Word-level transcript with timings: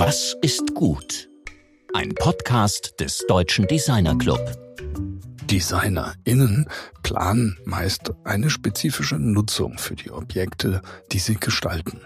Was 0.00 0.36
ist 0.42 0.76
gut? 0.76 1.28
Ein 1.92 2.14
Podcast 2.14 2.94
des 3.00 3.24
Deutschen 3.26 3.66
Designer 3.66 4.16
Club. 4.16 4.38
DesignerInnen 5.50 6.68
planen 7.02 7.58
meist 7.64 8.12
eine 8.22 8.48
spezifische 8.48 9.16
Nutzung 9.16 9.76
für 9.76 9.96
die 9.96 10.12
Objekte, 10.12 10.82
die 11.10 11.18
sie 11.18 11.34
gestalten. 11.34 12.00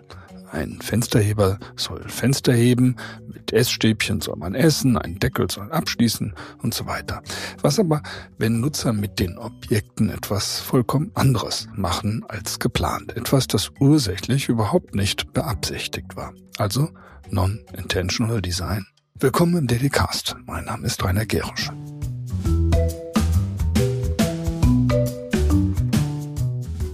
Ein 0.50 0.81
Fensterheber 0.81 1.59
soll 1.77 2.09
Fenster 2.09 2.55
heben, 2.55 2.96
mit 3.27 3.53
Essstäbchen 3.53 4.22
soll 4.22 4.36
man 4.36 4.54
essen, 4.54 4.96
ein 4.96 5.18
Deckel 5.18 5.50
soll 5.50 5.71
abschließen 5.71 6.35
und 6.63 6.72
so 6.72 6.86
weiter. 6.86 7.22
Was 7.61 7.79
aber, 7.79 8.00
wenn 8.39 8.61
Nutzer 8.61 8.95
mit 8.95 9.18
den 9.21 9.36
Objekten 9.36 10.09
etwas 10.09 10.61
vollkommen 10.61 11.11
anderes 11.13 11.68
machen 11.75 12.25
als 12.27 12.59
geplant? 12.59 13.14
Etwas, 13.18 13.49
das 13.49 13.71
ursächlich 13.81 14.49
überhaupt 14.49 14.95
nicht 14.95 15.35
beabsichtigt 15.35 16.17
war. 16.17 16.32
Also 16.57 16.89
Non-Intentional 17.32 18.43
Design. 18.43 18.85
Willkommen 19.18 19.57
im 19.57 19.67
Daily 19.67 19.89
Cast. 19.89 20.36
Mein 20.45 20.67
Name 20.67 20.86
ist 20.86 21.03
Rainer 21.03 21.25
Gerisch. 21.25 21.71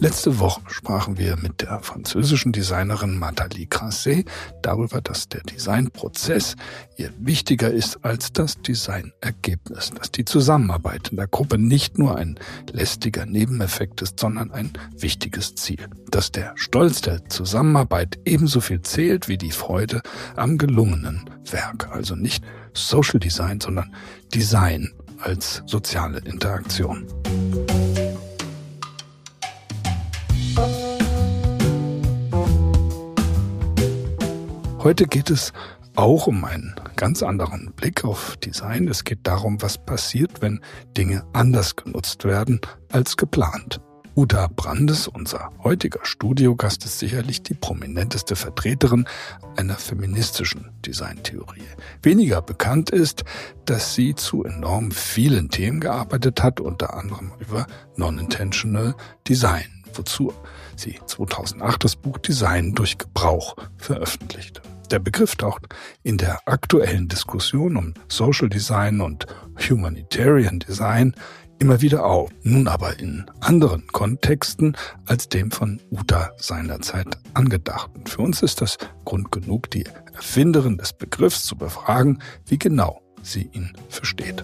Letzte 0.01 0.39
Woche 0.39 0.61
sprachen 0.69 1.19
wir 1.19 1.37
mit 1.43 1.61
der 1.61 1.81
französischen 1.81 2.53
Designerin 2.53 3.19
Nathalie 3.19 3.67
Crasset 3.67 4.25
darüber, 4.63 5.01
dass 5.01 5.29
der 5.29 5.41
Designprozess 5.43 6.55
ihr 6.97 7.11
wichtiger 7.19 7.69
ist 7.69 8.05
als 8.05 8.33
das 8.33 8.61
Designergebnis, 8.63 9.91
dass 9.91 10.13
die 10.13 10.25
Zusammenarbeit 10.25 11.09
in 11.09 11.17
der 11.17 11.27
Gruppe 11.27 11.59
nicht 11.59 11.99
nur 11.99 12.17
ein 12.17 12.39
lästiger 12.71 13.27
Nebeneffekt 13.27 14.01
ist, 14.01 14.21
sondern 14.21 14.53
ein 14.53 14.71
wichtiges 14.97 15.57
Ziel, 15.57 15.89
dass 16.11 16.31
der 16.31 16.53
Stolz 16.55 17.01
der 17.01 17.29
Zusammenarbeit 17.29 18.21
ebenso 18.25 18.61
viel 18.61 18.83
zählt 18.83 19.27
wie 19.27 19.37
die 19.37 19.51
Freude 19.51 20.03
am 20.37 20.59
gelungenen 20.59 21.29
Werk, 21.51 21.89
also 21.91 22.15
nicht 22.15 22.45
Social 22.73 23.19
Design, 23.19 23.61
sondern 23.61 23.93
Design 24.33 24.93
als 25.19 25.65
soziale 25.67 26.21
Interaktion. 26.21 27.05
Heute 34.79 35.07
geht 35.07 35.29
es 35.29 35.53
auch 35.97 36.29
um 36.29 36.45
einen 36.45 36.77
ganz 36.95 37.25
anderen 37.25 37.73
Blick 37.75 38.05
auf 38.05 38.37
Design. 38.37 38.87
Es 38.87 39.03
geht 39.03 39.27
darum, 39.27 39.61
was 39.61 39.77
passiert, 39.85 40.41
wenn 40.41 40.61
Dinge 40.97 41.25
anders 41.33 41.75
genutzt 41.75 42.25
werden 42.25 42.61
als 42.93 43.17
geplant. 43.17 43.81
Uta 44.15 44.47
Brandes, 44.55 45.09
unser 45.09 45.51
heutiger 45.65 45.99
Studiogast, 46.05 46.85
ist 46.85 47.01
sicherlich 47.01 47.43
die 47.43 47.55
prominenteste 47.55 48.37
Vertreterin 48.37 49.07
einer 49.57 49.75
feministischen 49.75 50.71
Designtheorie. 50.87 51.63
Weniger 52.03 52.41
bekannt 52.41 52.91
ist, 52.91 53.25
dass 53.65 53.97
sie 53.97 54.15
zu 54.15 54.45
enorm 54.45 54.93
vielen 54.93 55.51
Themen 55.51 55.81
gearbeitet 55.81 56.41
hat, 56.43 56.61
unter 56.61 56.95
anderem 56.95 57.33
über 57.41 57.67
Non-Intentional 57.97 58.95
Design, 59.27 59.85
wozu 59.95 60.33
sie 60.77 61.01
2008 61.05 61.83
das 61.83 61.97
Buch 61.97 62.19
Design 62.19 62.75
durch 62.75 62.99
Gebrauch 62.99 63.57
veröffentlichte. 63.77 64.63
Der 64.91 65.01
Begriff 65.01 65.37
taucht 65.37 65.67
in 66.03 66.17
der 66.17 66.41
aktuellen 66.47 67.09
Diskussion 67.09 67.77
um 67.77 67.93
Social 68.09 68.49
Design 68.49 69.03
und 69.03 69.27
Humanitarian 69.69 70.61
Design 70.61 71.15
immer 71.59 71.83
wieder 71.83 72.07
auf, 72.07 72.31
nun 72.43 72.69
aber 72.69 72.99
in 72.99 73.27
anderen 73.41 73.87
Kontexten 73.89 74.77
als 75.05 75.29
dem 75.29 75.51
von 75.51 75.79
Uta 75.91 76.31
seinerzeit 76.39 77.19
angedachten. 77.35 78.07
Für 78.07 78.23
uns 78.23 78.43
ist 78.43 78.63
das 78.63 78.79
Grund 79.05 79.31
genug, 79.31 79.71
die 79.71 79.85
Erfinderin 80.15 80.79
des 80.79 80.95
Begriffs 80.95 81.45
zu 81.45 81.57
befragen, 81.57 82.23
wie 82.47 82.59
genau 82.59 83.03
sie 83.23 83.51
ihn 83.53 83.75
versteht. 83.91 84.43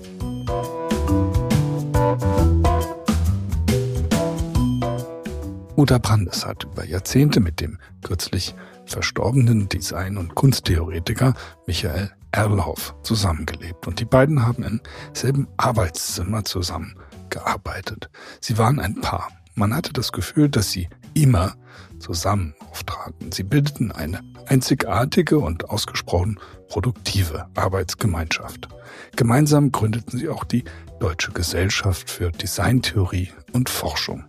Uta 5.76 5.99
Brandes 5.99 6.44
hat 6.44 6.65
über 6.65 6.84
Jahrzehnte 6.84 7.41
mit 7.41 7.61
dem 7.61 7.78
kürzlich 8.03 8.55
verstorbenen 8.87 9.69
Design- 9.69 10.17
und 10.17 10.34
Kunsttheoretiker 10.34 11.34
Michael 11.67 12.11
Erlhoff 12.33 12.95
zusammengelebt 13.03 13.87
und 13.87 14.00
die 14.00 14.05
beiden 14.05 14.45
haben 14.45 14.65
im 14.65 14.81
selben 15.12 15.47
Arbeitszimmer 15.56 16.45
zusammengearbeitet. 16.45 18.11
Sie 18.41 18.59
waren 18.59 18.81
ein 18.81 19.00
Paar. 19.00 19.28
Man 19.55 19.75
hatte 19.75 19.93
das 19.93 20.11
Gefühl, 20.11 20.49
dass 20.49 20.73
sie 20.73 20.89
immer 21.15 21.55
zusammen 22.00 22.55
auftraten. 22.71 23.31
Sie 23.31 23.44
bildeten 23.44 23.93
eine 23.93 24.21
einzigartige 24.47 25.39
und 25.39 25.71
ausgesprochen 25.71 26.39
produktive 26.69 27.47
Arbeitsgemeinschaft. 27.55 28.69
Gemeinsam 29.17 29.71
gründeten 29.71 30.19
sie 30.19 30.28
auch 30.28 30.44
die 30.44 30.65
Deutsche 30.99 31.33
Gesellschaft 31.33 32.11
für 32.11 32.31
Designtheorie 32.31 33.31
und 33.53 33.69
Forschung. 33.69 34.25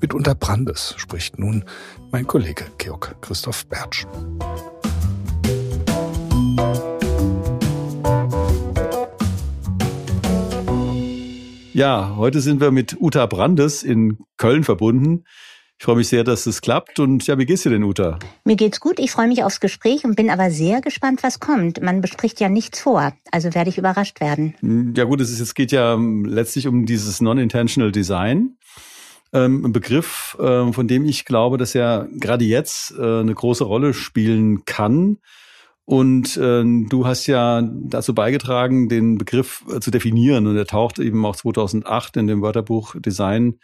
Mit 0.00 0.14
Unter 0.14 0.34
Brandes 0.34 0.94
spricht 0.98 1.38
nun 1.38 1.64
mein 2.10 2.26
Kollege 2.26 2.66
Georg 2.78 3.16
Christoph 3.20 3.66
Bertsch. 3.66 4.06
Ja, 11.72 12.16
heute 12.16 12.40
sind 12.40 12.60
wir 12.60 12.70
mit 12.70 12.96
Uta 13.00 13.26
Brandes 13.26 13.82
in 13.82 14.18
Köln 14.36 14.64
verbunden. 14.64 15.24
Ich 15.78 15.84
freue 15.84 15.94
mich 15.94 16.08
sehr, 16.08 16.24
dass 16.24 16.46
es 16.46 16.60
klappt. 16.60 16.98
Und 16.98 17.24
ja, 17.28 17.38
wie 17.38 17.46
geht's 17.46 17.62
dir 17.62 17.70
denn, 17.70 17.84
Uta? 17.84 18.18
Mir 18.44 18.56
geht's 18.56 18.80
gut. 18.80 18.98
Ich 18.98 19.12
freue 19.12 19.28
mich 19.28 19.44
aufs 19.44 19.60
Gespräch 19.60 20.04
und 20.04 20.16
bin 20.16 20.28
aber 20.28 20.50
sehr 20.50 20.80
gespannt, 20.80 21.22
was 21.22 21.38
kommt. 21.38 21.80
Man 21.80 22.00
bespricht 22.00 22.40
ja 22.40 22.48
nichts 22.48 22.80
vor. 22.80 23.12
Also 23.30 23.54
werde 23.54 23.70
ich 23.70 23.78
überrascht 23.78 24.20
werden. 24.20 24.94
Ja 24.96 25.04
gut, 25.04 25.20
es, 25.20 25.30
ist, 25.30 25.38
es 25.38 25.54
geht 25.54 25.70
ja 25.70 25.96
letztlich 25.96 26.66
um 26.66 26.84
dieses 26.84 27.20
Non-Intentional 27.20 27.92
Design 27.92 28.56
ähm, 29.32 29.64
ein 29.64 29.72
Begriff, 29.72 30.36
äh, 30.40 30.72
von 30.72 30.88
dem 30.88 31.04
ich 31.04 31.24
glaube, 31.24 31.58
dass 31.58 31.74
er 31.74 32.08
gerade 32.12 32.44
jetzt 32.44 32.94
äh, 32.98 33.20
eine 33.20 33.34
große 33.34 33.64
Rolle 33.64 33.94
spielen 33.94 34.64
kann. 34.64 35.18
Und 35.84 36.36
äh, 36.36 36.62
du 36.64 37.06
hast 37.06 37.26
ja 37.26 37.62
dazu 37.62 38.14
beigetragen, 38.14 38.88
den 38.88 39.16
Begriff 39.16 39.64
äh, 39.74 39.80
zu 39.80 39.90
definieren. 39.90 40.46
Und 40.46 40.56
er 40.56 40.66
taucht 40.66 40.98
eben 40.98 41.24
auch 41.24 41.36
2008 41.36 42.18
in 42.18 42.26
dem 42.26 42.42
Wörterbuch 42.42 42.94
Design 42.98 43.58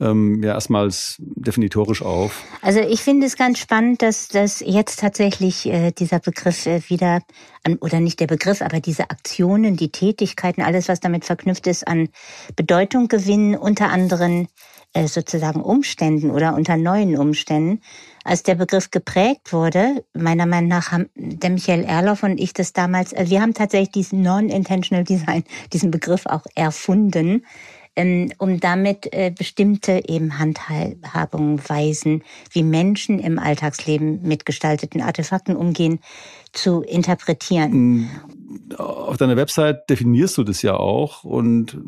ähm, 0.00 0.42
ja 0.42 0.54
erstmals 0.54 1.16
definitorisch 1.18 2.02
auf. 2.02 2.42
Also 2.62 2.80
ich 2.80 3.02
finde 3.02 3.26
es 3.26 3.36
ganz 3.36 3.58
spannend, 3.58 4.02
dass, 4.02 4.28
dass 4.28 4.60
jetzt 4.60 5.00
tatsächlich 5.00 5.66
äh, 5.66 5.92
dieser 5.92 6.18
Begriff 6.18 6.66
äh, 6.66 6.80
wieder, 6.88 7.20
an, 7.64 7.76
oder 7.76 8.00
nicht 8.00 8.20
der 8.20 8.26
Begriff, 8.26 8.62
aber 8.62 8.80
diese 8.80 9.10
Aktionen, 9.10 9.76
die 9.76 9.90
Tätigkeiten, 9.90 10.62
alles, 10.62 10.88
was 10.88 11.00
damit 11.00 11.24
verknüpft 11.24 11.66
ist, 11.66 11.86
an 11.86 12.08
Bedeutung 12.56 13.08
gewinnen, 13.08 13.56
unter 13.56 13.90
anderem 13.90 14.48
äh, 14.92 15.06
sozusagen 15.06 15.60
Umständen 15.60 16.30
oder 16.32 16.54
unter 16.54 16.76
neuen 16.76 17.16
Umständen. 17.16 17.80
Als 18.24 18.42
der 18.42 18.56
Begriff 18.56 18.90
geprägt 18.90 19.52
wurde, 19.52 20.04
meiner 20.14 20.46
Meinung 20.46 20.68
nach 20.68 20.90
haben 20.90 21.08
der 21.14 21.50
Michael 21.50 21.84
Erloff 21.84 22.22
und 22.24 22.38
ich 22.38 22.52
das 22.52 22.72
damals, 22.72 23.14
also 23.14 23.30
wir 23.30 23.40
haben 23.40 23.54
tatsächlich 23.54 23.92
diesen 23.92 24.22
Non-Intentional 24.22 25.04
Design, 25.04 25.44
diesen 25.72 25.92
Begriff 25.92 26.26
auch 26.26 26.44
erfunden, 26.56 27.44
um 27.96 28.60
damit 28.60 29.12
äh, 29.12 29.32
bestimmte 29.36 30.02
eben 30.06 30.38
Handhabungen, 30.38 31.60
Weisen, 31.68 32.22
wie 32.50 32.62
Menschen 32.62 33.18
im 33.18 33.38
Alltagsleben 33.38 34.22
mit 34.22 34.46
gestalteten 34.46 35.02
Artefakten 35.02 35.56
umgehen, 35.56 36.00
zu 36.52 36.82
interpretieren. 36.82 37.72
Mm, 37.72 38.10
auf 38.76 39.16
deiner 39.16 39.36
Website 39.36 39.88
definierst 39.90 40.38
du 40.38 40.44
das 40.44 40.62
ja 40.62 40.76
auch 40.76 41.24
und 41.24 41.78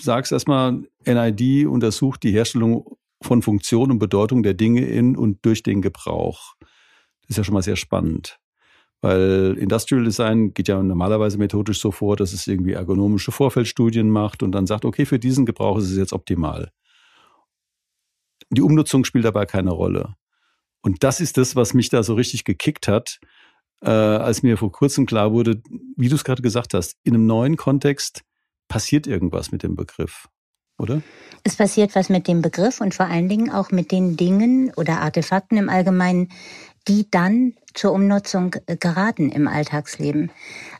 sagst 0.00 0.32
erstmal, 0.32 0.84
NID 1.04 1.66
untersucht 1.66 2.22
die 2.22 2.32
Herstellung 2.32 2.96
von 3.20 3.42
Funktion 3.42 3.90
und 3.90 3.98
Bedeutung 3.98 4.42
der 4.42 4.54
Dinge 4.54 4.84
in 4.84 5.16
und 5.16 5.44
durch 5.44 5.62
den 5.62 5.82
Gebrauch. 5.82 6.54
Das 7.22 7.30
ist 7.30 7.36
ja 7.38 7.44
schon 7.44 7.54
mal 7.54 7.62
sehr 7.62 7.76
spannend. 7.76 8.38
Weil 9.02 9.56
Industrial 9.58 10.04
Design 10.04 10.54
geht 10.54 10.68
ja 10.68 10.80
normalerweise 10.80 11.36
methodisch 11.36 11.80
so 11.80 11.90
vor, 11.90 12.16
dass 12.16 12.32
es 12.32 12.46
irgendwie 12.46 12.72
ergonomische 12.72 13.32
Vorfeldstudien 13.32 14.08
macht 14.08 14.44
und 14.44 14.52
dann 14.52 14.66
sagt, 14.66 14.84
okay, 14.84 15.04
für 15.04 15.18
diesen 15.18 15.44
Gebrauch 15.44 15.76
ist 15.78 15.90
es 15.90 15.96
jetzt 15.96 16.12
optimal. 16.12 16.70
Die 18.50 18.62
Umnutzung 18.62 19.04
spielt 19.04 19.24
dabei 19.24 19.44
keine 19.44 19.72
Rolle. 19.72 20.14
Und 20.82 21.02
das 21.02 21.20
ist 21.20 21.36
das, 21.36 21.56
was 21.56 21.74
mich 21.74 21.88
da 21.88 22.02
so 22.02 22.14
richtig 22.14 22.44
gekickt 22.44 22.86
hat, 22.86 23.18
äh, 23.82 23.90
als 23.90 24.44
mir 24.44 24.56
vor 24.56 24.70
kurzem 24.70 25.06
klar 25.06 25.32
wurde, 25.32 25.60
wie 25.96 26.08
du 26.08 26.14
es 26.14 26.24
gerade 26.24 26.42
gesagt 26.42 26.72
hast, 26.72 26.96
in 27.02 27.14
einem 27.14 27.26
neuen 27.26 27.56
Kontext 27.56 28.22
passiert 28.68 29.06
irgendwas 29.06 29.50
mit 29.50 29.64
dem 29.64 29.74
Begriff, 29.74 30.28
oder? 30.78 31.02
Es 31.42 31.56
passiert 31.56 31.94
was 31.96 32.08
mit 32.08 32.28
dem 32.28 32.40
Begriff 32.40 32.80
und 32.80 32.94
vor 32.94 33.06
allen 33.06 33.28
Dingen 33.28 33.50
auch 33.50 33.70
mit 33.70 33.90
den 33.90 34.16
Dingen 34.16 34.72
oder 34.76 35.00
Artefakten 35.00 35.58
im 35.58 35.68
Allgemeinen, 35.68 36.30
die 36.88 37.10
dann 37.10 37.54
zur 37.74 37.92
Umnutzung 37.92 38.54
äh, 38.66 38.76
geraten 38.76 39.30
im 39.30 39.48
Alltagsleben. 39.48 40.30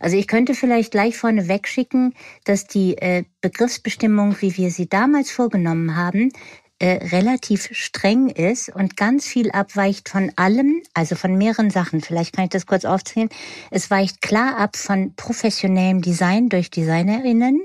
Also 0.01 0.17
ich 0.17 0.27
könnte 0.27 0.55
vielleicht 0.55 0.91
gleich 0.91 1.17
vorne 1.17 1.49
wegschicken, 1.49 2.15
dass 2.45 2.67
die 2.67 2.99
äh, 2.99 3.25
Begriffsbestimmung, 3.41 4.37
wie 4.41 4.57
wir 4.57 4.71
sie 4.71 4.89
damals 4.89 5.31
vorgenommen 5.31 5.97
haben, 5.97 6.33
äh, 6.79 6.99
relativ 7.13 7.69
streng 7.73 8.29
ist 8.29 8.69
und 8.69 8.97
ganz 8.97 9.27
viel 9.27 9.53
abweicht 9.53 10.09
von 10.09 10.33
allem, 10.35 10.83
also 10.95 11.15
von 11.15 11.39
mehreren 11.39 11.71
Sachen. 11.71 12.01
Vielleicht 12.01 12.35
kann 12.35 12.45
ich 12.47 12.51
das 12.51 12.67
kurz 12.67 12.85
aufzählen. 12.85 13.29
Es 13.71 13.91
weicht 13.91 14.21
klar 14.21 14.57
ab 14.57 14.77
von 14.77 15.15
professionellem 15.15 16.03
Design 16.03 16.49
durch 16.49 16.71
Designerinnen. 16.71 17.63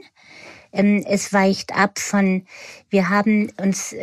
Ähm, 0.71 1.03
es 1.07 1.33
weicht 1.33 1.75
ab 1.75 1.97
von, 1.97 2.45
wir 2.89 3.09
haben 3.09 3.51
uns 3.59 3.93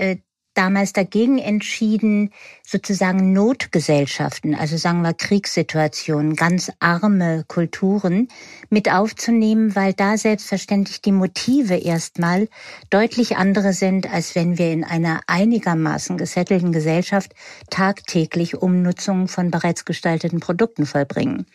damals 0.55 0.93
dagegen 0.93 1.39
entschieden, 1.39 2.31
sozusagen 2.67 3.33
Notgesellschaften, 3.33 4.55
also 4.55 4.77
sagen 4.77 5.03
wir 5.03 5.13
Kriegssituationen, 5.13 6.37
ganz 6.37 6.73
arme 6.79 7.45
Kulturen 7.47 8.29
mit 8.71 8.91
aufzunehmen, 8.91 9.77
weil 9.77 9.93
da 9.93 10.17
selbstverständlich 10.17 11.03
die 11.03 11.13
Motive 11.13 11.77
erstmal 11.77 12.49
deutlich 12.91 13.37
andere 13.37 13.73
sind, 13.73 14.11
als 14.13 14.35
wenn 14.35 14.59
wir 14.59 14.73
in 14.73 14.85
einer 14.85 15.21
einigermaßen 15.27 16.17
gesettelten 16.17 16.73
Gesellschaft 16.73 17.35
tagtäglich 17.71 18.57
Umnutzung 18.57 19.29
von 19.29 19.51
bereits 19.51 19.85
gestalteten 19.85 20.41
Produkten 20.41 20.87
vollbringen. 20.87 21.47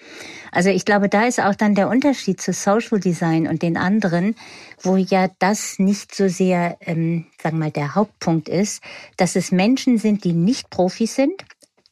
Also 0.51 0.69
ich 0.69 0.85
glaube, 0.85 1.09
da 1.09 1.25
ist 1.25 1.39
auch 1.39 1.55
dann 1.55 1.75
der 1.75 1.89
Unterschied 1.89 2.41
zu 2.41 2.53
Social 2.53 2.99
Design 2.99 3.47
und 3.47 3.61
den 3.61 3.77
anderen, 3.77 4.35
wo 4.81 4.95
ja 4.95 5.29
das 5.39 5.79
nicht 5.79 6.15
so 6.15 6.27
sehr, 6.27 6.77
ähm, 6.81 7.25
sagen 7.41 7.57
wir 7.57 7.65
mal, 7.65 7.71
der 7.71 7.95
Hauptpunkt 7.95 8.49
ist, 8.49 8.81
dass 9.17 9.35
es 9.35 9.51
Menschen 9.51 9.97
sind, 9.97 10.23
die 10.23 10.33
nicht 10.33 10.69
Profis 10.69 11.15
sind. 11.15 11.45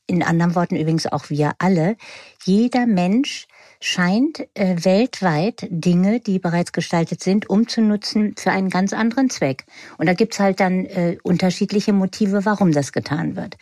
In 0.08 0.24
anderen 0.24 0.56
Worten 0.56 0.78
übrigens 0.78 1.06
auch 1.06 1.30
wir 1.30 1.54
alle. 1.60 1.98
Jeder 2.46 2.86
Mensch 2.86 3.48
scheint 3.80 4.48
äh, 4.54 4.76
weltweit 4.84 5.68
Dinge, 5.70 6.20
die 6.20 6.40
bereits 6.40 6.72
gestaltet 6.72 7.22
sind, 7.22 7.50
umzunutzen 7.50 8.34
für 8.38 8.52
einen 8.52 8.70
ganz 8.70 8.94
anderen 8.94 9.30
Zweck. 9.30 9.66
Und 9.98 10.08
da 10.08 10.14
gibt's 10.14 10.40
halt 10.40 10.60
dann 10.60 10.86
äh, 10.86 11.18
unterschiedliche 11.24 11.94
Motive, 11.94 12.46
warum 12.46 12.72
das 12.72 12.92
getan 12.92 13.36
wird. 13.36 13.58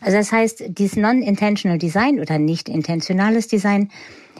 Also 0.00 0.16
das 0.16 0.30
heißt, 0.30 0.64
dieses 0.68 0.96
Non-Intentional 0.96 1.78
Design 1.78 2.20
oder 2.20 2.38
nicht 2.38 2.68
intentionales 2.68 3.48
Design 3.48 3.90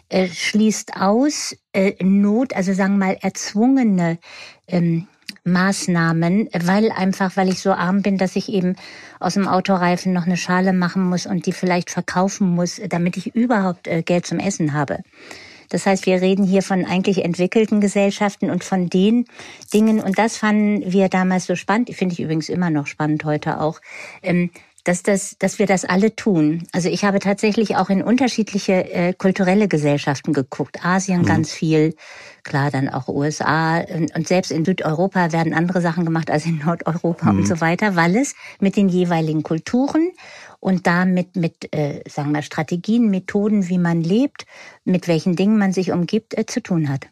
äh, 0.08 0.28
schließt 0.28 0.96
aus 0.96 1.56
äh, 1.72 1.93
Not, 2.02 2.55
also 2.55 2.72
sagen 2.72 2.99
wir 2.99 3.06
mal 3.06 3.19
erzwungene 3.20 4.19
ähm, 4.66 5.06
Maßnahmen, 5.44 6.49
weil 6.64 6.90
einfach, 6.93 7.37
weil 7.37 7.49
ich 7.49 7.60
so 7.60 7.72
arm 7.72 8.02
bin, 8.02 8.19
dass 8.19 8.37
ich 8.37 8.49
eben 8.50 8.76
aus 9.20 9.34
dem 9.34 9.49
Autoreifen 9.49 10.12
noch 10.12 10.26
eine 10.26 10.37
Schale 10.37 10.72
machen 10.72 11.02
muss 11.02 11.26
und 11.26 11.46
die 11.46 11.52
vielleicht 11.52 11.90
verkaufen 11.90 12.49
muss, 12.49 12.81
damit 12.88 13.16
ich 13.16 13.34
überhaupt 13.34 13.88
äh, 13.88 14.02
Geld 14.02 14.26
zum 14.26 14.38
Essen 14.38 14.72
habe. 14.72 14.99
Das 15.70 15.84
heißt, 15.84 16.06
wir 16.06 16.22
reden 16.22 16.44
hier 16.44 16.62
von 16.62 16.87
eigentlich 16.87 17.25
entwickelten 17.25 17.81
Gesellschaften 17.81 18.50
und 18.50 18.64
von 18.64 18.88
den 18.88 19.26
Dingen, 19.72 20.00
und 20.00 20.19
das 20.19 20.38
fanden 20.38 20.90
wir 20.90 21.08
damals 21.08 21.46
so 21.46 21.56
spannend, 21.56 21.90
finde 21.94 22.14
ich 22.14 22.20
übrigens 22.20 22.49
immer 22.49 22.70
noch 22.70 22.87
spannend 22.87 23.25
heute 23.25 23.60
auch, 23.60 23.81
ähm, 24.22 24.50
dass, 24.84 25.02
das, 25.02 25.36
dass 25.38 25.58
wir 25.58 25.66
das 25.66 25.84
alle 25.84 26.14
tun. 26.16 26.66
Also 26.72 26.88
ich 26.88 27.04
habe 27.04 27.19
tatsächlich 27.19 27.76
auch 27.76 27.90
in 27.90 28.02
unterschiedliche 28.02 28.90
äh, 28.92 29.12
kulturelle 29.12 29.69
Gesellschaften 29.69 30.32
geguckt. 30.32 30.84
Asien 30.84 31.22
mhm. 31.22 31.26
ganz 31.26 31.52
viel, 31.52 31.94
klar, 32.44 32.70
dann 32.70 32.88
auch 32.88 33.08
USA 33.08 33.80
und, 33.80 34.14
und, 34.14 34.28
selbst 34.28 34.50
in 34.50 34.64
Südeuropa 34.64 35.32
werden 35.32 35.54
andere 35.54 35.80
Sachen 35.80 36.04
gemacht 36.04 36.30
als 36.30 36.46
in 36.46 36.58
Nordeuropa 36.58 37.32
mhm. 37.32 37.40
und 37.40 37.46
so 37.46 37.60
weiter, 37.60 37.96
weil 37.96 38.16
es 38.16 38.34
mit 38.60 38.76
den 38.76 38.88
jeweiligen 38.88 39.42
Kulturen 39.42 40.10
und 40.60 40.86
damit 40.86 41.36
mit, 41.36 41.72
äh, 41.74 42.02
sagen 42.08 42.32
wir, 42.32 42.42
Strategien, 42.42 43.10
Methoden, 43.10 43.69
wie 43.69 43.78
man 43.78 44.00
lebt, 44.00 44.46
mit 44.84 45.06
welchen 45.08 45.36
Dingen 45.36 45.58
man 45.58 45.72
sich 45.72 45.92
umgibt, 45.92 46.36
äh, 46.36 46.46
zu 46.46 46.62
tun 46.62 46.88
hat. 46.88 47.06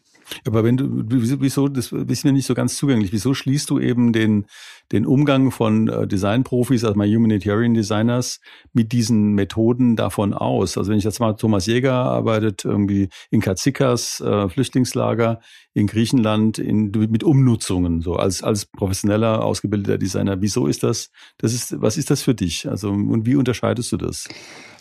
Aber 0.45 0.63
wenn 0.63 0.77
du, 0.77 1.03
wieso, 1.07 1.67
das 1.67 1.91
ist 1.91 2.25
mir 2.25 2.33
nicht 2.33 2.45
so 2.45 2.53
ganz 2.53 2.75
zugänglich, 2.75 3.11
wieso 3.11 3.33
schließt 3.33 3.69
du 3.69 3.79
eben 3.79 4.13
den, 4.13 4.45
den 4.91 5.05
Umgang 5.05 5.51
von 5.51 5.87
äh, 5.87 6.07
Designprofis, 6.07 6.83
also 6.83 6.97
mal 6.97 7.07
Humanitarian 7.07 7.73
Designers, 7.73 8.39
mit 8.73 8.91
diesen 8.91 9.33
Methoden 9.33 9.95
davon 9.95 10.33
aus? 10.33 10.77
Also 10.77 10.91
wenn 10.91 10.97
ich 10.97 11.03
jetzt 11.03 11.19
mal 11.19 11.33
Thomas 11.33 11.65
Jäger 11.65 11.93
arbeitet 11.93 12.65
irgendwie 12.65 13.09
in 13.29 13.41
Katsikas, 13.41 14.21
äh, 14.21 14.49
Flüchtlingslager 14.49 15.39
in 15.73 15.87
Griechenland, 15.87 16.57
in, 16.57 16.91
mit 16.91 17.23
Umnutzungen, 17.23 18.01
so 18.01 18.15
als, 18.15 18.41
als 18.41 18.65
professioneller, 18.65 19.43
ausgebildeter 19.43 19.97
Designer. 19.97 20.41
Wieso 20.41 20.65
ist 20.65 20.83
das, 20.83 21.11
das 21.37 21.53
ist, 21.53 21.79
was 21.81 21.97
ist 21.97 22.09
das 22.09 22.23
für 22.23 22.33
dich? 22.33 22.67
Also, 22.67 22.89
und 22.89 23.25
wie 23.25 23.35
unterscheidest 23.35 23.91
du 23.91 23.97
das? 23.97 24.27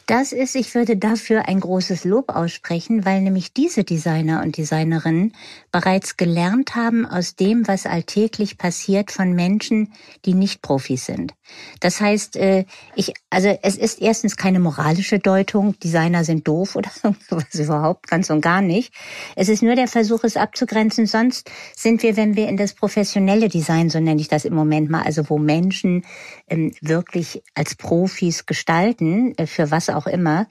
Das 0.06 0.30
ist, 0.30 0.54
ich 0.54 0.72
würde 0.76 0.96
dafür 0.96 1.48
ein 1.48 1.58
großes 1.58 2.04
Lob 2.04 2.28
aussprechen, 2.28 3.04
weil 3.04 3.22
nämlich 3.22 3.52
diese 3.52 3.82
Designer 3.82 4.40
und 4.40 4.56
Designerinnen 4.56 5.32
bereits 5.72 6.16
gelernt 6.16 6.76
haben 6.76 7.04
aus 7.04 7.34
dem, 7.34 7.66
was 7.66 7.86
alltäglich 7.86 8.56
passiert 8.56 9.10
von 9.10 9.32
Menschen, 9.32 9.92
die 10.24 10.34
nicht 10.34 10.62
Profis 10.62 11.06
sind. 11.06 11.34
Das 11.80 12.00
heißt, 12.00 12.36
äh, 12.36 12.66
ich, 12.94 13.14
also 13.30 13.48
es 13.62 13.76
ist 13.76 14.00
erstens 14.00 14.36
keine 14.36 14.60
moralische 14.60 15.18
Deutung, 15.18 15.78
Designer 15.80 16.22
sind 16.22 16.46
doof 16.46 16.76
oder 16.76 16.90
sowas 17.28 17.54
überhaupt, 17.54 18.06
ganz 18.06 18.30
und 18.30 18.40
gar 18.40 18.60
nicht. 18.60 18.94
Es 19.34 19.48
ist 19.48 19.62
nur 19.62 19.74
der 19.74 19.88
Versuch, 19.88 20.22
es 20.22 20.36
abzugrenzen. 20.36 21.06
Sonst 21.06 21.50
sind 21.74 22.02
wir, 22.04 22.16
wenn 22.16 22.36
wir 22.36 22.48
in 22.48 22.56
das 22.56 22.74
professionelle 22.74 23.48
Design, 23.48 23.90
so 23.90 23.98
nenne 23.98 24.20
ich 24.20 24.28
das 24.28 24.44
im 24.44 24.54
Moment 24.54 24.88
mal, 24.88 25.02
also 25.02 25.28
wo 25.28 25.38
Menschen 25.38 26.04
ähm, 26.48 26.72
wirklich 26.80 27.42
als 27.54 27.74
Profis 27.74 28.46
gestalten, 28.46 29.34
äh, 29.36 29.46
für 29.46 29.70
was 29.70 29.88
auch 29.88 29.95
immer, 30.04 30.46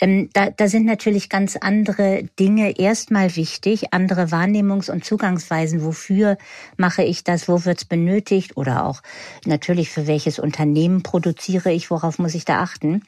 ähm, 0.00 0.30
da, 0.32 0.50
da 0.50 0.66
sind 0.66 0.86
natürlich 0.86 1.28
ganz 1.28 1.54
andere 1.54 2.24
Dinge 2.40 2.76
erstmal 2.76 3.36
wichtig, 3.36 3.92
andere 3.92 4.32
Wahrnehmungs- 4.32 4.90
und 4.90 5.04
Zugangsweisen. 5.04 5.84
Wofür 5.84 6.38
mache 6.76 7.04
ich 7.04 7.22
das? 7.22 7.48
Wo 7.48 7.64
wird's 7.64 7.84
benötigt? 7.84 8.56
Oder 8.56 8.84
auch 8.84 9.02
natürlich 9.46 9.90
für 9.90 10.08
welches 10.08 10.40
Unternehmen 10.40 11.04
produziere 11.04 11.70
ich? 11.70 11.92
Worauf 11.92 12.18
muss 12.18 12.34
ich 12.34 12.44
da 12.44 12.60
achten? 12.60 13.02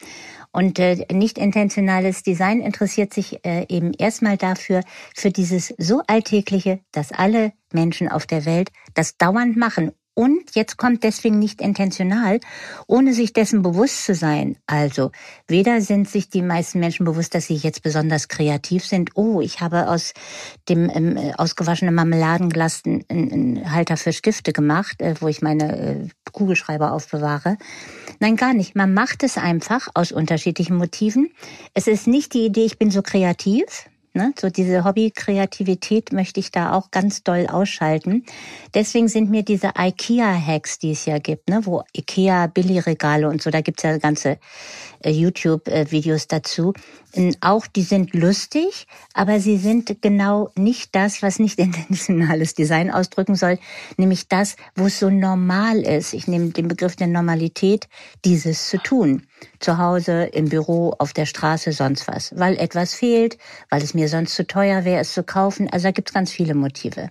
Und 0.52 0.78
äh, 0.78 1.06
nicht 1.12 1.38
intentionales 1.38 2.22
Design 2.22 2.60
interessiert 2.60 3.14
sich 3.14 3.44
äh, 3.44 3.66
eben 3.68 3.92
erstmal 3.92 4.36
dafür, 4.36 4.82
für 5.14 5.30
dieses 5.30 5.72
so 5.78 6.02
alltägliche, 6.06 6.80
dass 6.92 7.12
alle 7.12 7.52
Menschen 7.72 8.08
auf 8.08 8.26
der 8.26 8.44
Welt 8.46 8.70
das 8.94 9.16
dauernd 9.16 9.56
machen, 9.56 9.92
und 10.20 10.54
jetzt 10.54 10.76
kommt 10.76 11.02
deswegen 11.02 11.38
nicht 11.38 11.62
intentional, 11.62 12.40
ohne 12.86 13.14
sich 13.14 13.32
dessen 13.32 13.62
bewusst 13.62 14.04
zu 14.04 14.14
sein. 14.14 14.58
Also 14.66 15.12
weder 15.48 15.80
sind 15.80 16.10
sich 16.10 16.28
die 16.28 16.42
meisten 16.42 16.78
Menschen 16.78 17.06
bewusst, 17.06 17.34
dass 17.34 17.46
sie 17.46 17.54
jetzt 17.54 17.82
besonders 17.82 18.28
kreativ 18.28 18.84
sind. 18.84 19.12
Oh, 19.14 19.40
ich 19.40 19.62
habe 19.62 19.88
aus 19.88 20.12
dem 20.68 20.90
ähm, 20.90 21.16
ausgewaschenen 21.38 21.94
Marmeladenglas 21.94 22.82
einen, 22.84 23.06
einen 23.08 23.72
Halter 23.72 23.96
für 23.96 24.12
Stifte 24.12 24.52
gemacht, 24.52 25.00
äh, 25.00 25.14
wo 25.20 25.28
ich 25.28 25.40
meine 25.40 25.78
äh, 25.78 26.08
Kugelschreiber 26.32 26.92
aufbewahre. 26.92 27.56
Nein, 28.18 28.36
gar 28.36 28.52
nicht. 28.52 28.76
Man 28.76 28.92
macht 28.92 29.22
es 29.22 29.38
einfach 29.38 29.88
aus 29.94 30.12
unterschiedlichen 30.12 30.76
Motiven. 30.76 31.30
Es 31.72 31.86
ist 31.86 32.06
nicht 32.06 32.34
die 32.34 32.44
Idee, 32.44 32.66
ich 32.66 32.78
bin 32.78 32.90
so 32.90 33.00
kreativ, 33.00 33.88
Ne? 34.12 34.32
So 34.38 34.50
diese 34.50 34.84
Hobby-Kreativität 34.84 36.12
möchte 36.12 36.40
ich 36.40 36.50
da 36.50 36.72
auch 36.72 36.90
ganz 36.90 37.22
doll 37.22 37.46
ausschalten. 37.46 38.24
Deswegen 38.74 39.06
sind 39.06 39.30
mir 39.30 39.44
diese 39.44 39.72
IKEA-Hacks, 39.78 40.80
die 40.80 40.90
es 40.90 41.06
ja 41.06 41.18
gibt, 41.18 41.48
ne? 41.48 41.60
wo 41.64 41.84
IKEA-Billigregale 41.96 43.28
und 43.28 43.40
so, 43.40 43.50
da 43.50 43.60
gibt's 43.60 43.84
ja 43.84 43.96
ganze 43.98 44.38
äh, 45.04 45.10
YouTube-Videos 45.10 46.26
dazu. 46.26 46.72
Auch 47.40 47.66
die 47.66 47.82
sind 47.82 48.14
lustig, 48.14 48.86
aber 49.14 49.40
sie 49.40 49.56
sind 49.56 50.00
genau 50.00 50.50
nicht 50.56 50.94
das, 50.94 51.22
was 51.22 51.38
nicht 51.38 51.58
intentionales 51.58 52.54
Design 52.54 52.90
ausdrücken 52.90 53.34
soll, 53.34 53.58
nämlich 53.96 54.28
das, 54.28 54.56
wo 54.76 54.86
es 54.86 55.00
so 55.00 55.10
normal 55.10 55.80
ist. 55.80 56.14
Ich 56.14 56.28
nehme 56.28 56.50
den 56.50 56.68
Begriff 56.68 56.96
der 56.96 57.08
Normalität, 57.08 57.88
dieses 58.24 58.68
zu 58.68 58.78
tun. 58.78 59.26
Zu 59.58 59.78
Hause, 59.78 60.24
im 60.24 60.48
Büro, 60.48 60.94
auf 60.98 61.12
der 61.12 61.26
Straße, 61.26 61.72
sonst 61.72 62.06
was. 62.06 62.36
Weil 62.36 62.56
etwas 62.58 62.94
fehlt, 62.94 63.38
weil 63.70 63.82
es 63.82 63.94
mir 63.94 64.08
sonst 64.08 64.34
zu 64.34 64.46
teuer 64.46 64.84
wäre, 64.84 65.00
es 65.00 65.14
zu 65.14 65.22
kaufen. 65.22 65.68
Also 65.70 65.88
da 65.88 65.92
gibt's 65.92 66.12
ganz 66.12 66.30
viele 66.30 66.54
Motive. 66.54 67.10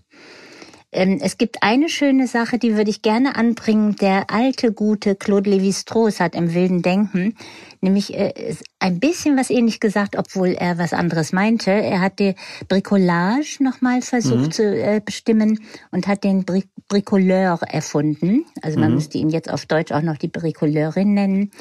Ähm, 0.91 1.19
es 1.21 1.37
gibt 1.37 1.61
eine 1.61 1.87
schöne 1.87 2.27
Sache, 2.27 2.57
die 2.57 2.75
würde 2.75 2.89
ich 2.89 3.01
gerne 3.01 3.35
anbringen. 3.35 3.95
Der 3.97 4.31
alte, 4.31 4.71
gute 4.71 5.15
Claude 5.15 5.51
Lévi-Strauss 5.51 6.19
hat 6.19 6.33
im 6.33 6.53
wilden 6.53 6.81
Denken 6.81 7.35
nämlich 7.81 8.13
äh, 8.13 8.55
ein 8.79 8.99
bisschen 8.99 9.37
was 9.37 9.49
ähnlich 9.49 9.79
gesagt, 9.79 10.17
obwohl 10.17 10.49
er 10.49 10.77
was 10.77 10.93
anderes 10.93 11.31
meinte. 11.33 11.71
Er 11.71 12.01
hat 12.01 12.19
die 12.19 12.35
Bricolage 12.67 13.57
nochmal 13.59 14.01
versucht 14.01 14.47
mhm. 14.47 14.51
zu 14.51 14.63
äh, 14.63 15.01
bestimmen 15.03 15.59
und 15.91 16.07
hat 16.07 16.23
den 16.23 16.45
Bri 16.45 16.63
Bricoleur 16.87 17.59
erfunden. 17.67 18.45
Also 18.63 18.79
man 18.79 18.89
mhm. 18.89 18.95
müsste 18.95 19.19
ihn 19.19 19.29
jetzt 19.29 19.51
auf 19.51 19.67
Deutsch 19.67 19.91
auch 19.91 20.01
noch 20.01 20.17
die 20.17 20.27
Bricoleurin 20.27 21.13
nennen. 21.13 21.51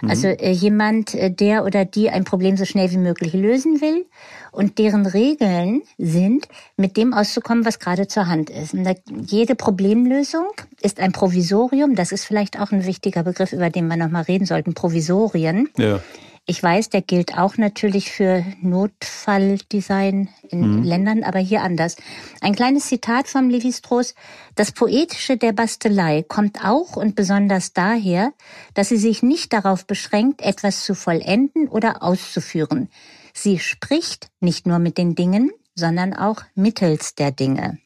Mhm. 0.00 0.08
Also 0.08 0.28
äh, 0.28 0.50
jemand, 0.50 1.14
äh, 1.14 1.30
der 1.30 1.66
oder 1.66 1.84
die 1.84 2.08
ein 2.08 2.24
Problem 2.24 2.56
so 2.56 2.64
schnell 2.64 2.90
wie 2.90 2.96
möglich 2.96 3.34
lösen 3.34 3.82
will 3.82 4.06
und 4.50 4.78
deren 4.78 5.06
Regeln 5.06 5.82
sind, 5.98 6.48
mit 6.76 6.96
dem 6.96 7.12
auszukommen, 7.12 7.64
was 7.64 7.78
gerade 7.78 8.08
zur 8.08 8.28
Hand 8.28 8.50
ist. 8.50 8.74
Und 8.74 8.88
jede 9.30 9.54
Problemlösung 9.54 10.48
ist 10.80 11.00
ein 11.00 11.12
Provisorium. 11.12 11.94
Das 11.94 12.12
ist 12.12 12.24
vielleicht 12.24 12.58
auch 12.58 12.72
ein 12.72 12.86
wichtiger 12.86 13.22
Begriff, 13.22 13.52
über 13.52 13.70
den 13.70 13.88
wir 13.88 13.96
nochmal 13.96 14.22
reden 14.22 14.46
sollten. 14.46 14.74
Provisorien. 14.74 15.67
Ja 15.76 16.00
Ich 16.50 16.62
weiß, 16.62 16.88
der 16.88 17.02
gilt 17.02 17.36
auch 17.36 17.58
natürlich 17.58 18.10
für 18.10 18.42
Notfalldesign 18.62 20.30
in 20.48 20.78
mhm. 20.78 20.82
Ländern, 20.82 21.22
aber 21.22 21.38
hier 21.40 21.62
anders. 21.62 21.96
Ein 22.40 22.54
kleines 22.54 22.86
Zitat 22.86 23.28
vom 23.28 23.50
Levi-Strauss. 23.50 24.14
Das 24.54 24.72
Poetische 24.72 25.36
der 25.36 25.52
Bastelei 25.52 26.24
kommt 26.26 26.64
auch 26.64 26.96
und 26.96 27.14
besonders 27.14 27.74
daher, 27.74 28.32
dass 28.72 28.88
sie 28.88 28.96
sich 28.96 29.22
nicht 29.22 29.52
darauf 29.52 29.86
beschränkt, 29.86 30.40
etwas 30.40 30.84
zu 30.84 30.94
vollenden 30.94 31.68
oder 31.68 32.02
auszuführen. 32.02 32.88
Sie 33.34 33.58
spricht 33.58 34.28
nicht 34.40 34.66
nur 34.66 34.78
mit 34.78 34.96
den 34.96 35.14
Dingen, 35.14 35.50
sondern 35.74 36.14
auch 36.14 36.42
mittels 36.54 37.14
der 37.14 37.30
Dinge. 37.30 37.78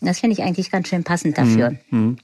Das 0.00 0.20
finde 0.20 0.34
ich 0.34 0.42
eigentlich 0.42 0.70
ganz 0.70 0.88
schön 0.88 1.04
passend 1.04 1.38
dafür. 1.38 1.76
Mhm. 1.90 2.18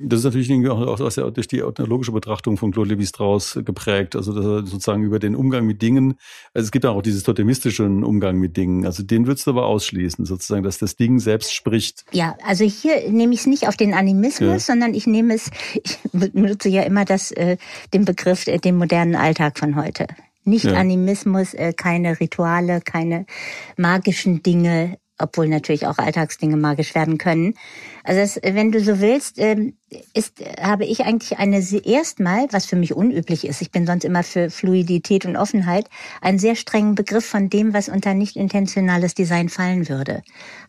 Das 0.00 0.20
ist 0.20 0.24
natürlich 0.24 0.68
auch 0.68 1.00
aus 1.00 1.16
der, 1.16 1.28
durch 1.32 1.48
die 1.48 1.58
ethnologische 1.58 2.12
Betrachtung 2.12 2.56
von 2.56 2.70
Claude 2.70 2.94
Lévi-Strauss 2.94 3.60
geprägt. 3.64 4.14
Also 4.14 4.32
dass 4.32 4.44
er 4.44 4.64
sozusagen 4.64 5.02
über 5.02 5.18
den 5.18 5.34
Umgang 5.34 5.66
mit 5.66 5.82
Dingen, 5.82 6.14
also 6.54 6.66
es 6.66 6.70
gibt 6.70 6.86
auch 6.86 7.02
dieses 7.02 7.24
totemistischen 7.24 8.04
Umgang 8.04 8.38
mit 8.38 8.56
Dingen. 8.56 8.86
Also 8.86 9.02
den 9.02 9.26
würdest 9.26 9.48
du 9.48 9.50
aber 9.50 9.66
ausschließen, 9.66 10.24
sozusagen, 10.24 10.62
dass 10.62 10.78
das 10.78 10.94
Ding 10.94 11.18
selbst 11.18 11.52
spricht. 11.52 12.04
Ja, 12.12 12.36
also 12.46 12.64
hier 12.64 13.10
nehme 13.10 13.34
ich 13.34 13.40
es 13.40 13.46
nicht 13.46 13.66
auf 13.66 13.76
den 13.76 13.92
Animismus, 13.92 14.48
ja. 14.48 14.58
sondern 14.60 14.94
ich 14.94 15.08
nehme 15.08 15.34
es, 15.34 15.50
ich 15.82 15.98
benutze 16.12 16.68
ja 16.68 16.82
immer 16.82 17.04
das, 17.04 17.32
äh, 17.32 17.56
den 17.92 18.04
Begriff, 18.04 18.46
äh, 18.46 18.58
den 18.58 18.76
modernen 18.76 19.16
Alltag 19.16 19.58
von 19.58 19.74
heute. 19.74 20.06
Nicht 20.44 20.64
ja. 20.64 20.74
Animismus, 20.74 21.54
äh, 21.54 21.72
keine 21.72 22.20
Rituale, 22.20 22.80
keine 22.82 23.26
magischen 23.76 24.44
Dinge, 24.44 24.96
obwohl 25.18 25.48
natürlich 25.48 25.86
auch 25.86 25.98
Alltagsdinge 25.98 26.56
magisch 26.56 26.94
werden 26.94 27.18
können. 27.18 27.54
Also 28.04 28.20
das, 28.20 28.54
wenn 28.54 28.72
du 28.72 28.80
so 28.80 29.00
willst, 29.00 29.38
ähm, 29.38 29.74
ist, 30.14 30.42
habe 30.60 30.84
ich 30.84 31.04
eigentlich 31.04 31.38
eine 31.38 31.58
erstmal, 31.58 32.46
was 32.50 32.66
für 32.66 32.76
mich 32.76 32.94
unüblich 32.94 33.46
ist, 33.46 33.60
ich 33.60 33.70
bin 33.70 33.86
sonst 33.86 34.04
immer 34.04 34.22
für 34.22 34.50
Fluidität 34.50 35.26
und 35.26 35.36
Offenheit, 35.36 35.88
einen 36.20 36.38
sehr 36.38 36.56
strengen 36.56 36.94
Begriff 36.94 37.24
von 37.24 37.50
dem, 37.50 37.74
was 37.74 37.88
unter 37.88 38.14
nicht 38.14 38.36
intentionales 38.36 39.14
Design 39.14 39.48
fallen 39.48 39.88
würde. 39.88 40.22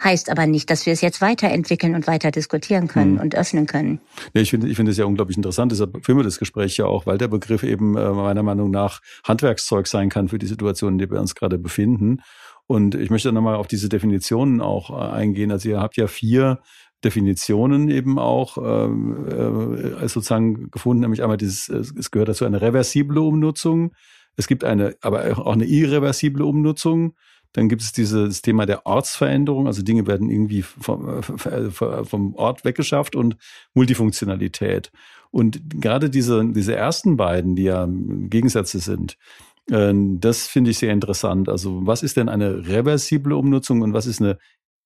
Heißt 0.04 0.30
aber 0.30 0.48
nicht, 0.48 0.70
dass 0.70 0.86
wir 0.86 0.94
es 0.94 1.02
jetzt 1.02 1.22
weiterentwickeln 1.22 1.96
und 1.96 2.08
weiter 2.08 2.32
diskutieren 2.32 2.88
können 2.88 3.16
hm. 3.16 3.22
und 3.22 3.36
öffnen 3.36 3.68
können. 3.68 4.02
Ja, 4.34 4.42
ich 4.42 4.50
finde 4.50 4.68
ich 4.68 4.76
finde 4.76 4.92
es 4.92 4.98
ja 4.98 5.06
unglaublich 5.06 5.38
interessant, 5.38 5.72
deshalb 5.72 6.04
führen 6.06 6.18
wir 6.18 6.24
das 6.24 6.40
Gespräch 6.40 6.78
ja 6.78 6.86
auch, 6.86 7.06
weil 7.06 7.18
der 7.18 7.28
Begriff 7.28 7.64
eben 7.64 7.98
äh, 7.98 8.10
meiner 8.10 8.44
Meinung 8.44 8.72
nach 8.72 9.02
Handwerkszeug 9.24 9.88
sein 9.88 10.10
kann 10.10 10.30
für 10.30 10.40
die 10.40 10.48
Situation, 10.48 10.94
in 10.94 10.98
der 10.98 11.10
wir 11.10 11.20
uns 11.20 11.36
gerade 11.36 11.58
befinden. 11.58 12.22
Und 12.70 12.94
ich 12.94 13.10
möchte 13.10 13.32
nochmal 13.32 13.56
auf 13.56 13.66
diese 13.66 13.90
Definitionen 13.90 14.62
auch 14.62 14.92
äh, 14.92 15.12
eingehen. 15.12 15.52
Also 15.52 15.70
ihr 15.70 15.80
habt 15.80 15.98
ja 15.98 16.06
vier 16.06 16.60
Definitionen 17.04 17.90
eben 17.90 18.20
auch 18.20 18.60
ähm, 18.64 19.26
äh, 19.28 20.08
sozusagen 20.08 20.70
gefunden, 20.70 21.02
nämlich 21.02 21.24
einmal 21.24 21.38
dieses, 21.38 21.68
es 21.68 22.12
gehört 22.12 22.30
dazu 22.30 22.46
eine 22.46 22.62
reversible 22.62 23.22
Umnutzung. 23.22 23.94
Es 24.36 24.46
gibt 24.46 24.64
eine, 24.64 24.96
aber 25.02 25.40
auch 25.40 25.54
eine 25.54 25.66
irreversible 25.66 26.46
Umnutzung. 26.46 27.16
Dann 27.54 27.70
gibt 27.70 27.82
es 27.82 27.92
dieses 27.92 28.44
Thema 28.44 28.68
der 28.68 28.86
Ortsveränderung, 28.86 29.66
also 29.66 29.82
Dinge 29.82 30.06
werden 30.06 30.30
irgendwie 30.30 30.62
vom, 30.62 31.10
äh, 31.10 31.72
vom 31.72 32.36
Ort 32.36 32.66
weggeschafft 32.66 33.16
und 33.16 33.36
Multifunktionalität. 33.74 34.92
Und 35.32 35.60
gerade 35.82 36.12
diese, 36.12 36.46
diese 36.46 36.76
ersten 36.76 37.18
beiden, 37.18 37.56
die 37.56 37.64
ja 37.64 37.88
Gegensätze 37.90 38.78
sind, 38.78 39.18
das 39.70 40.48
finde 40.48 40.72
ich 40.72 40.80
sehr 40.80 40.92
interessant. 40.92 41.50
Also 41.50 41.86
was 41.86 42.04
ist 42.04 42.18
denn 42.18 42.30
eine 42.30 42.68
reversible 42.68 43.36
Umnutzung 43.36 43.82
und 43.82 43.94
was 43.94 44.06
ist 44.08 44.22
eine 44.22 44.38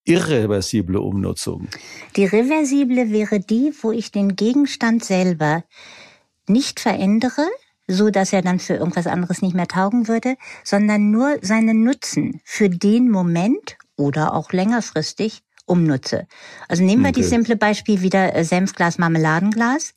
irreversible 0.06 1.00
Umnutzung? 1.00 1.70
Die 2.16 2.25
reversible 2.25 3.12
wäre 3.12 3.40
die, 3.40 3.74
wo 3.82 3.92
ich 3.92 4.12
den 4.12 4.36
Gegenstand 4.36 5.04
selber 5.04 5.63
nicht 6.48 6.80
verändere, 6.80 7.48
so 7.88 8.10
dass 8.10 8.34
er 8.34 8.42
dann 8.42 8.60
für 8.60 8.75
irgendwas 8.75 9.08
anderes 9.08 9.42
nicht 9.42 9.56
mehr 9.56 9.68
taugen 9.68 10.08
würde, 10.08 10.36
sondern 10.63 11.12
nur 11.12 11.38
seinen 11.42 11.84
Nutzen 11.84 12.42
für 12.44 12.70
den 12.70 13.10
Moment 13.10 13.78
oder 13.96 14.34
auch 14.34 14.52
längerfristig 14.52 15.42
umnutze. 15.66 16.28
Also 16.68 16.84
nehmen 16.84 17.04
wir 17.04 17.10
okay. 17.10 17.22
die 17.22 17.28
simple 17.28 17.56
Beispiel 17.56 18.02
wieder 18.02 18.36
äh, 18.36 18.44
Senfglas, 18.44 18.98
Marmeladenglas. 18.98 19.94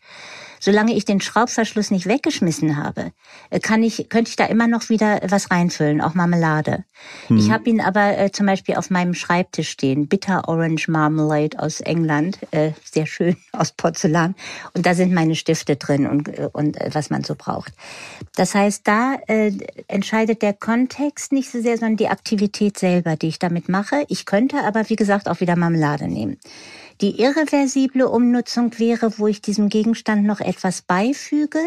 Solange 0.61 0.95
ich 0.95 1.05
den 1.05 1.21
Schraubverschluss 1.21 1.91
nicht 1.91 2.07
weggeschmissen 2.07 2.77
habe, 2.77 3.13
äh, 3.51 3.61
kann 3.61 3.83
ich, 3.83 4.09
könnte 4.09 4.31
ich 4.31 4.37
da 4.37 4.47
immer 4.47 4.67
noch 4.67 4.89
wieder 4.89 5.21
was 5.29 5.51
reinfüllen, 5.51 6.01
auch 6.01 6.15
Marmelade. 6.15 6.85
Hm. 7.29 7.39
Ich 7.39 7.51
habe 7.51 7.69
ihn 7.69 7.81
aber 7.81 8.19
äh, 8.19 8.33
zum 8.33 8.47
Beispiel 8.47 8.77
auf 8.77 8.91
meinem 8.91 9.15
Schreibtisch 9.15 9.71
stehen, 9.71 10.09
Bitter 10.09 10.49
Orange 10.49 10.89
Marmalade 10.89 11.59
aus 11.59 11.81
England, 11.81 12.39
äh, 12.51 12.73
sehr 12.85 13.07
schön 13.07 13.37
aus 13.53 13.73
Porzellan. 13.73 14.35
Und 14.75 14.87
da 14.87 14.95
sind 14.95 15.13
meine 15.13 15.35
Stifte 15.35 15.77
drin 15.77 16.07
und, 16.07 16.29
äh, 16.29 16.49
und 16.53 16.81
äh, 16.81 16.91
was 16.93 17.11
man 17.11 17.25
so 17.25 17.35
braucht. 17.35 17.73
Das 18.35 18.55
heißt, 18.55 18.87
da 18.87 19.17
äh, 19.27 19.53
entscheidet 19.89 20.43
der 20.43 20.53
Kontext 20.53 21.33
nicht 21.33 21.51
so 21.51 21.61
sehr, 21.61 21.79
sondern 21.79 21.97
die 21.97 22.09
Aktivität 22.09 22.79
selber, 22.79 23.17
die 23.17 23.29
ich 23.29 23.39
damit 23.39 23.69
mache. 23.69 24.05
Ich 24.09 24.27
könnte 24.27 24.63
aber, 24.65 24.89
wie 24.89 24.97
gesagt, 24.97 25.29
auch 25.29 25.41
wieder 25.41 25.57
Marmelade 25.57 26.09
nehmen. 26.09 26.39
Die 27.01 27.21
irreversible 27.21 28.09
Umnutzung 28.09 28.79
wäre, 28.79 29.19
wo 29.19 29.27
ich 29.27 29.43
diesem 29.43 29.69
Gegenstand 29.69 30.25
noch 30.25 30.41
etwas 30.41 30.81
beifüge, 30.81 31.59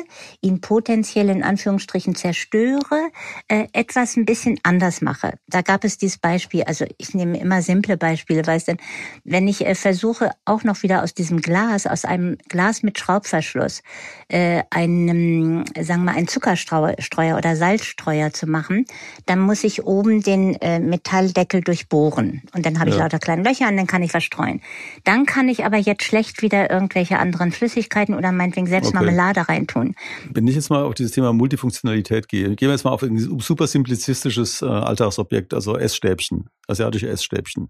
ihn 0.42 0.60
potenziell 0.60 1.30
in 1.30 1.44
Anführungsstrichen 1.44 2.16
zerstöre, 2.16 3.12
äh, 3.48 3.68
etwas 3.74 4.18
ein 4.18 4.26
bisschen 4.26 4.60
anders 4.64 5.02
mache. 5.02 5.34
Da 5.48 5.62
gab 5.62 5.84
es 5.84 6.00
dieses 6.00 6.18
Beispiel, 6.18 6.64
also 6.64 6.86
ich 6.98 7.14
nehme 7.14 7.40
immer 7.40 7.62
simple 7.62 7.96
Beispiele, 7.96 8.46
weißt 8.46 8.70
du, 8.70 8.78
wenn 9.24 9.48
ich 9.48 9.66
äh, 9.66 9.76
versuche, 9.76 10.32
auch 10.46 10.64
noch 10.64 10.82
wieder 10.82 11.04
aus 11.04 11.14
diesem 11.14 11.42
Glas, 11.42 11.86
aus 11.86 12.06
einem 12.06 12.38
Glas 12.48 12.82
mit 12.82 12.98
Schraubverschluss, 12.98 13.84
äh, 14.30 14.64
einen, 14.72 15.66
sagen 15.76 16.04
wir 16.04 16.12
mal, 16.12 16.16
einen 16.16 16.28
Zuckerstreuer 16.28 17.38
oder 17.38 17.56
Salzstreuer 17.56 18.34
zu 18.34 18.48
machen, 18.48 18.86
dann 19.28 19.40
muss 19.40 19.64
ich 19.64 19.84
oben 19.86 20.24
den 20.24 20.56
äh, 20.56 20.80
Metalldeckel 20.80 21.62
durchbohren. 21.62 22.42
Und 22.56 22.66
dann 22.66 22.80
habe 22.80 22.90
ja. 22.90 22.96
ich 22.96 23.02
lauter 23.02 23.20
kleine 23.20 23.44
Löcher 23.44 23.68
und 23.68 23.78
dann 23.78 23.88
kann 23.88 24.02
ich 24.02 24.12
verstreuen. 24.12 24.62
Dann 25.04 25.19
dann 25.20 25.26
kann 25.26 25.50
ich 25.50 25.66
aber 25.66 25.78
jetzt 25.78 26.04
schlecht 26.04 26.42
wieder 26.42 26.70
irgendwelche 26.72 27.20
anderen 27.20 27.52
Flüssigkeiten 27.52 28.16
oder 28.16 28.32
meinetwegen 28.32 28.68
selbst 28.68 28.90
okay. 28.90 29.04
Marmelade 29.04 29.50
reintun. 29.50 29.96
Wenn 30.32 30.48
ich 30.48 30.56
jetzt 30.56 30.70
mal 30.70 30.84
auf 30.84 30.94
dieses 30.94 31.12
Thema 31.12 31.34
Multifunktionalität 31.34 32.30
gehe, 32.30 32.56
gehen 32.56 32.70
wir 32.70 32.72
jetzt 32.72 32.86
mal 32.86 32.92
auf 32.92 33.04
ein 33.04 33.18
super 33.18 33.68
simplizistisches 33.68 34.62
äh, 34.62 34.66
Alltagsobjekt, 34.66 35.54
also 35.54 35.78
Essstäbchen, 35.78 36.50
asiatische 36.68 37.10
Essstäbchen. 37.10 37.70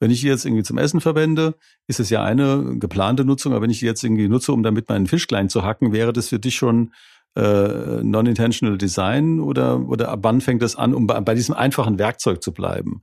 Wenn 0.00 0.10
ich 0.10 0.22
die 0.22 0.28
jetzt 0.28 0.46
irgendwie 0.46 0.62
zum 0.62 0.78
Essen 0.78 1.02
verwende, 1.02 1.54
ist 1.86 2.00
es 2.00 2.08
ja 2.08 2.24
eine 2.24 2.76
geplante 2.78 3.26
Nutzung, 3.26 3.52
aber 3.52 3.62
wenn 3.62 3.70
ich 3.70 3.80
die 3.80 3.86
jetzt 3.86 4.02
irgendwie 4.02 4.28
nutze, 4.28 4.52
um 4.52 4.62
damit 4.62 4.88
meinen 4.88 5.06
Fisch 5.06 5.26
klein 5.26 5.50
zu 5.50 5.64
hacken, 5.64 5.92
wäre 5.92 6.14
das 6.14 6.28
für 6.30 6.38
dich 6.38 6.56
schon 6.56 6.94
äh, 7.36 8.02
Non-Intentional 8.02 8.78
Design 8.78 9.40
oder, 9.40 9.86
oder 9.86 10.08
ab 10.08 10.20
wann 10.22 10.40
fängt 10.40 10.62
das 10.62 10.76
an, 10.76 10.94
um 10.94 11.06
bei, 11.06 11.20
bei 11.20 11.34
diesem 11.34 11.54
einfachen 11.54 11.98
Werkzeug 11.98 12.42
zu 12.42 12.52
bleiben? 12.52 13.02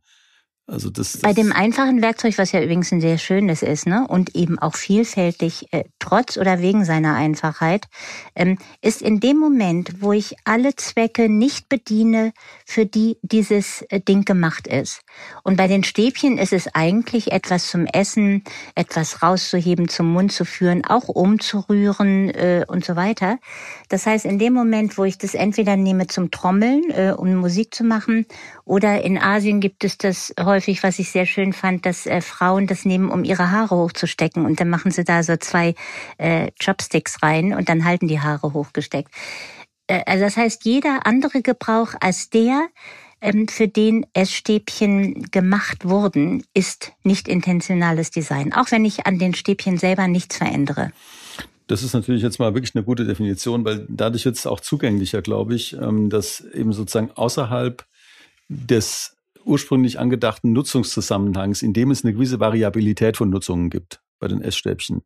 Also 0.65 0.89
das, 0.89 1.12
das 1.12 1.22
Bei 1.22 1.34
dem 1.34 1.51
einfachen 1.51 2.01
Werkzeug, 2.01 2.38
was 2.38 2.53
ja 2.53 2.62
übrigens 2.62 2.93
ein 2.93 3.01
sehr 3.01 3.17
schönes 3.17 3.63
ist, 3.63 3.86
ne, 3.86 4.08
und 4.08 4.34
eben 4.34 4.58
auch 4.58 4.75
vielfältig, 4.75 5.67
äh, 5.72 5.84
trotz 6.00 6.38
oder 6.38 6.62
wegen 6.62 6.86
seiner 6.86 7.15
Einfachheit, 7.15 7.88
ähm, 8.34 8.58
ist 8.82 9.01
in 9.01 9.20
dem 9.20 9.38
Moment, 9.38 10.01
wo 10.01 10.13
ich 10.13 10.38
alle 10.46 10.74
Zwecke 10.77 11.27
nicht 11.27 11.67
bediene, 11.67 12.32
für 12.65 12.86
die 12.86 13.17
dieses 13.22 13.82
äh, 13.89 14.00
Ding 14.00 14.24
gemacht 14.24 14.67
ist. 14.67 15.01
Und 15.43 15.58
bei 15.58 15.67
den 15.67 15.84
Stäbchen 15.84 16.38
ist 16.38 16.53
es 16.53 16.74
eigentlich 16.74 17.34
etwas 17.34 17.67
zum 17.67 17.86
Essen, 17.86 18.46
etwas 18.74 19.22
rauszuheben, 19.22 19.89
zum 19.89 20.13
Mund 20.13 20.32
zu 20.32 20.46
führen, 20.46 20.86
auch 20.86 21.10
umzurühren 21.10 22.29
äh, 22.29 22.63
und 22.70 22.86
so 22.86 22.96
weiter. 22.96 23.38
Das 23.89 24.05
heißt, 24.05 24.24
in 24.24 24.39
dem 24.39 24.53
Moment, 24.53 24.98
wo 24.98 25.03
ich 25.03 25.17
das 25.17 25.34
entweder 25.34 25.75
nehme 25.75 26.08
zum 26.08 26.32
Trommeln, 26.32 26.89
äh, 26.91 27.13
um 27.17 27.36
Musik 27.36 27.75
zu 27.75 27.84
machen, 27.84 28.25
oder 28.63 29.03
in 29.03 29.17
Asien 29.17 29.60
gibt 29.60 29.84
es 29.84 29.98
das 29.98 30.34
häufig, 30.54 30.84
was 30.84 31.00
ich 31.00 31.10
sehr 31.10 31.26
schön 31.26 31.52
fand, 31.52 31.86
dass 31.86 32.06
äh, 32.06 32.22
Frauen 32.22 32.68
das 32.68 32.86
nehmen, 32.86 33.10
um 33.10 33.24
ihre 33.24 33.52
Haare 33.52 33.76
hochzustecken. 33.76 34.46
Und 34.46 34.60
dann 34.60 34.70
machen 34.70 34.92
sie 34.92 35.04
da 35.04 35.24
so 35.24 35.36
zwei 35.38 35.74
äh, 36.18 36.52
Chopsticks 36.64 37.24
rein 37.24 37.54
und 37.54 37.70
dann 37.70 37.86
halten 37.86 38.08
die 38.08 38.20
Haare 38.20 38.54
hochgesteckt. 38.54 39.12
Äh, 39.88 40.04
also 40.06 40.24
das 40.24 40.38
heißt, 40.38 40.66
jeder 40.66 41.06
andere 41.06 41.42
Gebrauch 41.42 41.94
als 42.00 42.30
der, 42.30 42.68
ähm, 43.22 43.48
für 43.48 43.68
den 43.68 44.06
Essstäbchen 44.14 45.32
gemacht 45.32 45.86
wurden, 45.86 46.44
ist 46.54 46.92
nicht 47.04 47.28
intentionales 47.28 48.12
Design. 48.12 48.54
Auch 48.54 48.70
wenn 48.70 48.86
ich 48.86 49.08
an 49.08 49.18
den 49.18 49.34
Stäbchen 49.34 49.78
selber 49.78 50.08
nichts 50.08 50.38
verändere. 50.38 50.92
Das 51.68 51.82
ist 51.82 51.94
natürlich 51.94 52.22
jetzt 52.22 52.38
mal 52.38 52.54
wirklich 52.54 52.76
eine 52.76 52.84
gute 52.84 53.06
Definition, 53.06 53.66
weil 53.66 53.88
dadurch 53.90 54.26
wird 54.26 54.36
es 54.36 54.46
auch 54.46 54.60
zugänglicher, 54.60 55.24
glaube 55.24 55.56
ich, 55.56 55.74
ähm, 55.74 56.10
dass 56.12 56.42
eben 56.42 56.74
sozusagen 56.74 57.10
außerhalb 57.12 57.84
des 58.50 59.16
ursprünglich 59.46 60.00
angedachten 60.00 60.54
Nutzungszusammenhangs, 60.54 61.62
in 61.62 61.74
dem 61.74 61.92
es 61.92 62.04
eine 62.04 62.14
gewisse 62.14 62.40
Variabilität 62.40 63.18
von 63.18 63.30
Nutzungen 63.30 63.70
gibt 63.70 64.02
bei 64.20 64.28
den 64.28 64.42
Essstäbchen, 64.42 65.02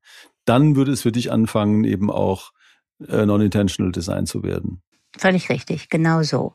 dann 0.46 0.76
würde 0.76 0.92
es 0.92 1.02
für 1.02 1.12
dich 1.12 1.32
anfangen, 1.32 1.84
eben 1.84 2.12
auch 2.12 2.52
äh, 3.08 3.26
Non-Intentional 3.26 3.92
Design 3.92 4.26
zu 4.26 4.44
werden. 4.44 4.82
Völlig 5.18 5.50
richtig, 5.50 5.90
genau 5.90 6.22
so. 6.24 6.54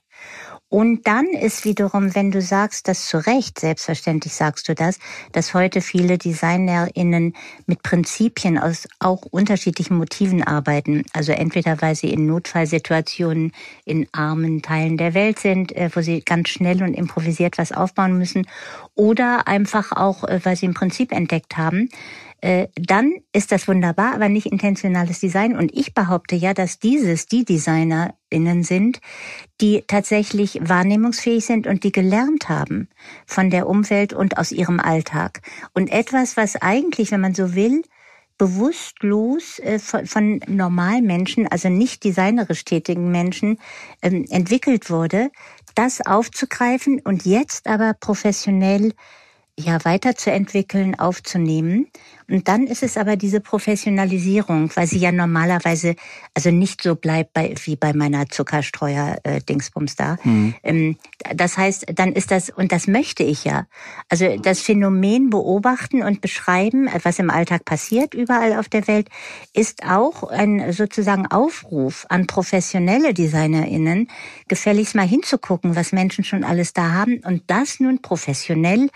Und 0.72 1.06
dann 1.06 1.26
ist 1.26 1.66
wiederum, 1.66 2.14
wenn 2.14 2.30
du 2.30 2.40
sagst 2.40 2.88
das 2.88 3.06
zu 3.06 3.18
Recht, 3.18 3.60
selbstverständlich 3.60 4.32
sagst 4.32 4.70
du 4.70 4.74
das, 4.74 4.98
dass 5.32 5.52
heute 5.52 5.82
viele 5.82 6.16
DesignerInnen 6.16 7.34
mit 7.66 7.82
Prinzipien 7.82 8.56
aus 8.56 8.88
auch 8.98 9.20
unterschiedlichen 9.26 9.98
Motiven 9.98 10.42
arbeiten. 10.42 11.04
Also 11.12 11.32
entweder 11.32 11.82
weil 11.82 11.94
sie 11.94 12.10
in 12.10 12.24
Notfallsituationen 12.24 13.52
in 13.84 14.08
armen 14.12 14.62
Teilen 14.62 14.96
der 14.96 15.12
Welt 15.12 15.38
sind, 15.38 15.76
äh, 15.76 15.90
wo 15.92 16.00
sie 16.00 16.22
ganz 16.22 16.48
schnell 16.48 16.82
und 16.82 16.94
improvisiert 16.94 17.58
was 17.58 17.72
aufbauen 17.72 18.16
müssen, 18.16 18.46
oder 18.94 19.46
einfach 19.46 19.92
auch, 19.92 20.24
äh, 20.24 20.40
weil 20.42 20.56
sie 20.56 20.68
ein 20.68 20.74
Prinzip 20.74 21.12
entdeckt 21.12 21.58
haben, 21.58 21.90
dann 22.42 23.14
ist 23.32 23.52
das 23.52 23.68
wunderbar, 23.68 24.14
aber 24.14 24.28
nicht 24.28 24.46
intentionales 24.46 25.20
Design. 25.20 25.56
Und 25.56 25.72
ich 25.74 25.94
behaupte 25.94 26.34
ja, 26.34 26.54
dass 26.54 26.80
dieses 26.80 27.26
die 27.26 27.44
DesignerInnen 27.44 28.64
sind, 28.64 29.00
die 29.60 29.84
tatsächlich 29.86 30.58
wahrnehmungsfähig 30.60 31.44
sind 31.44 31.68
und 31.68 31.84
die 31.84 31.92
gelernt 31.92 32.48
haben 32.48 32.88
von 33.26 33.50
der 33.50 33.68
Umwelt 33.68 34.12
und 34.12 34.38
aus 34.38 34.50
ihrem 34.50 34.80
Alltag. 34.80 35.40
Und 35.72 35.92
etwas, 35.92 36.36
was 36.36 36.56
eigentlich, 36.56 37.12
wenn 37.12 37.20
man 37.20 37.34
so 37.34 37.54
will, 37.54 37.82
bewusstlos 38.38 39.60
äh, 39.60 39.78
von, 39.78 40.06
von 40.06 40.40
Normalmenschen, 40.48 41.46
also 41.46 41.68
nicht 41.68 42.02
designerisch 42.02 42.64
tätigen 42.64 43.12
Menschen, 43.12 43.58
ähm, 44.02 44.26
entwickelt 44.30 44.90
wurde, 44.90 45.30
das 45.76 46.04
aufzugreifen 46.04 47.00
und 47.04 47.24
jetzt 47.24 47.68
aber 47.68 47.94
professionell 47.94 48.94
ja 49.64 49.84
weiterzuentwickeln, 49.84 50.98
aufzunehmen. 50.98 51.86
Und 52.28 52.48
dann 52.48 52.66
ist 52.66 52.82
es 52.82 52.96
aber 52.96 53.16
diese 53.16 53.40
Professionalisierung, 53.40 54.70
weil 54.74 54.86
sie 54.86 54.98
ja 54.98 55.12
normalerweise 55.12 55.96
also 56.34 56.50
nicht 56.50 56.82
so 56.82 56.94
bleibt 56.94 57.34
bei, 57.34 57.54
wie 57.64 57.76
bei 57.76 57.92
meiner 57.92 58.26
Zuckerstreuer-Dingsbums 58.26 59.96
da. 59.96 60.16
Mhm. 60.24 60.54
Ähm, 60.62 60.96
das 61.34 61.58
heißt, 61.58 61.86
dann 61.94 62.12
ist 62.12 62.30
das, 62.30 62.48
und 62.48 62.72
das 62.72 62.86
möchte 62.86 63.22
ich 63.22 63.44
ja. 63.44 63.66
Also 64.08 64.36
das 64.38 64.60
Phänomen 64.60 65.30
beobachten 65.30 66.02
und 66.02 66.20
beschreiben, 66.20 66.88
was 67.02 67.18
im 67.18 67.28
Alltag 67.28 67.64
passiert, 67.64 68.14
überall 68.14 68.58
auf 68.58 68.68
der 68.68 68.86
Welt, 68.88 69.08
ist 69.52 69.84
auch 69.84 70.22
ein 70.30 70.72
sozusagen 70.72 71.26
Aufruf 71.26 72.06
an 72.08 72.26
professionelle 72.26 73.12
DesignerInnen, 73.12 74.08
gefälligst 74.48 74.94
mal 74.94 75.06
hinzugucken, 75.06 75.76
was 75.76 75.92
Menschen 75.92 76.24
schon 76.24 76.44
alles 76.44 76.72
da 76.72 76.92
haben 76.92 77.20
und 77.24 77.42
das 77.48 77.78
nun 77.78 78.00
professionell 78.00 78.88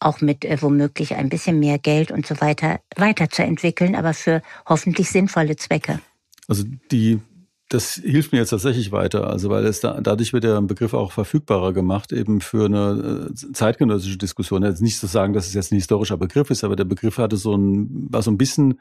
auch 0.00 0.20
mit 0.20 0.44
äh, 0.44 0.60
womöglich 0.60 1.14
ein 1.14 1.28
bisschen 1.28 1.58
mehr 1.58 1.78
Geld 1.78 2.10
und 2.10 2.26
so 2.26 2.40
weiter 2.40 2.80
weiterzuentwickeln, 2.96 3.94
aber 3.94 4.14
für 4.14 4.42
hoffentlich 4.66 5.10
sinnvolle 5.10 5.56
Zwecke. 5.56 6.00
Also 6.48 6.64
die 6.90 7.20
das 7.68 7.94
hilft 7.94 8.32
mir 8.32 8.38
jetzt 8.38 8.50
tatsächlich 8.50 8.92
weiter, 8.92 9.28
also 9.28 9.50
weil 9.50 9.64
es 9.66 9.80
da, 9.80 10.00
dadurch 10.00 10.32
wird 10.32 10.44
der 10.44 10.60
Begriff 10.62 10.94
auch 10.94 11.10
verfügbarer 11.10 11.72
gemacht, 11.72 12.12
eben 12.12 12.40
für 12.40 12.66
eine 12.66 13.30
äh, 13.30 13.52
zeitgenössische 13.52 14.18
Diskussion. 14.18 14.62
Jetzt 14.62 14.82
nicht 14.82 14.98
zu 14.98 15.06
sagen, 15.06 15.32
dass 15.32 15.48
es 15.48 15.54
jetzt 15.54 15.72
ein 15.72 15.76
historischer 15.76 16.16
Begriff 16.16 16.50
ist, 16.50 16.62
aber 16.62 16.76
der 16.76 16.84
Begriff 16.84 17.18
hatte 17.18 17.36
so 17.36 17.56
ein, 17.56 18.06
war 18.10 18.22
so 18.22 18.30
ein 18.30 18.38
bisschen 18.38 18.80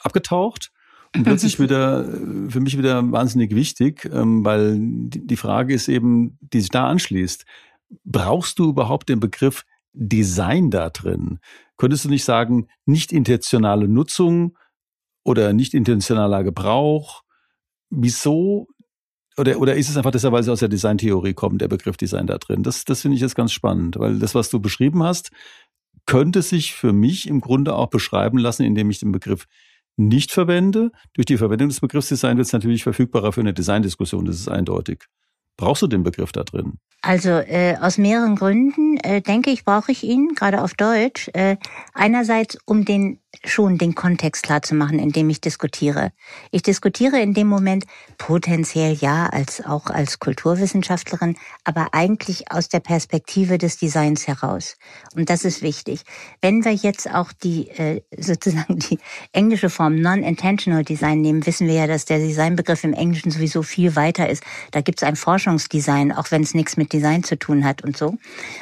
abgetaucht 0.00 0.72
und 1.14 1.24
plötzlich 1.24 1.60
wieder 1.60 2.04
für 2.48 2.60
mich 2.60 2.78
wieder 2.78 3.12
wahnsinnig 3.12 3.54
wichtig, 3.54 4.08
ähm, 4.10 4.44
weil 4.46 4.76
die 4.78 5.36
Frage 5.36 5.74
ist 5.74 5.88
eben, 5.88 6.38
die 6.40 6.60
sich 6.60 6.70
da 6.70 6.88
anschließt. 6.88 7.44
Brauchst 8.04 8.58
du 8.58 8.70
überhaupt 8.70 9.10
den 9.10 9.20
Begriff 9.20 9.64
Design 9.92 10.70
da 10.70 10.90
drin? 10.90 11.38
Könntest 11.76 12.04
du 12.04 12.08
nicht 12.08 12.24
sagen, 12.24 12.68
nicht 12.84 13.12
intentionale 13.12 13.88
Nutzung 13.88 14.56
oder 15.24 15.52
nicht 15.52 15.74
intentionaler 15.74 16.44
Gebrauch? 16.44 17.22
Wieso? 17.90 18.68
Oder, 19.36 19.58
oder 19.58 19.76
ist 19.76 19.88
es 19.88 19.96
einfach 19.96 20.10
deshalb, 20.10 20.32
weil 20.32 20.42
es 20.42 20.48
aus 20.48 20.60
der 20.60 20.68
Designtheorie 20.68 21.34
kommt, 21.34 21.60
der 21.60 21.68
Begriff 21.68 21.96
Design 21.96 22.26
da 22.26 22.38
drin? 22.38 22.62
Das, 22.62 22.84
das 22.84 23.00
finde 23.00 23.14
ich 23.14 23.22
jetzt 23.22 23.34
ganz 23.34 23.52
spannend, 23.52 23.98
weil 23.98 24.18
das, 24.18 24.34
was 24.34 24.50
du 24.50 24.60
beschrieben 24.60 25.02
hast, 25.02 25.30
könnte 26.06 26.42
sich 26.42 26.74
für 26.74 26.92
mich 26.92 27.28
im 27.28 27.40
Grunde 27.40 27.74
auch 27.74 27.88
beschreiben 27.88 28.38
lassen, 28.38 28.64
indem 28.64 28.90
ich 28.90 28.98
den 28.98 29.12
Begriff 29.12 29.46
nicht 29.96 30.32
verwende. 30.32 30.90
Durch 31.14 31.26
die 31.26 31.36
Verwendung 31.36 31.68
des 31.68 31.80
Begriffs 31.80 32.08
Design 32.08 32.36
wird 32.36 32.46
es 32.46 32.52
natürlich 32.52 32.82
verfügbarer 32.82 33.32
für 33.32 33.40
eine 33.40 33.54
Designdiskussion, 33.54 34.24
das 34.24 34.36
ist 34.36 34.48
eindeutig. 34.48 35.04
Brauchst 35.60 35.82
du 35.82 35.86
den 35.86 36.02
Begriff 36.02 36.32
da 36.32 36.42
drin? 36.42 36.78
Also 37.02 37.28
äh, 37.28 37.76
aus 37.78 37.98
mehreren 37.98 38.34
Gründen 38.34 38.96
äh, 38.96 39.20
denke 39.20 39.50
ich, 39.50 39.66
brauche 39.66 39.92
ich 39.92 40.02
ihn, 40.02 40.34
gerade 40.34 40.62
auf 40.62 40.72
Deutsch. 40.72 41.28
Äh, 41.34 41.58
einerseits, 41.92 42.56
um 42.64 42.86
den 42.86 43.19
schon 43.44 43.78
den 43.78 43.94
Kontext 43.94 44.42
klar 44.42 44.62
zu 44.62 44.74
machen, 44.74 44.98
in 44.98 45.12
dem 45.12 45.30
ich 45.30 45.40
diskutiere. 45.40 46.12
Ich 46.50 46.62
diskutiere 46.62 47.20
in 47.20 47.32
dem 47.32 47.46
Moment 47.46 47.84
potenziell 48.18 48.94
ja 48.94 49.26
als 49.26 49.64
auch 49.64 49.86
als 49.86 50.18
Kulturwissenschaftlerin, 50.18 51.36
aber 51.64 51.88
eigentlich 51.92 52.50
aus 52.50 52.68
der 52.68 52.80
Perspektive 52.80 53.56
des 53.56 53.78
Designs 53.78 54.26
heraus. 54.26 54.76
Und 55.14 55.30
das 55.30 55.44
ist 55.44 55.62
wichtig. 55.62 56.02
Wenn 56.42 56.64
wir 56.64 56.72
jetzt 56.72 57.12
auch 57.12 57.32
die 57.32 57.68
äh, 57.70 58.02
sozusagen 58.18 58.78
die 58.78 58.98
englische 59.32 59.70
Form 59.70 60.00
Non-Intentional 60.00 60.84
Design 60.84 61.20
nehmen, 61.20 61.46
wissen 61.46 61.66
wir 61.66 61.74
ja, 61.74 61.86
dass 61.86 62.04
der 62.04 62.18
Designbegriff 62.18 62.84
im 62.84 62.92
Englischen 62.92 63.30
sowieso 63.30 63.62
viel 63.62 63.96
weiter 63.96 64.28
ist. 64.28 64.42
Da 64.72 64.80
gibt 64.80 65.00
es 65.00 65.08
ein 65.08 65.16
Forschungsdesign, 65.16 66.12
auch 66.12 66.30
wenn 66.30 66.42
es 66.42 66.54
nichts 66.54 66.76
mit 66.76 66.92
Design 66.92 67.22
zu 67.22 67.38
tun 67.38 67.64
hat 67.64 67.82
und 67.82 67.96
so. 67.96 68.18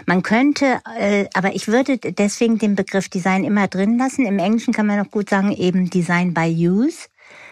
Man 0.06 0.22
könnte, 0.22 0.80
äh, 0.98 1.26
aber 1.34 1.54
ich 1.54 1.68
würde 1.68 1.98
deswegen 1.98 2.58
den 2.58 2.74
Begriff 2.74 3.08
Design 3.08 3.44
immer 3.44 3.66
drin 3.66 3.98
lassen. 3.98 4.26
Im 4.26 4.38
Englischen 4.38 4.57
Englischen 4.58 4.74
kann 4.74 4.88
man 4.88 4.98
auch 4.98 5.12
gut 5.12 5.30
sagen, 5.30 5.52
eben 5.52 5.88
Design 5.88 6.34
by 6.34 6.48
Use, 6.50 7.06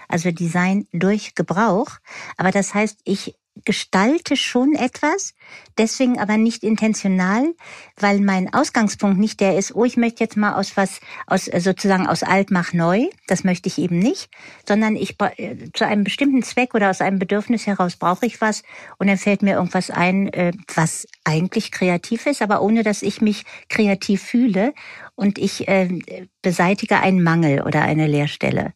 also 0.09 0.33
Design 0.33 0.89
durch 0.93 1.37
Gebrauch. 1.37 1.99
Aber 2.37 2.51
das 2.51 2.75
heißt, 2.75 2.99
ich 3.05 3.37
gestalte 3.65 4.37
schon 4.37 4.75
etwas, 4.75 5.35
deswegen 5.79 6.19
aber 6.19 6.37
nicht 6.37 6.63
intentional, 6.63 7.55
weil 7.99 8.21
mein 8.21 8.53
Ausgangspunkt 8.53 9.19
nicht 9.19 9.41
der 9.41 9.57
ist, 9.57 9.75
oh, 9.75 9.85
ich 9.85 9.97
möchte 9.97 10.23
jetzt 10.23 10.37
mal 10.37 10.55
aus 10.55 10.77
was, 10.77 11.01
aus 11.27 11.49
äh, 11.49 11.61
sozusagen 11.61 12.07
aus 12.07 12.23
alt 12.23 12.51
mach 12.51 12.73
neu, 12.73 13.07
das 13.27 13.45
möchte 13.45 13.69
ich 13.69 13.79
eben 13.79 13.99
nicht, 13.99 14.29
sondern 14.69 14.97
ich 14.97 15.17
äh, 15.21 15.57
zu 15.73 15.87
einem 15.87 16.05
bestimmten 16.05 16.43
Zweck 16.43 16.75
oder 16.75 16.91
aus 16.91 17.01
einem 17.01 17.19
Bedürfnis 17.19 17.67
heraus 17.67 17.97
brauche 17.97 18.27
ich 18.27 18.41
was. 18.41 18.63
Und 18.99 19.07
dann 19.09 19.19
fällt 19.19 19.43
mir 19.43 19.55
irgendwas 19.55 19.91
ein, 19.91 20.33
äh, 20.33 20.53
was 20.75 21.07
eigentlich 21.25 21.73
kreativ 21.73 22.27
ist, 22.27 22.43
aber 22.43 22.63
ohne 22.63 22.83
dass 22.83 23.03
ich 23.03 23.21
mich 23.21 23.45
kreativ 23.69 24.23
fühle. 24.23 24.75
Und 25.19 25.39
ich 25.39 25.67
beseitige 26.43 27.01
einen 27.01 27.23
Mangel 27.23 27.63
oder 27.63 27.81
eine 27.81 28.07
Leerstelle. 28.07 28.75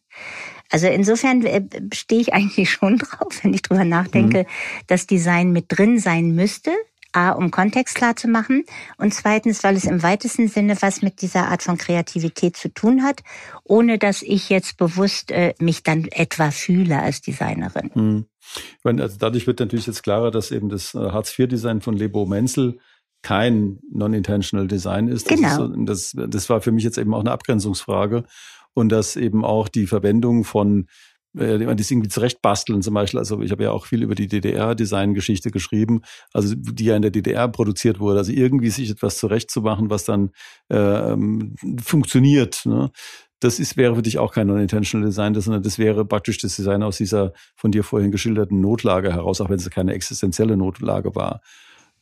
Also 0.71 0.87
insofern 0.87 1.45
äh, 1.45 1.61
stehe 1.93 2.21
ich 2.21 2.33
eigentlich 2.33 2.71
schon 2.71 2.97
drauf, 2.97 3.43
wenn 3.43 3.53
ich 3.53 3.61
drüber 3.61 3.85
nachdenke, 3.85 4.39
mhm. 4.43 4.85
dass 4.87 5.05
Design 5.05 5.51
mit 5.51 5.65
drin 5.67 5.99
sein 5.99 6.33
müsste. 6.33 6.71
A, 7.13 7.31
um 7.31 7.51
Kontext 7.51 7.95
klar 7.95 8.15
zu 8.15 8.29
machen 8.29 8.63
und 8.97 9.13
zweitens, 9.13 9.65
weil 9.65 9.75
es 9.75 9.83
im 9.83 10.01
weitesten 10.01 10.47
Sinne 10.47 10.77
was 10.81 11.01
mit 11.01 11.21
dieser 11.21 11.49
Art 11.49 11.61
von 11.61 11.77
Kreativität 11.77 12.55
zu 12.55 12.73
tun 12.73 13.03
hat, 13.03 13.21
ohne 13.65 13.97
dass 13.97 14.21
ich 14.21 14.47
jetzt 14.47 14.77
bewusst 14.77 15.29
äh, 15.29 15.53
mich 15.59 15.83
dann 15.83 16.05
etwa 16.05 16.51
fühle 16.51 17.01
als 17.01 17.19
Designerin. 17.19 17.91
Mhm. 17.93 18.25
Ich 18.39 18.83
meine, 18.85 19.01
also 19.01 19.17
dadurch 19.19 19.45
wird 19.45 19.59
natürlich 19.59 19.87
jetzt 19.87 20.03
klarer, 20.03 20.31
dass 20.31 20.51
eben 20.51 20.69
das 20.69 20.93
äh, 20.93 20.99
Hartz-IV-Design 20.99 21.81
von 21.81 21.97
Lebo 21.97 22.25
Menzel 22.25 22.79
kein 23.21 23.79
Non-Intentional 23.91 24.67
Design 24.67 25.09
ist. 25.09 25.29
Das 25.29 25.37
genau. 25.37 25.65
Ist 25.65 26.15
das, 26.15 26.29
das 26.29 26.49
war 26.49 26.61
für 26.61 26.71
mich 26.71 26.85
jetzt 26.85 26.97
eben 26.97 27.13
auch 27.13 27.19
eine 27.19 27.31
Abgrenzungsfrage 27.31 28.23
und 28.73 28.89
dass 28.89 29.15
eben 29.15 29.43
auch 29.43 29.67
die 29.67 29.87
Verwendung 29.87 30.43
von 30.43 30.87
äh, 31.37 31.75
das 31.75 31.91
irgendwie 31.91 32.09
zurechtbasteln 32.09 32.81
zum 32.81 32.93
Beispiel. 32.93 33.19
Also 33.19 33.41
ich 33.41 33.51
habe 33.51 33.63
ja 33.63 33.71
auch 33.71 33.85
viel 33.85 34.03
über 34.03 34.15
die 34.15 34.27
DDR-Design-Geschichte 34.27 35.51
geschrieben, 35.51 36.01
also 36.33 36.53
die 36.55 36.85
ja 36.85 36.95
in 36.95 37.01
der 37.01 37.11
DDR 37.11 37.47
produziert 37.47 37.99
wurde. 37.99 38.19
Also 38.19 38.31
irgendwie 38.31 38.69
sich 38.69 38.89
etwas 38.89 39.17
zurechtzumachen, 39.17 39.89
was 39.89 40.03
dann 40.03 40.31
äh, 40.69 41.15
funktioniert. 41.81 42.65
Ne? 42.65 42.91
Das 43.39 43.59
ist, 43.59 43.75
wäre 43.75 43.95
für 43.95 44.01
dich 44.01 44.19
auch 44.19 44.33
kein 44.33 44.47
Non-Intentional 44.47 45.07
Design, 45.07 45.33
sondern 45.33 45.63
das 45.63 45.79
wäre 45.79 46.05
praktisch 46.05 46.37
das 46.37 46.55
Design 46.55 46.83
aus 46.83 46.97
dieser 46.97 47.33
von 47.55 47.71
dir 47.71 47.83
vorhin 47.83 48.11
geschilderten 48.11 48.61
Notlage 48.61 49.11
heraus, 49.13 49.41
auch 49.41 49.49
wenn 49.49 49.57
es 49.57 49.69
keine 49.69 49.93
existenzielle 49.93 50.57
Notlage 50.57 51.15
war. 51.15 51.41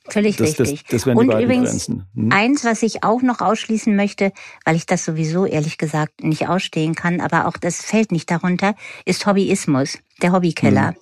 Völlig 0.07 0.37
das, 0.37 0.59
richtig. 0.59 0.83
Das, 0.83 0.91
das 0.91 1.05
wären 1.05 1.17
und 1.17 1.25
die 1.25 1.31
beiden 1.33 1.43
übrigens 1.43 1.69
Grenzen. 1.69 2.05
Hm? 2.15 2.31
eins, 2.31 2.63
was 2.63 2.83
ich 2.83 3.03
auch 3.03 3.21
noch 3.21 3.41
ausschließen 3.41 3.95
möchte, 3.95 4.31
weil 4.65 4.75
ich 4.75 4.85
das 4.85 5.05
sowieso 5.05 5.45
ehrlich 5.45 5.77
gesagt 5.77 6.23
nicht 6.23 6.47
ausstehen 6.47 6.95
kann, 6.95 7.21
aber 7.21 7.47
auch 7.47 7.57
das 7.57 7.81
fällt 7.81 8.11
nicht 8.11 8.31
darunter, 8.31 8.75
ist 9.05 9.25
Hobbyismus, 9.25 9.99
der 10.19 10.31
Hobbykeller. 10.31 10.89
Hm. 10.89 10.95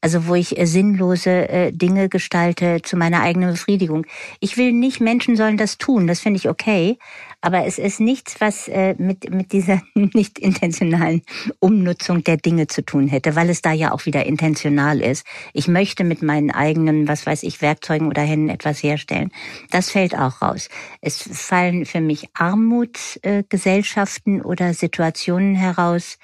Also 0.00 0.28
wo 0.28 0.34
ich 0.34 0.58
äh, 0.58 0.66
sinnlose 0.66 1.48
äh, 1.48 1.72
Dinge 1.72 2.08
gestalte 2.08 2.80
zu 2.82 2.96
meiner 2.96 3.22
eigenen 3.22 3.52
Befriedigung. 3.52 4.06
Ich 4.40 4.56
will 4.56 4.72
nicht, 4.72 5.00
Menschen 5.00 5.36
sollen 5.36 5.56
das 5.56 5.78
tun, 5.78 6.06
das 6.06 6.20
finde 6.20 6.38
ich 6.38 6.48
okay, 6.48 6.98
aber 7.40 7.64
es 7.64 7.78
ist 7.78 8.00
nichts, 8.00 8.40
was 8.40 8.68
äh, 8.68 8.94
mit, 8.98 9.30
mit 9.30 9.52
dieser 9.52 9.80
nicht 9.94 10.38
intentionalen 10.38 11.22
Umnutzung 11.60 12.24
der 12.24 12.36
Dinge 12.36 12.66
zu 12.66 12.84
tun 12.84 13.08
hätte, 13.08 13.36
weil 13.36 13.48
es 13.50 13.62
da 13.62 13.72
ja 13.72 13.92
auch 13.92 14.04
wieder 14.06 14.26
intentional 14.26 15.00
ist. 15.00 15.24
Ich 15.52 15.68
möchte 15.68 16.02
mit 16.04 16.22
meinen 16.22 16.50
eigenen, 16.50 17.08
was 17.08 17.26
weiß 17.26 17.42
ich, 17.42 17.60
Werkzeugen 17.62 18.08
oder 18.08 18.22
Händen 18.22 18.48
etwas 18.48 18.82
herstellen. 18.82 19.30
Das 19.70 19.90
fällt 19.90 20.16
auch 20.16 20.42
raus. 20.42 20.68
Es 21.00 21.22
fallen 21.22 21.86
für 21.86 22.00
mich 22.00 22.28
Armutsgesellschaften 22.34 24.40
äh, 24.40 24.42
oder 24.42 24.74
Situationen 24.74 25.54
heraus, 25.54 26.18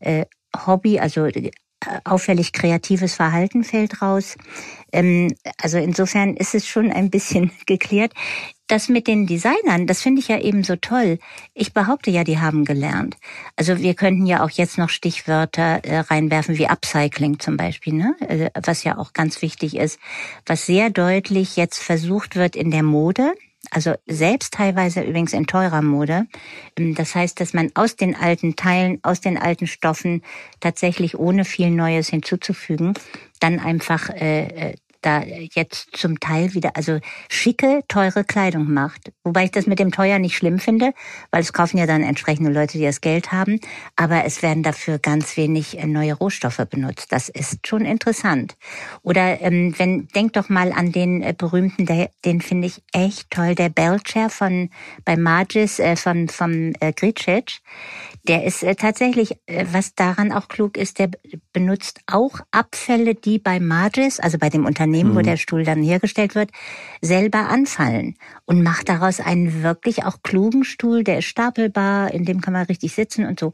äh, 0.00 0.26
Hobby, 0.66 0.98
also 0.98 1.28
auffällig 2.04 2.52
kreatives 2.52 3.14
Verhalten 3.14 3.64
fällt 3.64 4.02
raus. 4.02 4.36
Ähm, 4.92 5.34
also 5.62 5.78
insofern 5.78 6.34
ist 6.34 6.54
es 6.54 6.66
schon 6.66 6.90
ein 6.90 7.10
bisschen 7.10 7.50
geklärt. 7.66 8.12
Das 8.66 8.90
mit 8.90 9.06
den 9.06 9.26
Designern, 9.26 9.86
das 9.86 10.02
finde 10.02 10.20
ich 10.20 10.28
ja 10.28 10.38
eben 10.38 10.62
so 10.62 10.76
toll. 10.76 11.18
Ich 11.54 11.72
behaupte 11.72 12.10
ja, 12.10 12.22
die 12.22 12.38
haben 12.38 12.66
gelernt. 12.66 13.16
Also 13.56 13.78
wir 13.78 13.94
könnten 13.94 14.26
ja 14.26 14.44
auch 14.44 14.50
jetzt 14.50 14.76
noch 14.76 14.90
Stichwörter 14.90 15.82
äh, 15.84 16.00
reinwerfen 16.00 16.58
wie 16.58 16.66
Upcycling 16.66 17.38
zum 17.38 17.56
Beispiel, 17.56 17.94
ne? 17.94 18.14
Äh, 18.20 18.50
was 18.62 18.84
ja 18.84 18.98
auch 18.98 19.14
ganz 19.14 19.40
wichtig 19.40 19.76
ist, 19.76 19.98
was 20.44 20.66
sehr 20.66 20.90
deutlich 20.90 21.56
jetzt 21.56 21.82
versucht 21.82 22.36
wird 22.36 22.56
in 22.56 22.70
der 22.70 22.82
Mode. 22.82 23.32
Also 23.70 23.94
selbst 24.06 24.54
teilweise 24.54 25.02
übrigens 25.02 25.32
in 25.32 25.46
teurer 25.46 25.82
Mode. 25.82 26.26
Ähm, 26.76 26.94
das 26.94 27.14
heißt, 27.14 27.40
dass 27.40 27.54
man 27.54 27.70
aus 27.74 27.96
den 27.96 28.14
alten 28.14 28.56
Teilen, 28.56 28.98
aus 29.02 29.20
den 29.20 29.36
alten 29.36 29.66
Stoffen 29.66 30.22
tatsächlich 30.60 31.18
ohne 31.18 31.44
viel 31.44 31.70
Neues 31.70 32.08
hinzuzufügen, 32.08 32.94
dann 33.40 33.58
einfach 33.58 34.10
äh, 34.10 34.70
äh 34.70 34.74
da 35.02 35.22
jetzt 35.22 35.96
zum 35.96 36.20
Teil 36.20 36.54
wieder, 36.54 36.76
also 36.76 36.98
schicke, 37.28 37.82
teure 37.88 38.24
Kleidung 38.24 38.72
macht. 38.72 39.12
Wobei 39.24 39.44
ich 39.44 39.50
das 39.50 39.66
mit 39.66 39.78
dem 39.78 39.92
teuer 39.92 40.18
nicht 40.18 40.36
schlimm 40.36 40.58
finde, 40.58 40.92
weil 41.30 41.40
es 41.40 41.52
kaufen 41.52 41.78
ja 41.78 41.86
dann 41.86 42.02
entsprechende 42.02 42.50
Leute, 42.50 42.78
die 42.78 42.84
das 42.84 43.00
Geld 43.00 43.32
haben. 43.32 43.60
Aber 43.96 44.24
es 44.24 44.42
werden 44.42 44.62
dafür 44.62 44.98
ganz 44.98 45.36
wenig 45.36 45.78
äh, 45.78 45.86
neue 45.86 46.14
Rohstoffe 46.14 46.64
benutzt. 46.70 47.12
Das 47.12 47.28
ist 47.28 47.66
schon 47.66 47.84
interessant. 47.84 48.56
Oder 49.02 49.40
ähm, 49.40 49.74
wenn, 49.78 50.08
denk 50.08 50.32
doch 50.32 50.48
mal 50.48 50.72
an 50.72 50.92
den 50.92 51.22
äh, 51.22 51.34
berühmten, 51.36 51.86
der, 51.86 52.10
den 52.24 52.40
finde 52.40 52.66
ich 52.66 52.82
echt 52.92 53.30
toll, 53.30 53.54
der 53.54 53.68
Belcher 53.68 54.30
von 54.30 54.70
bei 55.04 55.16
Magis 55.16 55.78
äh, 55.78 55.96
von 55.96 56.28
vom 56.28 56.72
äh, 56.80 56.92
Gricic. 56.92 57.60
Der 58.28 58.44
ist 58.44 58.62
äh, 58.62 58.74
tatsächlich, 58.74 59.36
äh, 59.46 59.64
was 59.72 59.94
daran 59.94 60.32
auch 60.32 60.48
klug 60.48 60.76
ist, 60.76 60.98
der 60.98 61.10
benutzt 61.54 62.00
auch 62.06 62.40
Abfälle, 62.50 63.14
die 63.14 63.38
bei 63.38 63.58
Magis, 63.58 64.20
also 64.20 64.36
bei 64.36 64.50
dem 64.50 64.66
Unternehmen, 64.66 65.12
mhm. 65.12 65.16
wo 65.16 65.20
der 65.22 65.38
Stuhl 65.38 65.64
dann 65.64 65.82
hergestellt 65.82 66.34
wird, 66.34 66.50
selber 67.00 67.48
anfallen 67.48 68.16
und 68.44 68.62
macht 68.62 68.90
daraus 68.90 69.20
einen 69.20 69.62
wirklich 69.62 70.04
auch 70.04 70.22
klugen 70.22 70.64
Stuhl, 70.64 71.04
der 71.04 71.18
ist 71.18 71.24
stapelbar, 71.24 72.12
in 72.12 72.26
dem 72.26 72.42
kann 72.42 72.52
man 72.52 72.66
richtig 72.66 72.94
sitzen 72.94 73.24
und 73.24 73.40
so. 73.40 73.52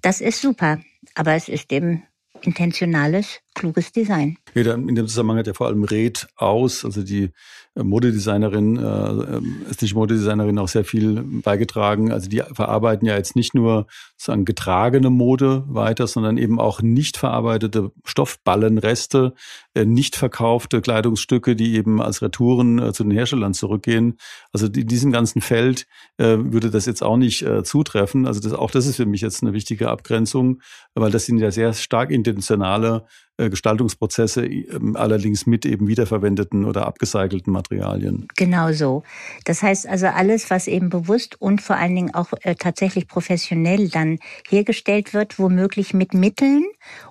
Das 0.00 0.22
ist 0.22 0.40
super, 0.40 0.78
aber 1.14 1.34
es 1.34 1.48
ist 1.48 1.70
eben 1.70 2.04
intentionales, 2.40 3.40
kluges 3.54 3.92
Design. 3.92 4.36
In 4.54 4.94
dem 4.94 5.08
Zusammenhang 5.08 5.38
hat 5.38 5.46
ja 5.46 5.54
vor 5.54 5.68
allem 5.68 5.84
Red 5.84 6.28
aus, 6.36 6.84
also 6.84 7.02
die 7.02 7.30
äh, 7.76 7.82
Modedesignerin, 7.82 8.76
äh, 8.76 9.70
ist 9.70 9.82
nicht 9.82 9.94
Modedesignerin 9.94 10.58
auch 10.58 10.68
sehr 10.68 10.84
viel 10.84 11.22
beigetragen. 11.22 12.12
Also 12.12 12.28
die 12.28 12.42
verarbeiten 12.52 13.06
ja 13.06 13.16
jetzt 13.16 13.36
nicht 13.36 13.54
nur 13.54 13.86
sozusagen 14.16 14.44
getragene 14.44 15.10
Mode 15.10 15.64
weiter, 15.66 16.06
sondern 16.06 16.36
eben 16.36 16.60
auch 16.60 16.82
nicht 16.82 17.16
verarbeitete 17.16 17.90
Stoffballenreste, 18.04 19.34
äh, 19.74 19.84
nicht 19.84 20.16
verkaufte 20.16 20.80
Kleidungsstücke, 20.80 21.56
die 21.56 21.74
eben 21.74 22.00
als 22.00 22.22
Retouren 22.22 22.78
äh, 22.78 22.92
zu 22.92 23.02
den 23.02 23.12
Herstellern 23.12 23.54
zurückgehen. 23.54 24.18
Also 24.52 24.66
in 24.66 24.86
diesem 24.86 25.12
ganzen 25.12 25.40
Feld 25.40 25.86
äh, 26.18 26.36
würde 26.38 26.70
das 26.70 26.86
jetzt 26.86 27.02
auch 27.02 27.16
nicht 27.16 27.42
äh, 27.42 27.64
zutreffen. 27.64 28.26
Also 28.26 28.40
das, 28.40 28.52
auch 28.52 28.70
das 28.70 28.86
ist 28.86 28.96
für 28.96 29.06
mich 29.06 29.20
jetzt 29.20 29.42
eine 29.42 29.52
wichtige 29.52 29.90
Abgrenzung, 29.90 30.60
weil 30.94 31.10
das 31.10 31.26
sind 31.26 31.38
ja 31.38 31.50
sehr 31.50 31.72
stark 31.72 32.10
intentionale 32.10 33.04
äh, 33.06 33.23
Gestaltungsprozesse, 33.36 34.46
ähm, 34.46 34.94
allerdings 34.96 35.46
mit 35.46 35.66
eben 35.66 35.88
wiederverwendeten 35.88 36.64
oder 36.64 36.86
abgecycelten 36.86 37.52
Materialien. 37.52 38.28
Genau 38.36 38.72
so. 38.72 39.02
Das 39.44 39.62
heißt 39.62 39.88
also 39.88 40.06
alles, 40.06 40.50
was 40.50 40.68
eben 40.68 40.88
bewusst 40.88 41.40
und 41.40 41.60
vor 41.60 41.76
allen 41.76 41.96
Dingen 41.96 42.14
auch 42.14 42.32
äh, 42.42 42.54
tatsächlich 42.54 43.08
professionell 43.08 43.88
dann 43.88 44.18
hergestellt 44.48 45.14
wird, 45.14 45.38
womöglich 45.38 45.94
mit 45.94 46.14
Mitteln 46.14 46.64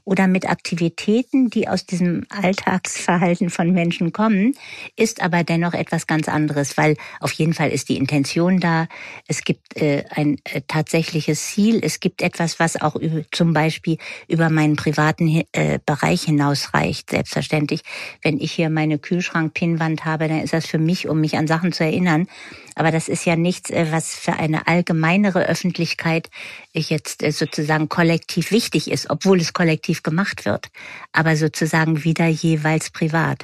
oder 0.05 0.27
mit 0.27 0.49
Aktivitäten, 0.49 1.49
die 1.49 1.67
aus 1.67 1.85
diesem 1.85 2.25
Alltagsverhalten 2.29 3.49
von 3.49 3.71
Menschen 3.71 4.13
kommen, 4.13 4.53
ist 4.95 5.21
aber 5.21 5.43
dennoch 5.43 5.73
etwas 5.73 6.07
ganz 6.07 6.29
anderes, 6.29 6.77
weil 6.77 6.95
auf 7.19 7.33
jeden 7.33 7.53
Fall 7.53 7.69
ist 7.69 7.89
die 7.89 7.97
Intention 7.97 8.59
da. 8.59 8.87
Es 9.27 9.43
gibt 9.43 9.75
äh, 9.75 10.05
ein 10.11 10.37
äh, 10.45 10.61
tatsächliches 10.67 11.43
Ziel. 11.47 11.81
Es 11.83 11.99
gibt 11.99 12.21
etwas, 12.21 12.59
was 12.59 12.81
auch 12.81 12.95
zum 13.31 13.53
Beispiel 13.53 13.97
über 14.29 14.49
meinen 14.49 14.77
privaten 14.77 15.43
äh, 15.51 15.79
Bereich 16.13 16.23
hinausreicht. 16.25 17.09
Selbstverständlich, 17.09 17.81
wenn 18.21 18.39
ich 18.39 18.51
hier 18.51 18.69
meine 18.69 18.99
Kühlschrank-Pinnwand 18.99 20.05
habe, 20.05 20.27
dann 20.27 20.41
ist 20.41 20.53
das 20.53 20.67
für 20.67 20.77
mich, 20.77 21.07
um 21.07 21.19
mich 21.19 21.37
an 21.37 21.47
Sachen 21.47 21.71
zu 21.71 21.83
erinnern. 21.83 22.27
Aber 22.75 22.91
das 22.91 23.07
ist 23.07 23.25
ja 23.25 23.35
nichts, 23.35 23.71
äh, 23.71 23.87
was 23.89 24.13
für 24.13 24.33
eine 24.33 24.67
allgemeinere 24.67 25.47
Öffentlichkeit 25.47 26.29
jetzt 26.71 27.23
äh, 27.23 27.31
sozusagen 27.31 27.89
kollektiv 27.89 28.51
wichtig 28.51 28.91
ist, 28.91 29.09
obwohl 29.09 29.39
es 29.39 29.53
kollektiv 29.53 30.03
gemacht 30.03 30.45
wird. 30.45 30.69
Aber 31.13 31.35
sozusagen 31.35 32.03
wieder 32.03 32.27
jeweils 32.27 32.91
privat. 32.91 33.43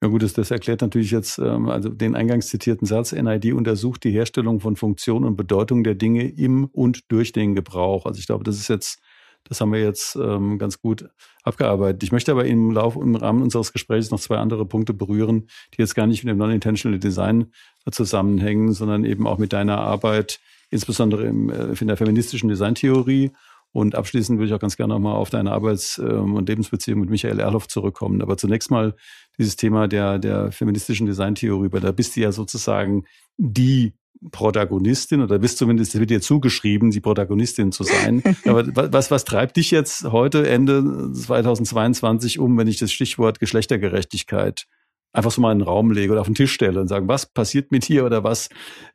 Ja 0.00 0.08
gut, 0.08 0.22
das, 0.22 0.32
das 0.32 0.50
erklärt 0.50 0.80
natürlich 0.80 1.10
jetzt 1.10 1.38
ähm, 1.38 1.68
also 1.68 1.88
den 1.88 2.14
eingangs 2.14 2.46
zitierten 2.48 2.86
Satz, 2.86 3.12
NID 3.12 3.52
untersucht 3.52 4.04
die 4.04 4.12
Herstellung 4.12 4.60
von 4.60 4.76
Funktion 4.76 5.24
und 5.24 5.36
Bedeutung 5.36 5.84
der 5.84 5.96
Dinge 5.96 6.26
im 6.26 6.66
und 6.66 7.10
durch 7.10 7.32
den 7.32 7.54
Gebrauch. 7.54 8.06
Also 8.06 8.18
ich 8.20 8.26
glaube, 8.26 8.44
das 8.44 8.56
ist 8.56 8.68
jetzt, 8.68 9.00
das 9.48 9.60
haben 9.60 9.72
wir 9.72 9.82
jetzt 9.82 10.16
ähm, 10.16 10.58
ganz 10.58 10.80
gut 10.80 11.08
abgearbeitet. 11.42 12.02
Ich 12.02 12.12
möchte 12.12 12.32
aber 12.32 12.44
im 12.44 12.70
Laufe, 12.70 13.00
im 13.00 13.16
Rahmen 13.16 13.42
unseres 13.42 13.72
Gesprächs 13.72 14.10
noch 14.10 14.20
zwei 14.20 14.36
andere 14.36 14.66
Punkte 14.66 14.92
berühren, 14.92 15.48
die 15.74 15.82
jetzt 15.82 15.94
gar 15.94 16.06
nicht 16.06 16.24
mit 16.24 16.30
dem 16.30 16.38
Non-Intentional 16.38 16.98
Design 16.98 17.52
zusammenhängen, 17.90 18.72
sondern 18.72 19.04
eben 19.04 19.26
auch 19.26 19.38
mit 19.38 19.52
deiner 19.52 19.78
Arbeit, 19.78 20.40
insbesondere 20.70 21.24
im, 21.24 21.48
äh, 21.50 21.74
in 21.78 21.86
der 21.86 21.96
feministischen 21.96 22.48
Designtheorie. 22.48 23.32
Und 23.72 23.94
abschließend 23.94 24.38
würde 24.38 24.48
ich 24.48 24.54
auch 24.54 24.60
ganz 24.60 24.76
gerne 24.76 24.94
nochmal 24.94 25.14
auf 25.14 25.30
deine 25.30 25.52
Arbeits- 25.52 25.98
ähm, 25.98 26.34
und 26.34 26.48
Lebensbeziehung 26.48 27.00
mit 27.00 27.10
Michael 27.10 27.38
Erloff 27.38 27.68
zurückkommen. 27.68 28.22
Aber 28.22 28.36
zunächst 28.36 28.70
mal 28.70 28.94
dieses 29.38 29.56
Thema 29.56 29.88
der, 29.88 30.18
der 30.18 30.52
feministischen 30.52 31.06
Designtheorie, 31.06 31.68
weil 31.70 31.80
da 31.80 31.92
bist 31.92 32.16
du 32.16 32.20
ja 32.20 32.32
sozusagen 32.32 33.04
die 33.36 33.92
Protagonistin 34.30 35.22
oder 35.22 35.38
bist 35.38 35.58
zumindest 35.58 35.98
wird 35.98 36.10
dir 36.10 36.20
zugeschrieben, 36.20 36.90
die 36.90 37.00
Protagonistin 37.00 37.72
zu 37.72 37.84
sein. 37.84 38.22
Aber 38.44 38.92
was, 38.92 39.10
was 39.10 39.24
treibt 39.24 39.56
dich 39.56 39.70
jetzt 39.70 40.04
heute, 40.04 40.48
Ende 40.48 41.12
2022 41.12 42.38
um, 42.38 42.56
wenn 42.58 42.68
ich 42.68 42.78
das 42.78 42.92
Stichwort 42.92 43.40
Geschlechtergerechtigkeit 43.40 44.66
einfach 45.12 45.30
so 45.30 45.40
mal 45.40 45.52
in 45.52 45.58
den 45.58 45.66
Raum 45.66 45.90
lege 45.90 46.12
oder 46.12 46.20
auf 46.20 46.26
den 46.26 46.34
Tisch 46.34 46.52
stelle 46.52 46.80
und 46.80 46.88
sage, 46.88 47.08
was 47.08 47.26
passiert 47.26 47.72
mit 47.72 47.88
dir 47.88 48.04
oder 48.04 48.24
was 48.24 48.48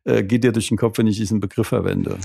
äh, 0.06 0.24
geht 0.24 0.44
dir 0.44 0.52
durch 0.52 0.70
den 0.70 0.78
Kopf, 0.78 0.98
wenn 0.98 1.08
ich 1.08 1.18
diesen 1.18 1.40
Begriff 1.40 1.68
verwende? 1.68 2.18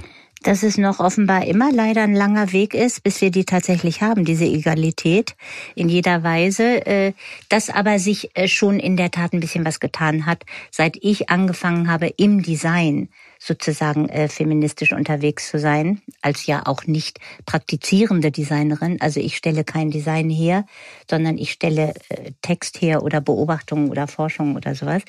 Dass 0.43 0.63
es 0.63 0.79
noch 0.79 1.01
offenbar 1.01 1.47
immer 1.47 1.73
leider 1.73 2.03
ein 2.03 2.15
langer 2.15 2.53
Weg 2.53 2.75
ist, 2.75 3.03
bis 3.03 3.21
wir 3.21 3.31
die 3.31 3.45
tatsächlich 3.45 4.03
haben, 4.03 4.25
diese 4.25 4.45
Egalität 4.45 5.35
in 5.75 5.89
jeder 5.89 6.23
Weise, 6.23 6.87
äh, 6.87 7.13
dass 7.49 7.71
aber 7.71 7.99
sich 7.99 8.31
äh, 8.35 8.47
schon 8.47 8.79
in 8.79 8.97
der 8.97 9.11
Tat 9.11 9.33
ein 9.33 9.41
bisschen 9.41 9.65
was 9.65 9.81
getan 9.81 10.27
hat, 10.27 10.45
seit 10.71 10.97
ich 11.01 11.31
angefangen 11.31 11.91
habe 11.91 12.09
im 12.17 12.43
Design 12.43 13.09
sozusagen 13.39 14.09
äh, 14.09 14.29
feministisch 14.29 14.93
unterwegs 14.93 15.49
zu 15.49 15.59
sein, 15.59 16.03
als 16.23 16.47
ja 16.47 16.67
auch 16.67 16.87
nicht 16.87 17.21
praktizierende 17.47 18.31
Designerin. 18.31 19.01
Also 19.01 19.21
ich 19.21 19.37
stelle 19.37 19.65
kein 19.65 19.91
Design 19.91 20.29
her, 20.29 20.67
sondern 21.09 21.39
ich 21.39 21.53
stelle 21.53 21.95
äh, 22.09 22.33
Text 22.43 22.83
her 22.83 23.03
oder 23.03 23.21
Beobachtungen 23.21 23.91
oder 23.91 24.09
Forschung 24.09 24.57
oder 24.57 24.75
sowas. 24.75 25.03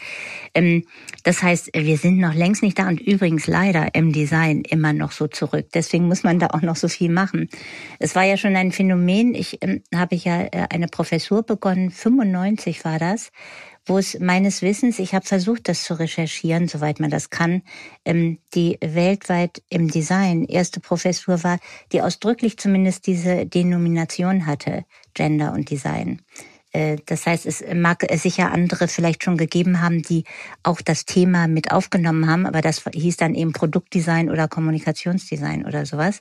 Ähm, 0.54 0.86
das 1.24 1.42
heißt, 1.42 1.72
wir 1.74 1.98
sind 1.98 2.20
noch 2.20 2.34
längst 2.34 2.62
nicht 2.62 2.78
da 2.78 2.88
und 2.88 3.02
übrigens 3.02 3.48
leider 3.48 3.96
im 3.96 4.14
Design 4.14 4.62
immer 4.62 4.94
noch 4.94 5.12
so 5.12 5.28
zurück. 5.28 5.68
Deswegen 5.74 6.08
muss 6.08 6.24
man 6.24 6.40
da 6.40 6.48
auch 6.48 6.62
noch 6.62 6.76
so 6.76 6.88
viel 6.88 7.10
machen. 7.10 7.50
Es 7.98 8.16
war 8.16 8.24
ja 8.24 8.38
schon 8.38 8.56
ein 8.56 8.72
Phänomen. 8.72 9.34
Ich 9.34 9.58
ähm, 9.62 9.82
habe 9.94 10.16
ja 10.16 10.42
äh, 10.44 10.68
eine 10.70 10.88
Professur 10.88 11.44
begonnen, 11.44 11.90
95 11.90 12.86
war 12.86 13.00
das 13.00 13.32
wo 13.90 13.98
es 13.98 14.20
meines 14.20 14.62
Wissens, 14.62 15.00
ich 15.00 15.14
habe 15.14 15.26
versucht, 15.26 15.68
das 15.68 15.84
zu 15.84 15.96
recherchieren, 15.96 16.68
soweit 16.68 17.00
man 17.00 17.10
das 17.10 17.30
kann, 17.30 17.64
ähm, 18.06 18.38
die 18.54 18.78
weltweit 18.82 19.64
im 19.70 19.90
Design 19.90 20.46
erste 20.46 20.80
Professur 20.80 21.44
war, 21.44 21.60
die 21.92 22.02
ausdrücklich 22.02 22.58
zumindest 22.58 23.08
diese 23.08 23.46
Denomination 23.46 24.46
hatte, 24.46 24.86
Gender 25.16 25.54
und 25.54 25.70
Design. 25.70 26.22
Äh, 26.72 26.98
das 27.08 27.26
heißt, 27.26 27.46
es 27.46 27.64
mag 27.74 28.06
sicher 28.16 28.52
andere 28.52 28.88
vielleicht 28.88 29.24
schon 29.24 29.38
gegeben 29.38 29.82
haben, 29.82 30.04
die 30.04 30.24
auch 30.64 30.82
das 30.82 31.06
Thema 31.06 31.48
mit 31.48 31.72
aufgenommen 31.72 32.30
haben, 32.30 32.46
aber 32.46 32.62
das 32.62 32.84
hieß 32.94 33.18
dann 33.18 33.34
eben 33.34 33.54
Produktdesign 33.54 34.30
oder 34.30 34.48
Kommunikationsdesign 34.48 35.66
oder 35.66 35.86
sowas. 35.86 36.20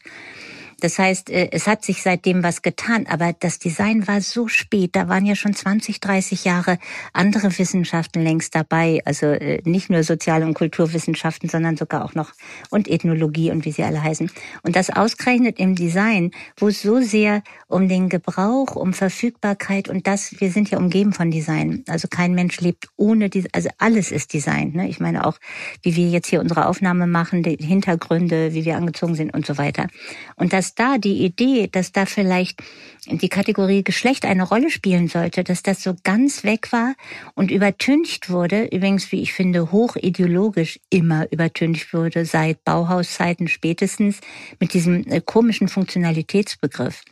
Das 0.80 0.98
heißt, 0.98 1.30
äh, 1.30 1.48
es 1.50 1.66
hat 1.66 1.84
sich 1.84 2.02
seitdem 2.02 2.42
was 2.42 2.62
getan, 2.62 3.06
aber 3.08 3.32
das 3.38 3.58
Design 3.58 4.06
war 4.06 4.20
so 4.20 4.46
spät. 4.46 4.94
Da 4.94 5.08
waren 5.08 5.26
ja 5.26 5.34
schon 5.34 5.54
20, 5.54 6.00
30 6.00 6.44
Jahre 6.44 6.78
andere 7.12 7.56
Wissenschaften 7.58 8.22
längst 8.22 8.54
dabei. 8.54 9.00
Also 9.04 9.26
äh, 9.26 9.60
nicht 9.64 9.90
nur 9.90 10.02
Sozial- 10.04 10.44
und 10.44 10.54
Kulturwissenschaften, 10.54 11.48
sondern 11.48 11.76
sogar 11.76 12.04
auch 12.04 12.14
noch 12.14 12.32
und 12.70 12.88
Ethnologie 12.88 13.50
und 13.50 13.64
wie 13.64 13.72
sie 13.72 13.82
alle 13.82 14.02
heißen. 14.02 14.30
Und 14.62 14.76
das 14.76 14.90
ausgerechnet 14.90 15.58
im 15.58 15.74
Design, 15.74 16.30
wo 16.56 16.68
es 16.68 16.82
so 16.82 17.00
sehr 17.00 17.42
um 17.66 17.88
den 17.88 18.08
Gebrauch, 18.08 18.76
um 18.76 18.92
Verfügbarkeit 18.92 19.88
und 19.88 20.06
das, 20.06 20.40
wir 20.40 20.50
sind 20.50 20.70
ja 20.70 20.78
umgeben 20.78 21.12
von 21.12 21.30
Design. 21.30 21.82
Also 21.88 22.06
kein 22.08 22.34
Mensch 22.34 22.60
lebt 22.60 22.88
ohne, 22.96 23.30
die, 23.30 23.46
also 23.52 23.68
alles 23.78 24.12
ist 24.12 24.32
Design. 24.32 24.72
Ne? 24.72 24.88
Ich 24.88 25.00
meine 25.00 25.26
auch, 25.26 25.38
wie 25.82 25.96
wir 25.96 26.08
jetzt 26.08 26.28
hier 26.28 26.40
unsere 26.40 26.66
Aufnahme 26.66 27.06
machen, 27.06 27.42
die 27.42 27.56
Hintergründe, 27.56 28.54
wie 28.54 28.64
wir 28.64 28.76
angezogen 28.76 29.16
sind 29.16 29.34
und 29.34 29.44
so 29.44 29.58
weiter. 29.58 29.88
Und 30.36 30.52
das 30.52 30.67
dass 30.68 30.74
da 30.74 30.98
die 30.98 31.24
Idee, 31.24 31.68
dass 31.70 31.92
da 31.92 32.04
vielleicht 32.04 32.60
die 33.06 33.30
Kategorie 33.30 33.82
Geschlecht 33.82 34.26
eine 34.26 34.42
Rolle 34.42 34.68
spielen 34.68 35.08
sollte, 35.08 35.42
dass 35.42 35.62
das 35.62 35.82
so 35.82 35.94
ganz 36.04 36.44
weg 36.44 36.72
war 36.72 36.94
und 37.34 37.50
übertüncht 37.50 38.28
wurde, 38.28 38.64
übrigens, 38.64 39.10
wie 39.10 39.22
ich 39.22 39.32
finde, 39.32 39.72
hochideologisch 39.72 40.78
immer 40.90 41.26
übertüncht 41.32 41.94
wurde, 41.94 42.26
seit 42.26 42.64
Bauhauszeiten 42.64 43.48
spätestens, 43.48 44.20
mit 44.60 44.74
diesem 44.74 45.06
äh, 45.06 45.22
komischen 45.22 45.68
Funktionalitätsbegriff. 45.68 47.02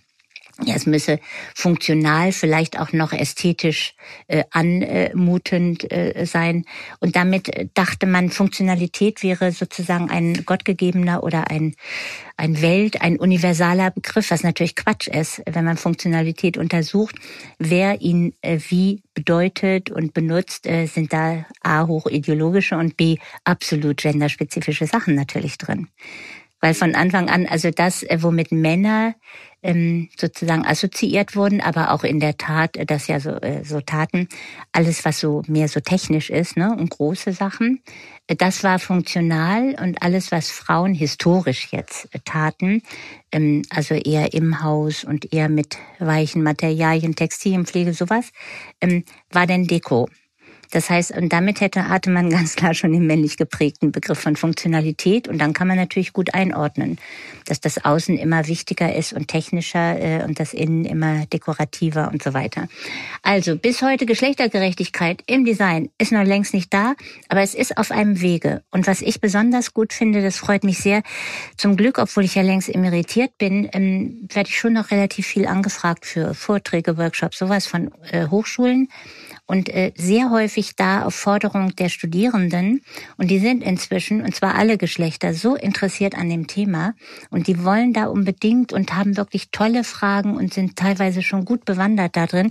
Ja, 0.64 0.74
es 0.74 0.86
müsse 0.86 1.20
funktional, 1.54 2.32
vielleicht 2.32 2.78
auch 2.80 2.92
noch 2.92 3.12
ästhetisch 3.12 3.94
äh, 4.26 4.44
anmutend 4.50 5.92
äh, 5.92 6.24
sein. 6.24 6.64
Und 6.98 7.14
damit 7.14 7.70
dachte 7.74 8.06
man, 8.06 8.30
Funktionalität 8.30 9.22
wäre 9.22 9.52
sozusagen 9.52 10.08
ein 10.08 10.46
gottgegebener 10.46 11.22
oder 11.22 11.50
ein, 11.50 11.74
ein 12.38 12.62
Welt, 12.62 13.02
ein 13.02 13.18
universaler 13.18 13.90
Begriff, 13.90 14.30
was 14.30 14.44
natürlich 14.44 14.76
Quatsch 14.76 15.08
ist, 15.08 15.42
wenn 15.44 15.66
man 15.66 15.76
Funktionalität 15.76 16.56
untersucht. 16.56 17.16
Wer 17.58 18.00
ihn 18.00 18.32
äh, 18.40 18.58
wie 18.68 19.02
bedeutet 19.12 19.90
und 19.90 20.14
benutzt, 20.14 20.66
äh, 20.66 20.86
sind 20.86 21.12
da 21.12 21.44
A, 21.60 21.86
hochideologische 21.86 22.78
und 22.78 22.96
B, 22.96 23.18
absolut 23.44 23.98
genderspezifische 23.98 24.86
Sachen 24.86 25.14
natürlich 25.14 25.58
drin. 25.58 25.88
Weil 26.66 26.74
von 26.74 26.96
Anfang 26.96 27.30
an, 27.30 27.46
also 27.46 27.70
das, 27.70 28.02
äh, 28.02 28.18
womit 28.22 28.50
Männer 28.50 29.14
ähm, 29.62 30.08
sozusagen 30.18 30.66
assoziiert 30.66 31.36
wurden, 31.36 31.60
aber 31.60 31.92
auch 31.92 32.02
in 32.02 32.18
der 32.18 32.38
Tat, 32.38 32.76
äh, 32.76 32.84
das 32.84 33.06
ja 33.06 33.20
so, 33.20 33.30
äh, 33.36 33.62
so 33.62 33.80
taten, 33.80 34.26
alles, 34.72 35.04
was 35.04 35.20
so 35.20 35.42
mehr 35.46 35.68
so 35.68 35.78
technisch 35.78 36.28
ist 36.28 36.56
ne, 36.56 36.74
und 36.76 36.90
große 36.90 37.30
Sachen, 37.32 37.84
äh, 38.26 38.34
das 38.34 38.64
war 38.64 38.80
funktional 38.80 39.76
und 39.80 40.02
alles, 40.02 40.32
was 40.32 40.50
Frauen 40.50 40.92
historisch 40.92 41.68
jetzt 41.70 42.08
taten, 42.24 42.82
ähm, 43.30 43.62
also 43.70 43.94
eher 43.94 44.34
im 44.34 44.64
Haus 44.64 45.04
und 45.04 45.32
eher 45.32 45.48
mit 45.48 45.78
weichen 46.00 46.42
Materialien, 46.42 47.14
Textilienpflege, 47.14 47.92
sowas, 47.92 48.32
ähm, 48.80 49.04
war 49.30 49.46
dann 49.46 49.68
Deko. 49.68 50.08
Das 50.70 50.90
heißt, 50.90 51.12
und 51.12 51.32
damit 51.32 51.60
hätte, 51.60 51.88
hatte 51.88 52.10
man 52.10 52.30
ganz 52.36 52.56
klar 52.56 52.74
schon 52.74 52.92
den 52.92 53.06
männlich 53.06 53.36
geprägten 53.36 53.92
Begriff 53.92 54.18
von 54.18 54.36
Funktionalität 54.36 55.28
und 55.28 55.38
dann 55.38 55.52
kann 55.52 55.68
man 55.68 55.76
natürlich 55.76 56.12
gut 56.12 56.34
einordnen, 56.34 56.98
dass 57.46 57.60
das 57.60 57.84
Außen 57.84 58.16
immer 58.18 58.46
wichtiger 58.48 58.94
ist 58.94 59.12
und 59.12 59.28
technischer 59.28 59.98
äh, 60.00 60.24
und 60.24 60.40
das 60.40 60.52
Innen 60.52 60.84
immer 60.84 61.26
dekorativer 61.26 62.10
und 62.12 62.22
so 62.22 62.34
weiter. 62.34 62.68
Also 63.22 63.56
bis 63.56 63.82
heute 63.82 64.06
Geschlechtergerechtigkeit 64.06 65.22
im 65.26 65.44
Design 65.44 65.90
ist 65.98 66.12
noch 66.12 66.24
längst 66.24 66.54
nicht 66.54 66.72
da, 66.72 66.94
aber 67.28 67.42
es 67.42 67.54
ist 67.54 67.78
auf 67.78 67.90
einem 67.90 68.20
Wege. 68.20 68.62
Und 68.70 68.86
was 68.86 69.02
ich 69.02 69.20
besonders 69.20 69.74
gut 69.74 69.92
finde, 69.92 70.22
das 70.22 70.36
freut 70.36 70.64
mich 70.64 70.78
sehr, 70.78 71.02
zum 71.56 71.76
Glück, 71.76 71.98
obwohl 71.98 72.24
ich 72.24 72.34
ja 72.34 72.42
längst 72.42 72.68
emeritiert 72.68 73.38
bin, 73.38 73.68
ähm, 73.72 74.28
werde 74.32 74.48
ich 74.48 74.58
schon 74.58 74.72
noch 74.72 74.90
relativ 74.90 75.26
viel 75.26 75.46
angefragt 75.46 76.06
für 76.06 76.34
Vorträge, 76.34 76.98
Workshops, 76.98 77.38
sowas 77.38 77.66
von 77.66 77.90
äh, 78.10 78.26
Hochschulen 78.28 78.88
und 79.46 79.68
äh, 79.68 79.92
sehr 79.96 80.30
häufig 80.30 80.76
da 80.76 81.04
auf 81.04 81.14
Forderung 81.14 81.74
der 81.76 81.88
Studierenden. 81.88 82.82
Und 83.16 83.30
die 83.30 83.38
sind 83.38 83.62
inzwischen, 83.62 84.22
und 84.22 84.34
zwar 84.34 84.56
alle 84.56 84.76
Geschlechter, 84.76 85.34
so 85.34 85.54
interessiert 85.54 86.16
an 86.16 86.28
dem 86.28 86.46
Thema 86.46 86.94
und 87.30 87.46
die 87.46 87.64
wollen 87.64 87.92
da 87.92 88.06
unbedingt 88.06 88.72
und 88.72 88.94
haben 88.94 89.16
wirklich 89.16 89.50
tolle 89.50 89.84
Fragen 89.84 90.36
und 90.36 90.52
sind 90.52 90.76
teilweise 90.76 91.22
schon 91.22 91.44
gut 91.44 91.64
bewandert 91.64 92.16
da 92.16 92.26
drin, 92.26 92.50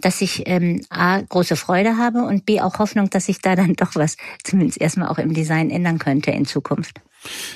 dass 0.00 0.20
ich 0.20 0.42
ähm, 0.46 0.82
A, 0.90 1.20
große 1.20 1.56
Freude 1.56 1.96
habe 1.96 2.24
und 2.24 2.44
B, 2.44 2.60
auch 2.60 2.78
Hoffnung, 2.78 3.08
dass 3.10 3.26
sich 3.26 3.40
da 3.40 3.56
dann 3.56 3.74
doch 3.74 3.94
was 3.94 4.16
zumindest 4.42 4.80
erstmal 4.80 5.08
auch 5.08 5.18
im 5.18 5.32
Design 5.32 5.70
ändern 5.70 5.98
könnte 5.98 6.30
in 6.30 6.44
Zukunft. 6.44 7.00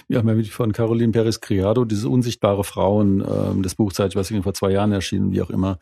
Ja, 0.09 0.23
mal 0.23 0.43
von 0.45 0.73
Caroline 0.73 1.13
Perez 1.13 1.41
Criado, 1.41 1.85
diese 1.85 2.09
unsichtbare 2.09 2.65
Frauen, 2.65 3.21
äh, 3.21 3.63
das 3.63 3.75
Buch 3.75 3.93
Zeit, 3.93 4.17
was 4.17 4.33
vor 4.43 4.55
zwei 4.55 4.71
Jahren 4.71 4.93
erschienen, 4.93 5.33
wie 5.33 5.43
auch 5.43 5.51
immer. 5.51 5.79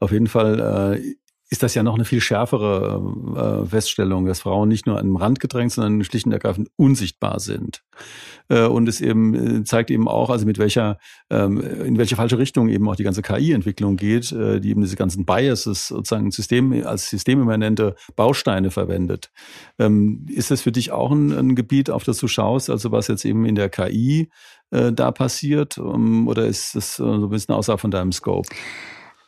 Auf 0.00 0.10
jeden 0.10 0.26
Fall 0.26 0.98
äh, 0.98 1.14
ist 1.50 1.62
das 1.62 1.74
ja 1.74 1.82
noch 1.82 1.94
eine 1.94 2.04
viel 2.04 2.20
schärfere 2.20 3.62
äh, 3.64 3.66
Feststellung, 3.66 4.26
dass 4.26 4.40
Frauen 4.40 4.68
nicht 4.68 4.86
nur 4.86 4.98
an 4.98 5.06
den 5.06 5.16
Rand 5.16 5.40
gedrängt, 5.40 5.72
sondern 5.72 6.04
schlicht 6.04 6.26
und 6.26 6.32
ergreifend 6.32 6.68
unsichtbar 6.76 7.40
sind. 7.40 7.82
Äh, 8.48 8.64
und 8.64 8.86
es 8.88 9.00
eben 9.00 9.60
äh, 9.60 9.64
zeigt 9.64 9.90
eben 9.90 10.08
auch, 10.08 10.28
also 10.28 10.44
mit 10.44 10.58
welcher, 10.58 10.98
ähm, 11.30 11.60
in 11.60 11.96
welche 11.96 12.16
falsche 12.16 12.38
Richtung 12.38 12.68
eben 12.68 12.86
auch 12.88 12.96
die 12.96 13.02
ganze 13.02 13.22
KI-Entwicklung 13.22 13.96
geht, 13.96 14.30
äh, 14.32 14.60
die 14.60 14.70
eben 14.70 14.82
diese 14.82 14.96
ganzen 14.96 15.24
Biases 15.24 15.88
sozusagen 15.88 16.30
System, 16.30 16.72
als 16.84 17.08
systemimmanente 17.08 17.94
Bausteine 18.14 18.70
verwendet. 18.70 19.30
Ähm, 19.78 20.26
ist 20.28 20.50
das 20.50 20.60
für 20.60 20.72
dich 20.72 20.92
auch 20.92 21.10
ein, 21.10 21.32
ein 21.32 21.54
Gebiet, 21.54 21.88
auf 21.88 22.04
das 22.04 22.18
du 22.18 22.28
schaust, 22.28 22.68
also 22.68 22.92
was 22.92 23.08
jetzt 23.08 23.24
eben 23.24 23.46
in 23.46 23.54
der 23.54 23.70
KI 23.70 24.28
äh, 24.70 24.92
da 24.92 25.12
passiert? 25.12 25.78
Ähm, 25.78 26.28
oder 26.28 26.46
ist 26.46 26.74
das 26.74 26.96
so 26.96 27.10
ein 27.10 27.30
bisschen 27.30 27.54
außerhalb 27.54 27.80
von 27.80 27.90
deinem 27.90 28.12
Scope? 28.12 28.48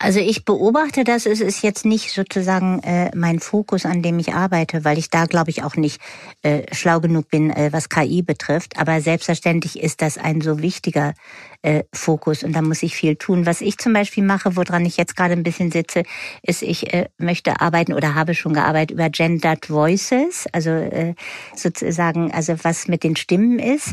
Also 0.02 0.18
ich 0.18 0.46
beobachte 0.46 1.04
das, 1.04 1.26
es 1.26 1.42
ist 1.42 1.62
jetzt 1.62 1.84
nicht 1.84 2.12
sozusagen 2.12 2.82
äh, 2.82 3.10
mein 3.14 3.38
Fokus, 3.38 3.84
an 3.84 4.00
dem 4.00 4.18
ich 4.18 4.32
arbeite, 4.32 4.82
weil 4.82 4.96
ich 4.96 5.10
da, 5.10 5.26
glaube 5.26 5.50
ich, 5.50 5.62
auch 5.62 5.76
nicht 5.76 6.00
äh, 6.40 6.62
schlau 6.74 7.00
genug 7.00 7.28
bin, 7.28 7.50
äh, 7.50 7.68
was 7.70 7.90
KI 7.90 8.22
betrifft. 8.22 8.78
Aber 8.78 9.02
selbstverständlich 9.02 9.78
ist 9.78 10.00
das 10.00 10.16
ein 10.16 10.40
so 10.40 10.62
wichtiger 10.62 11.12
äh, 11.60 11.84
Fokus 11.92 12.42
und 12.42 12.54
da 12.54 12.62
muss 12.62 12.82
ich 12.82 12.96
viel 12.96 13.16
tun. 13.16 13.44
Was 13.44 13.60
ich 13.60 13.76
zum 13.76 13.92
Beispiel 13.92 14.24
mache, 14.24 14.56
woran 14.56 14.86
ich 14.86 14.96
jetzt 14.96 15.16
gerade 15.16 15.34
ein 15.34 15.42
bisschen 15.42 15.70
sitze, 15.70 16.04
ist, 16.42 16.62
ich 16.62 16.94
äh, 16.94 17.10
möchte 17.18 17.60
arbeiten 17.60 17.92
oder 17.92 18.14
habe 18.14 18.32
schon 18.34 18.54
gearbeitet 18.54 18.92
über 18.92 19.10
Gendered 19.10 19.68
Voices, 19.68 20.46
also 20.52 20.70
äh, 20.70 21.14
sozusagen, 21.54 22.32
also 22.32 22.54
was 22.62 22.88
mit 22.88 23.04
den 23.04 23.16
Stimmen 23.16 23.58
ist. 23.58 23.92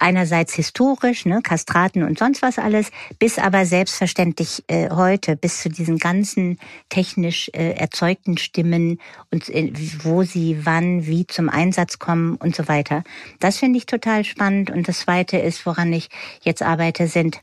Einerseits 0.00 0.54
historisch, 0.54 1.26
ne, 1.26 1.40
Kastraten 1.42 2.02
und 2.02 2.18
sonst 2.18 2.42
was 2.42 2.58
alles, 2.58 2.90
bis 3.18 3.38
aber 3.38 3.66
selbstverständlich 3.66 4.64
äh, 4.66 4.90
heute, 4.90 5.36
bis 5.36 5.62
zu 5.62 5.68
diesen 5.68 5.98
ganzen 5.98 6.58
technisch 6.88 7.50
äh, 7.52 7.72
erzeugten 7.72 8.38
Stimmen 8.38 8.98
und 9.30 9.48
äh, 9.50 9.72
wo 10.02 10.22
sie 10.24 10.64
wann, 10.64 11.06
wie 11.06 11.26
zum 11.26 11.48
Einsatz 11.48 11.98
kommen 11.98 12.36
und 12.36 12.56
so 12.56 12.66
weiter. 12.66 13.04
Das 13.38 13.58
finde 13.58 13.78
ich 13.78 13.86
total 13.86 14.24
spannend. 14.24 14.70
Und 14.70 14.88
das 14.88 15.00
Zweite 15.00 15.38
ist, 15.38 15.66
woran 15.66 15.92
ich 15.92 16.08
jetzt 16.42 16.62
arbeite, 16.62 17.06
sind. 17.06 17.40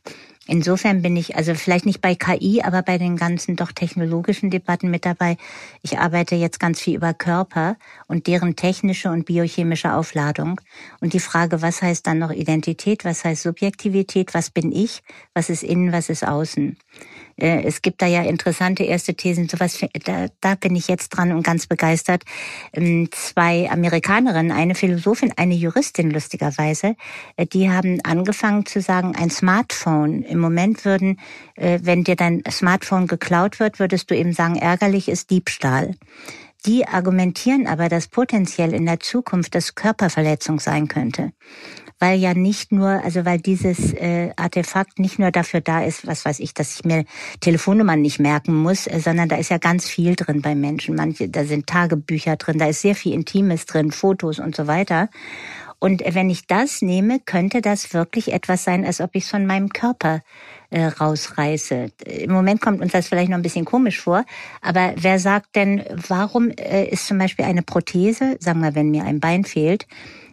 Insofern 0.47 1.01
bin 1.01 1.17
ich 1.17 1.35
also 1.35 1.53
vielleicht 1.55 1.85
nicht 1.85 2.01
bei 2.01 2.15
KI, 2.15 2.61
aber 2.63 2.81
bei 2.81 2.97
den 2.97 3.17
ganzen 3.17 3.57
doch 3.57 3.71
technologischen 3.73 4.49
Debatten 4.49 4.89
mit 4.89 5.05
dabei. 5.05 5.37
Ich 5.81 5.99
arbeite 5.99 6.35
jetzt 6.35 6.59
ganz 6.59 6.79
viel 6.79 6.95
über 6.95 7.13
Körper 7.13 7.75
und 8.07 8.27
deren 8.27 8.55
technische 8.55 9.09
und 9.09 9.25
biochemische 9.25 9.93
Aufladung. 9.93 10.61
Und 11.01 11.13
die 11.13 11.19
Frage, 11.19 11.61
was 11.61 11.81
heißt 11.81 12.07
dann 12.07 12.19
noch 12.19 12.31
Identität, 12.31 13.03
was 13.03 13.25
heißt 13.25 13.43
Subjektivität, 13.43 14.33
was 14.33 14.49
bin 14.49 14.71
ich, 14.71 15.03
was 15.33 15.49
ist 15.49 15.63
innen, 15.63 15.91
was 15.91 16.09
ist 16.09 16.25
außen. 16.25 16.77
Äh, 17.39 17.63
es 17.63 17.81
gibt 17.81 18.01
da 18.01 18.07
ja 18.07 18.23
interessante 18.23 18.83
erste 18.83 19.15
Thesen, 19.15 19.47
sowas, 19.47 19.79
da, 20.05 20.27
da 20.41 20.55
bin 20.55 20.75
ich 20.75 20.87
jetzt 20.87 21.09
dran 21.09 21.31
und 21.31 21.43
ganz 21.43 21.67
begeistert. 21.67 22.23
Ähm, 22.73 23.09
zwei 23.11 23.69
Amerikanerinnen, 23.69 24.51
eine 24.51 24.75
Philosophin, 24.75 25.33
eine 25.35 25.53
Juristin 25.53 26.11
lustigerweise, 26.11 26.95
äh, 27.35 27.45
die 27.45 27.69
haben 27.69 27.99
angefangen 28.03 28.65
zu 28.65 28.81
sagen, 28.81 29.15
ein 29.15 29.29
Smartphone. 29.29 30.23
Im 30.23 30.39
Moment 30.39 30.85
würden, 30.85 31.19
äh, 31.55 31.79
wenn 31.83 32.03
dir 32.03 32.15
dein 32.15 32.43
Smartphone 32.49 33.07
geklaut 33.07 33.59
wird, 33.59 33.79
würdest 33.79 34.09
du 34.11 34.15
eben 34.15 34.33
sagen, 34.33 34.55
ärgerlich 34.55 35.09
ist 35.09 35.29
Diebstahl. 35.29 35.95
Die 36.65 36.87
argumentieren 36.87 37.67
aber, 37.67 37.87
dass 37.87 38.07
potenziell 38.07 38.73
in 38.73 38.85
der 38.85 38.99
Zukunft 38.99 39.53
das 39.55 39.75
Körperverletzung 39.75 40.59
sein 40.59 40.87
könnte 40.87 41.31
weil 41.99 42.19
ja 42.19 42.33
nicht 42.33 42.71
nur, 42.71 43.03
also 43.03 43.25
weil 43.25 43.39
dieses 43.39 43.93
äh, 43.93 44.31
Artefakt 44.35 44.99
nicht 44.99 45.19
nur 45.19 45.31
dafür 45.31 45.61
da 45.61 45.83
ist, 45.83 46.05
was 46.05 46.25
weiß 46.25 46.39
ich, 46.39 46.53
dass 46.53 46.75
ich 46.75 46.85
mir 46.85 47.05
Telefonnummern 47.39 48.01
nicht 48.01 48.19
merken 48.19 48.55
muss, 48.55 48.87
äh, 48.87 48.99
sondern 48.99 49.29
da 49.29 49.37
ist 49.37 49.49
ja 49.49 49.57
ganz 49.57 49.87
viel 49.87 50.15
drin 50.15 50.41
bei 50.41 50.55
Menschen. 50.55 50.95
Manche, 50.95 51.29
da 51.29 51.43
sind 51.45 51.67
Tagebücher 51.67 52.35
drin, 52.35 52.59
da 52.59 52.67
ist 52.67 52.81
sehr 52.81 52.95
viel 52.95 53.13
Intimes 53.13 53.65
drin, 53.65 53.91
Fotos 53.91 54.39
und 54.39 54.55
so 54.55 54.67
weiter. 54.67 55.09
Und 55.79 56.03
wenn 56.07 56.29
ich 56.29 56.47
das 56.47 56.81
nehme, 56.81 57.19
könnte 57.19 57.61
das 57.61 57.93
wirklich 57.93 58.33
etwas 58.33 58.63
sein, 58.63 58.83
als 58.83 58.99
ob 58.99 59.11
ich 59.13 59.25
es 59.25 59.29
von 59.29 59.45
meinem 59.45 59.69
Körper 59.69 60.21
äh, 60.71 60.85
rausreiße. 60.85 61.91
Im 62.03 62.31
Moment 62.31 62.61
kommt 62.61 62.81
uns 62.81 62.93
das 62.93 63.07
vielleicht 63.07 63.29
noch 63.29 63.37
ein 63.37 63.43
bisschen 63.43 63.65
komisch 63.65 63.99
vor, 63.99 64.25
aber 64.61 64.93
wer 64.97 65.19
sagt 65.19 65.55
denn, 65.55 65.83
warum 66.07 66.49
äh, 66.49 66.85
ist 66.85 67.05
zum 67.05 67.19
Beispiel 67.19 67.45
eine 67.45 67.61
Prothese, 67.61 68.37
sagen 68.39 68.61
wir, 68.61 68.73
wenn 68.73 68.89
mir 68.89 69.03
ein 69.03 69.19
Bein 69.19 69.45
fehlt, 69.45 69.85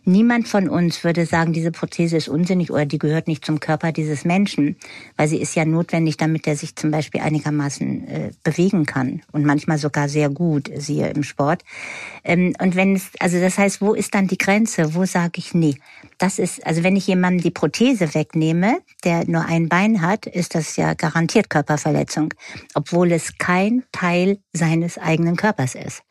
Niemand 0.07 0.49
von 0.49 0.69
uns 0.69 1.03
würde 1.03 1.25
sagen, 1.25 1.55
diese 1.55 1.71
Prothese 1.71 2.19
ist 2.19 2.29
unsinnig 2.29 2.71
oder 2.71 2.85
die 2.85 2.99
gehört 2.99 3.27
nicht 3.27 3.45
zum 3.45 3.59
Körper 3.59 3.91
dieses 3.91 4.27
Menschen, 4.27 4.77
weil 5.17 5.29
sie 5.29 5.39
ist 5.39 5.55
ja 5.55 5.65
notwendig, 5.65 6.19
damit 6.19 6.47
er 6.47 6.57
sich 6.57 6.77
zum 6.77 6.91
Beispiel 6.91 7.23
einigermaßen 7.23 8.09
äh, 8.09 8.31
bewegen 8.43 8.85
kann 8.85 9.23
und 9.33 9.47
manchmal 9.47 9.79
sogar 9.79 10.11
sehr 10.11 10.29
gut, 10.29 10.71
siehe 10.77 11.09
im 11.09 11.23
Sport. 11.23 11.63
Ähm, 12.23 12.55
und 12.61 12.77
wenn 12.77 12.97
es, 12.97 13.13
also 13.19 13.41
das 13.41 13.57
heißt, 13.57 13.81
wo 13.81 13.95
ist 13.95 14.15
dann 14.15 14.27
die 14.27 14.37
Grenze? 14.37 14.95
Wo 14.95 15.07
sage 15.07 15.33
ich 15.37 15.55
nee? 15.55 15.77
Das 16.19 16.39
ist, 16.39 16.67
also 16.67 16.83
wenn 16.83 16.97
ich 16.97 17.07
jemandem 17.07 17.43
die 17.43 17.51
Prothese 17.51 18.15
wegnehme, 18.15 18.81
der 19.05 19.25
nur 19.27 19.47
ein 19.47 19.71
Bein 19.71 20.03
hat, 20.03 20.27
ist 20.27 20.55
das 20.55 20.77
ja 20.77 20.93
garantiert 20.93 21.49
Körperverletzung, 21.49 22.35
obwohl 22.75 23.13
es 23.13 23.39
kein 23.39 23.85
Teil 23.91 24.39
seines 24.53 24.99
eigenen 24.99 25.37
Körpers 25.37 25.75
ist. 25.75 26.03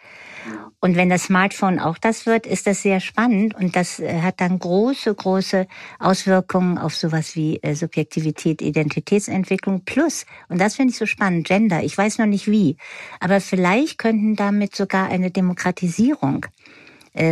Und 0.80 0.96
wenn 0.96 1.10
das 1.10 1.24
Smartphone 1.24 1.80
auch 1.80 1.98
das 1.98 2.26
wird, 2.26 2.46
ist 2.46 2.68
das 2.68 2.82
sehr 2.82 3.00
spannend 3.00 3.56
und 3.56 3.76
das 3.76 4.00
äh, 4.00 4.22
hat 4.22 4.42
dann 4.42 4.60
große, 4.60 5.14
große 5.14 5.68
Auswirkungen 6.00 6.78
auf 6.78 6.96
sowas 6.96 7.36
wie 7.36 7.58
äh, 7.64 7.76
Subjektivität, 7.76 8.62
Identitätsentwicklung 8.62 9.82
plus, 9.86 10.26
und 10.50 10.60
das 10.60 10.76
finde 10.76 10.92
ich 10.92 10.98
so 10.98 11.06
spannend, 11.06 11.48
Gender. 11.48 11.84
Ich 11.84 11.98
weiß 11.98 12.18
noch 12.18 12.26
nicht 12.26 12.48
wie, 12.48 12.78
aber 13.20 13.40
vielleicht 13.42 13.98
könnten 13.98 14.36
damit 14.36 14.76
sogar 14.76 15.10
eine 15.10 15.32
Demokratisierung 15.32 16.46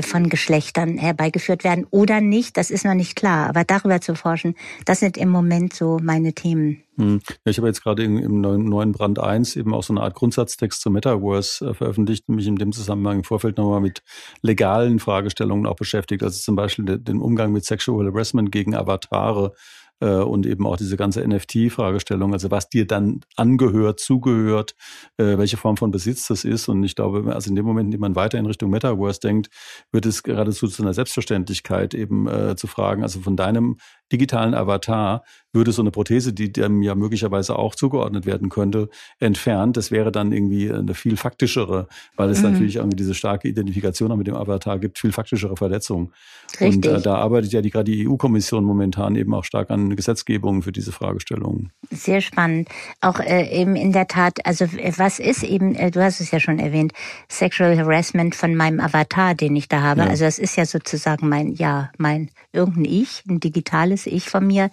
von 0.04 0.30
Geschlechtern 0.30 0.98
herbeigeführt 0.98 1.64
werden 1.64 1.88
oder 1.90 2.22
nicht, 2.22 2.58
das 2.58 2.70
ist 2.70 2.86
noch 2.86 2.94
nicht 2.94 3.16
klar. 3.16 3.50
Aber 3.50 3.64
darüber 3.64 4.00
zu 4.00 4.16
forschen, 4.16 4.56
das 4.86 5.00
sind 5.00 5.18
im 5.18 5.30
Moment 5.30 5.74
so 5.74 5.98
meine 6.02 6.34
Themen. 6.34 6.84
Hm. 6.98 7.20
Ja, 7.28 7.50
ich 7.50 7.58
habe 7.58 7.68
jetzt 7.68 7.82
gerade 7.82 8.04
im 8.04 8.42
neuen 8.42 8.92
Brand 8.92 9.18
1 9.18 9.56
eben 9.56 9.74
auch 9.74 9.82
so 9.82 9.94
eine 9.94 10.02
Art 10.02 10.14
Grundsatztext 10.14 10.82
zum 10.82 10.94
Metaverse 10.94 11.70
äh, 11.70 11.74
veröffentlicht 11.74 12.28
und 12.28 12.36
mich 12.36 12.48
in 12.48 12.58
dem 12.58 12.72
Zusammenhang 12.72 13.20
im 13.20 13.24
Vorfeld 13.24 13.58
nochmal 13.58 13.82
mit 13.82 14.04
legalen 14.42 15.00
Fragestellungen 15.00 15.66
auch 15.66 15.76
beschäftigt. 15.76 16.22
Also 16.22 16.40
zum 16.40 16.56
Beispiel 16.56 17.00
den 17.00 17.20
Umgang 17.20 17.52
mit 17.52 17.66
Sexual 17.66 18.06
Harassment 18.08 18.52
gegen 18.52 18.76
Avatare 18.76 19.54
äh, 19.54 19.58
und 20.06 20.46
eben 20.46 20.66
auch 20.66 20.78
diese 20.78 20.98
ganze 20.98 21.26
NFT-Fragestellung, 21.28 22.34
also 22.34 22.52
was 22.52 22.70
dir 22.70 22.88
dann 22.88 23.22
angehört, 23.36 24.00
zugehört, 24.00 24.76
äh, 25.18 25.38
welche 25.38 25.58
Form 25.58 25.78
von 25.78 25.92
Besitz 25.92 26.28
das 26.28 26.44
ist. 26.44 26.68
Und 26.68 26.84
ich 26.84 26.96
glaube, 26.96 27.34
also 27.34 27.50
in 27.50 27.56
dem 27.56 27.66
Moment, 27.66 27.88
in 27.88 27.92
dem 27.92 28.02
man 28.02 28.16
weiter 28.16 28.38
in 28.38 28.46
Richtung 28.46 28.70
Metaverse 28.70 29.20
denkt, 29.20 29.50
wird 29.92 30.06
es 30.06 30.24
geradezu 30.24 30.68
zu 30.68 30.82
einer 30.82 30.94
Selbstverständlichkeit 30.94 31.94
eben 31.94 32.28
äh, 32.28 32.56
zu 32.56 32.68
fragen, 32.68 33.04
also 33.04 33.22
von 33.22 33.36
deinem 33.36 33.78
digitalen 34.12 34.54
Avatar 34.54 35.24
würde 35.54 35.72
so 35.72 35.82
eine 35.82 35.92
Prothese, 35.92 36.34
die 36.34 36.52
dem 36.52 36.82
ja 36.82 36.96
möglicherweise 36.96 37.58
auch 37.58 37.76
zugeordnet 37.76 38.26
werden 38.26 38.50
könnte, 38.50 38.90
entfernt. 39.20 39.78
Das 39.78 39.92
wäre 39.92 40.12
dann 40.12 40.32
irgendwie 40.32 40.72
eine 40.72 40.94
viel 40.94 41.18
faktischere, 41.18 41.88
weil 42.16 42.30
es 42.30 42.42
mhm. 42.42 42.52
natürlich 42.52 42.78
irgendwie 42.78 42.96
diese 42.96 43.14
starke 43.14 43.48
Identifikation 43.48 44.18
mit 44.18 44.28
dem 44.28 44.36
Avatar 44.36 44.80
gibt, 44.80 45.00
viel 45.00 45.12
faktischere 45.12 45.58
Verletzungen. 45.58 46.14
Richtig. 46.60 46.76
Und 46.76 46.86
äh, 46.86 47.02
da 47.02 47.16
arbeitet 47.16 47.54
ja 47.54 47.62
die, 47.62 47.70
gerade 47.70 47.92
die 47.92 48.08
EU-Kommission 48.08 48.64
momentan 48.64 49.16
eben 49.16 49.34
auch 49.34 49.44
stark 49.44 49.72
an 49.72 49.91
Gesetzgebungen 49.96 50.62
für 50.62 50.72
diese 50.72 50.92
Fragestellungen. 50.92 51.72
Sehr 51.90 52.22
spannend. 52.22 52.70
Auch 53.02 53.20
äh, 53.20 53.50
eben 53.50 53.76
in 53.76 53.92
der 53.92 54.08
Tat, 54.08 54.46
also 54.46 54.66
was 54.98 55.20
ist 55.20 55.44
eben, 55.44 55.76
äh, 55.76 55.92
du 55.92 56.04
hast 56.04 56.22
es 56.22 56.32
ja 56.32 56.40
schon 56.40 56.60
erwähnt, 56.60 56.94
Sexual 57.30 57.78
Harassment 57.78 58.36
von 58.36 58.56
meinem 58.56 58.80
Avatar, 58.80 59.36
den 59.36 59.56
ich 59.56 59.68
da 59.68 59.82
habe. 59.82 60.02
Ja. 60.02 60.08
Also 60.08 60.26
das 60.26 60.40
ist 60.40 60.56
ja 60.56 60.66
sozusagen 60.66 61.30
mein, 61.30 61.54
ja, 61.54 61.92
mein 61.98 62.30
irgendein 62.54 62.86
Ich, 62.86 63.24
ein 63.30 63.40
digitales 63.40 64.06
Ich 64.06 64.30
von 64.30 64.46
mir. 64.46 64.70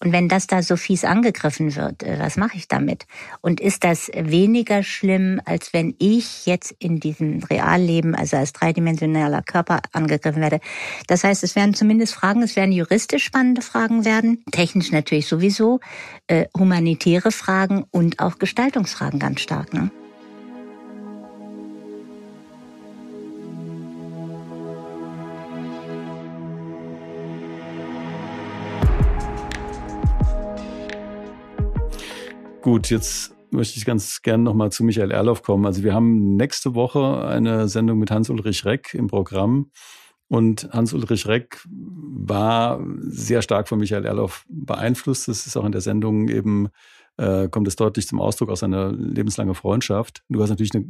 Und 0.00 0.12
wenn 0.12 0.28
das 0.28 0.48
da 0.48 0.62
so 0.62 0.76
fies 0.76 1.04
angegriffen 1.04 1.74
wird, 1.76 2.02
äh, 2.02 2.18
was 2.18 2.36
mache 2.36 2.56
ich 2.56 2.68
damit? 2.68 3.06
Und 3.40 3.60
ist 3.60 3.84
das 3.84 4.10
weniger 4.14 4.82
schlimm, 4.82 5.40
als 5.44 5.72
wenn 5.72 5.94
ich 5.98 6.46
jetzt 6.46 6.74
in 6.78 6.98
diesem 6.98 7.42
Realleben, 7.44 8.14
also 8.14 8.36
als 8.36 8.52
dreidimensionaler 8.52 9.42
Körper 9.42 9.80
angegriffen 9.92 10.42
werde? 10.42 10.60
Das 11.06 11.24
heißt, 11.24 11.44
es 11.44 11.54
werden 11.54 11.74
zumindest 11.74 12.14
Fragen, 12.14 12.42
es 12.42 12.56
werden 12.56 12.72
juristisch 12.72 13.24
spannende 13.24 13.62
Fragen 13.62 14.04
werden, 14.04 14.44
technisch 14.52 14.92
natürlich 14.92 15.26
sowieso, 15.26 15.80
äh, 16.28 16.46
humanitäre 16.56 17.32
Fragen 17.32 17.84
und 17.90 18.20
auch 18.20 18.38
Gestaltungsfragen 18.38 19.18
ganz 19.18 19.40
stark. 19.40 19.72
Ne? 19.74 19.90
Gut, 32.62 32.90
jetzt 32.90 33.34
möchte 33.50 33.76
ich 33.76 33.84
ganz 33.84 34.22
gerne 34.22 34.44
nochmal 34.44 34.70
zu 34.70 34.84
Michael 34.84 35.10
Erloff 35.10 35.42
kommen. 35.42 35.66
Also 35.66 35.82
wir 35.82 35.94
haben 35.94 36.36
nächste 36.36 36.76
Woche 36.76 37.26
eine 37.26 37.66
Sendung 37.68 37.98
mit 37.98 38.12
Hans-Ulrich 38.12 38.64
Reck 38.64 38.94
im 38.94 39.08
Programm. 39.08 39.72
Und 40.32 40.66
Hans-Ulrich 40.72 41.26
Reck 41.26 41.62
war 41.68 42.82
sehr 43.00 43.42
stark 43.42 43.68
von 43.68 43.78
Michael 43.78 44.06
Erloff 44.06 44.46
beeinflusst. 44.48 45.28
Das 45.28 45.46
ist 45.46 45.58
auch 45.58 45.66
in 45.66 45.72
der 45.72 45.82
Sendung 45.82 46.28
eben 46.28 46.70
äh, 47.18 47.50
kommt 47.50 47.68
es 47.68 47.76
deutlich 47.76 48.08
zum 48.08 48.18
Ausdruck 48.18 48.48
aus 48.48 48.62
einer 48.62 48.92
lebenslangen 48.92 49.54
Freundschaft. 49.54 50.22
Du 50.30 50.40
hast 50.40 50.48
natürlich 50.48 50.74
eine 50.74 50.86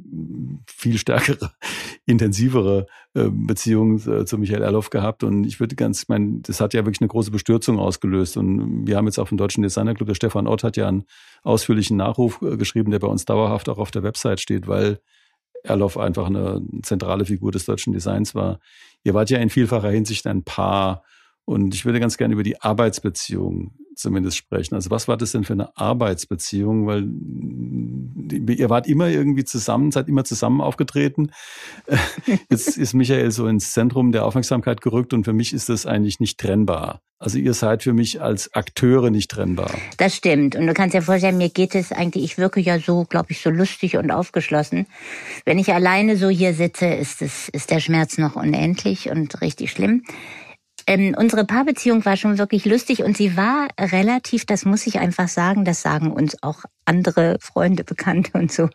viel 0.69 0.97
stärkere, 0.97 1.51
intensivere 2.07 2.87
äh, 3.15 3.31
Beziehung 3.33 3.99
äh, 4.07 4.25
zu 4.27 4.39
Michael 4.39 4.63
Erloff 4.63 4.91
gehabt 4.91 5.25
und 5.25 5.43
ich 5.43 5.59
würde 5.59 5.75
ganz, 5.75 6.05
ich 6.05 6.09
meine, 6.09 6.39
das 6.43 6.61
hat 6.61 6.73
ja 6.73 6.85
wirklich 6.85 7.01
eine 7.01 7.09
große 7.09 7.33
Bestürzung 7.33 7.81
ausgelöst 7.81 8.37
und 8.37 8.87
wir 8.87 8.97
haben 8.97 9.07
jetzt 9.07 9.19
auf 9.19 9.31
dem 9.31 9.39
Deutschen 9.39 9.65
Designerclub, 9.65 10.07
der 10.07 10.15
Stefan 10.15 10.47
Ott 10.47 10.63
hat 10.63 10.77
ja 10.77 10.87
einen 10.87 11.03
ausführlichen 11.43 11.97
Nachruf 11.97 12.41
äh, 12.43 12.57
geschrieben, 12.57 12.93
der 12.93 13.01
bei 13.01 13.09
uns 13.09 13.25
dauerhaft 13.25 13.69
auch 13.69 13.79
auf 13.79 13.91
der 13.91 14.05
Website 14.05 14.39
steht, 14.39 14.69
weil 14.69 15.01
Erloff 15.65 15.97
einfach 15.97 16.27
eine 16.27 16.61
zentrale 16.83 17.25
Figur 17.25 17.53
des 17.53 17.65
deutschen 17.65 17.93
Designs 17.93 18.35
war. 18.35 18.59
Ihr 19.05 19.15
wart 19.15 19.31
ja 19.31 19.39
in 19.39 19.51
vielfacher 19.51 19.91
Hinsicht 19.91 20.27
ein 20.27 20.45
Paar. 20.45 21.03
Und 21.45 21.75
ich 21.75 21.85
würde 21.85 22.01
ganz 22.01 22.17
gerne 22.17 22.35
über 22.35 22.43
die 22.43 22.61
Arbeitsbeziehung 22.61 23.75
zumindest 23.95 24.37
sprechen. 24.37 24.75
Also 24.75 24.91
was 24.91 25.09
war 25.09 25.17
das 25.17 25.33
denn 25.33 25.45
für 25.45 25.53
eine 25.53 25.77
Arbeitsbeziehung? 25.77 26.87
Weil 26.87 27.09
ihr 28.51 28.71
wart 28.71 28.87
immer 28.87 29.09
irgendwie 29.09 29.45
zusammen, 29.45 29.91
seid 29.91 30.09
immer 30.09 30.25
zusammen 30.25 30.61
aufgetreten. 30.61 31.31
Jetzt 32.51 32.79
ist 32.79 32.95
Michael 32.95 33.31
so 33.31 33.47
ins 33.47 33.73
Zentrum 33.73 34.13
der 34.13 34.25
Aufmerksamkeit 34.25 34.81
gerückt 34.81 35.13
und 35.13 35.25
für 35.25 35.33
mich 35.33 35.53
ist 35.53 35.69
das 35.69 35.87
eigentlich 35.87 36.21
nicht 36.21 36.39
trennbar. 36.39 37.01
Also 37.23 37.39
ihr 37.39 37.55
seid 37.55 37.85
für 37.85 37.93
mich 37.93 38.21
als 38.21 38.53
Akteure 38.53 39.11
nicht 39.11 39.31
trennbar. 39.31 39.71
Das 39.97 40.17
stimmt. 40.17 40.57
Und 40.57 40.67
du 40.67 40.75
kannst 40.75 40.93
dir 40.93 41.03
vorstellen, 41.03 41.39
mir 41.39 41.51
geht 41.51 41.77
es 41.77 41.93
eigentlich, 41.93 42.25
ich 42.25 42.37
wirke 42.37 42.61
ja 42.61 42.81
so, 42.81 43.05
glaube 43.05 43.29
ich, 43.31 43.41
so 43.41 43.49
lustig 43.49 43.97
und 43.97 44.11
aufgeschlossen. 44.11 44.87
Wenn 45.45 45.57
ich 45.61 45.73
alleine 45.73 46.17
so 46.17 46.29
hier 46.29 46.53
sitze, 46.53 46.87
ist, 46.87 47.23
es, 47.23 47.49
ist 47.49 47.71
der 47.71 47.79
Schmerz 47.79 48.19
noch 48.19 48.35
unendlich 48.35 49.09
und 49.09 49.41
richtig 49.41 49.71
schlimm. 49.71 50.03
Ähm, 50.87 51.15
unsere 51.17 51.45
Paarbeziehung 51.45 52.05
war 52.05 52.17
schon 52.17 52.39
wirklich 52.39 52.65
lustig 52.65 53.03
und 53.03 53.17
sie 53.17 53.37
war 53.37 53.69
relativ, 53.79 54.45
das 54.47 54.65
muss 54.65 54.87
ich 54.87 54.99
einfach 54.99 55.29
sagen, 55.29 55.65
das 55.65 55.83
sagen 55.83 56.11
uns 56.11 56.43
auch 56.43 56.65
andere 56.85 57.39
Freunde, 57.41 57.85
Bekannte 57.85 58.39
und 58.39 58.53
so. 58.53 58.69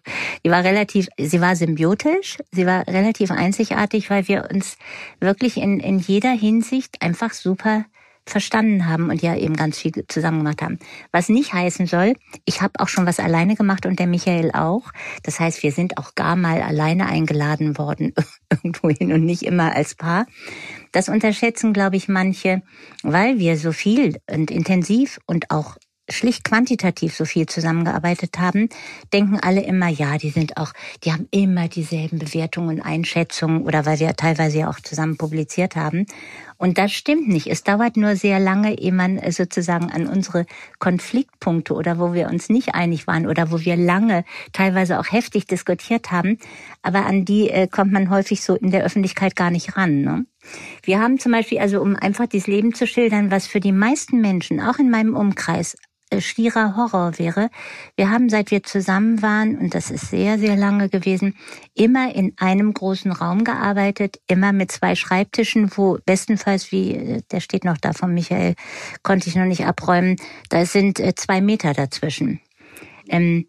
Die 0.46 0.50
war 0.50 0.64
relativ, 0.64 1.08
sie 1.18 1.42
war 1.42 1.56
symbiotisch, 1.56 2.38
sie 2.52 2.66
war 2.66 2.88
relativ 2.88 3.32
einzigartig, 3.32 4.10
weil 4.10 4.28
wir 4.28 4.50
uns 4.52 4.78
wirklich 5.20 5.58
in, 5.58 5.80
in 5.80 6.00
jeder 6.00 6.32
Hinsicht 6.32 7.02
einfach 7.02 7.34
super 7.34 7.86
verstanden 8.30 8.88
haben 8.88 9.10
und 9.10 9.22
ja 9.22 9.36
eben 9.36 9.56
ganz 9.56 9.78
viel 9.78 9.92
zusammen 10.08 10.40
gemacht 10.40 10.62
haben. 10.62 10.80
Was 11.12 11.30
nicht 11.30 11.54
heißen 11.54 11.88
soll, 11.88 12.14
ich 12.46 12.62
habe 12.62 12.80
auch 12.80 12.88
schon 12.88 13.06
was 13.06 13.20
alleine 13.20 13.56
gemacht 13.56 13.86
und 13.86 14.00
der 14.00 14.08
Michael 14.08 14.52
auch. 14.52 14.92
Das 15.24 15.40
heißt, 15.40 15.64
wir 15.64 15.72
sind 15.72 15.98
auch 15.98 16.16
gar 16.16 16.36
mal 16.36 16.62
alleine 16.62 17.08
eingeladen 17.08 17.78
worden 17.78 18.14
irgendwo 18.52 18.90
hin 18.90 19.14
und 19.14 19.24
nicht 19.24 19.44
immer 19.44 19.76
als 19.76 19.96
Paar. 19.96 20.26
Das 20.92 21.10
unterschätzen, 21.10 21.74
glaube 21.74 21.96
ich, 21.96 22.08
manche, 22.08 22.62
weil 23.04 23.40
wir 23.40 23.58
so 23.58 23.72
viel 23.72 24.20
und 24.30 24.52
intensiv 24.52 25.20
und 25.26 25.52
auch 25.52 25.78
schlicht 26.10 26.44
quantitativ 26.44 27.16
so 27.16 27.26
viel 27.26 27.46
zusammengearbeitet 27.46 28.40
haben, 28.40 28.70
denken 29.14 29.40
alle 29.40 29.62
immer, 29.62 29.88
ja, 29.88 30.18
die 30.18 30.30
sind 30.30 30.58
auch, 30.58 30.74
die 31.04 31.12
haben 31.12 31.28
immer 31.32 31.68
dieselben 31.68 32.20
Bewertungen 32.20 32.78
und 32.78 32.82
Einschätzungen 32.82 33.64
oder 33.64 33.86
weil 33.86 34.00
wir 34.00 34.16
teilweise 34.16 34.60
ja 34.60 34.70
auch 34.70 34.80
zusammen 34.80 35.18
publiziert 35.18 35.76
haben. 35.76 36.06
Und 36.58 36.80
das 36.80 36.92
stimmt 36.92 37.28
nicht. 37.28 37.48
Es 37.48 37.64
dauert 37.64 37.98
nur 37.98 38.16
sehr 38.16 38.40
lange, 38.40 38.80
ehe 38.80 38.92
man 38.92 39.18
äh, 39.20 39.32
sozusagen 39.32 39.92
an 39.92 40.08
unsere 40.08 40.46
Konfliktpunkte 40.80 41.74
oder 41.74 42.00
wo 42.00 42.14
wir 42.14 42.28
uns 42.30 42.50
nicht 42.50 42.74
einig 42.74 43.06
waren 43.06 43.28
oder 43.28 43.52
wo 43.52 43.60
wir 43.60 43.76
lange, 43.76 44.24
teilweise 44.54 45.00
auch 45.00 45.12
heftig 45.12 45.46
diskutiert 45.46 46.12
haben, 46.12 46.40
aber 46.82 47.06
an 47.06 47.26
die 47.26 47.50
äh, 47.50 47.68
kommt 47.68 47.92
man 47.92 48.10
häufig 48.10 48.42
so 48.42 48.56
in 48.56 48.72
der 48.72 48.84
Öffentlichkeit 48.84 49.36
gar 49.36 49.52
nicht 49.52 49.78
ran. 49.78 50.02
Ne? 50.02 50.26
Wir 50.82 51.00
haben 51.00 51.20
zum 51.20 51.32
Beispiel, 51.32 51.60
also 51.60 51.82
um 51.82 51.96
einfach 51.96 52.26
dieses 52.26 52.48
Leben 52.48 52.74
zu 52.74 52.88
schildern, 52.88 53.30
was 53.30 53.46
für 53.46 53.60
die 53.60 53.72
meisten 53.72 54.20
Menschen, 54.22 54.60
auch 54.60 54.80
in 54.80 54.90
meinem 54.90 55.16
Umkreis, 55.16 55.76
äh, 56.10 56.22
stierer 56.22 56.76
Horror 56.76 57.20
wäre. 57.20 57.50
Wir 57.96 58.10
haben, 58.10 58.30
seit 58.30 58.52
wir 58.52 58.64
zusammen 58.64 59.22
waren, 59.22 59.58
und 59.58 59.76
das 59.76 59.92
ist 59.92 60.10
sehr, 60.10 60.40
sehr 60.40 60.56
lange 60.56 60.90
gewesen, 60.90 61.36
immer 61.74 62.14
in 62.16 62.34
einem 62.38 62.74
großen 62.74 63.12
Raum 63.12 63.44
gearbeitet, 63.44 64.20
immer 64.28 64.54
mit 64.54 64.72
zwei 64.72 64.96
Schreibtischen, 64.96 65.70
wo 65.76 65.98
bestenfalls, 66.06 66.72
wie 66.72 66.96
äh, 66.96 67.22
der 67.32 67.40
steht 67.40 67.66
noch 67.66 67.78
da 67.78 67.94
von 67.94 68.14
Michael, 68.14 68.56
konnte 69.04 69.30
ich 69.30 69.36
noch 69.36 69.46
nicht 69.46 69.66
abräumen, 69.66 70.16
da 70.50 70.66
sind 70.66 71.00
äh, 71.00 71.14
zwei 71.16 71.42
Meter 71.42 71.74
dazwischen. 71.74 72.40
Ähm, 73.10 73.48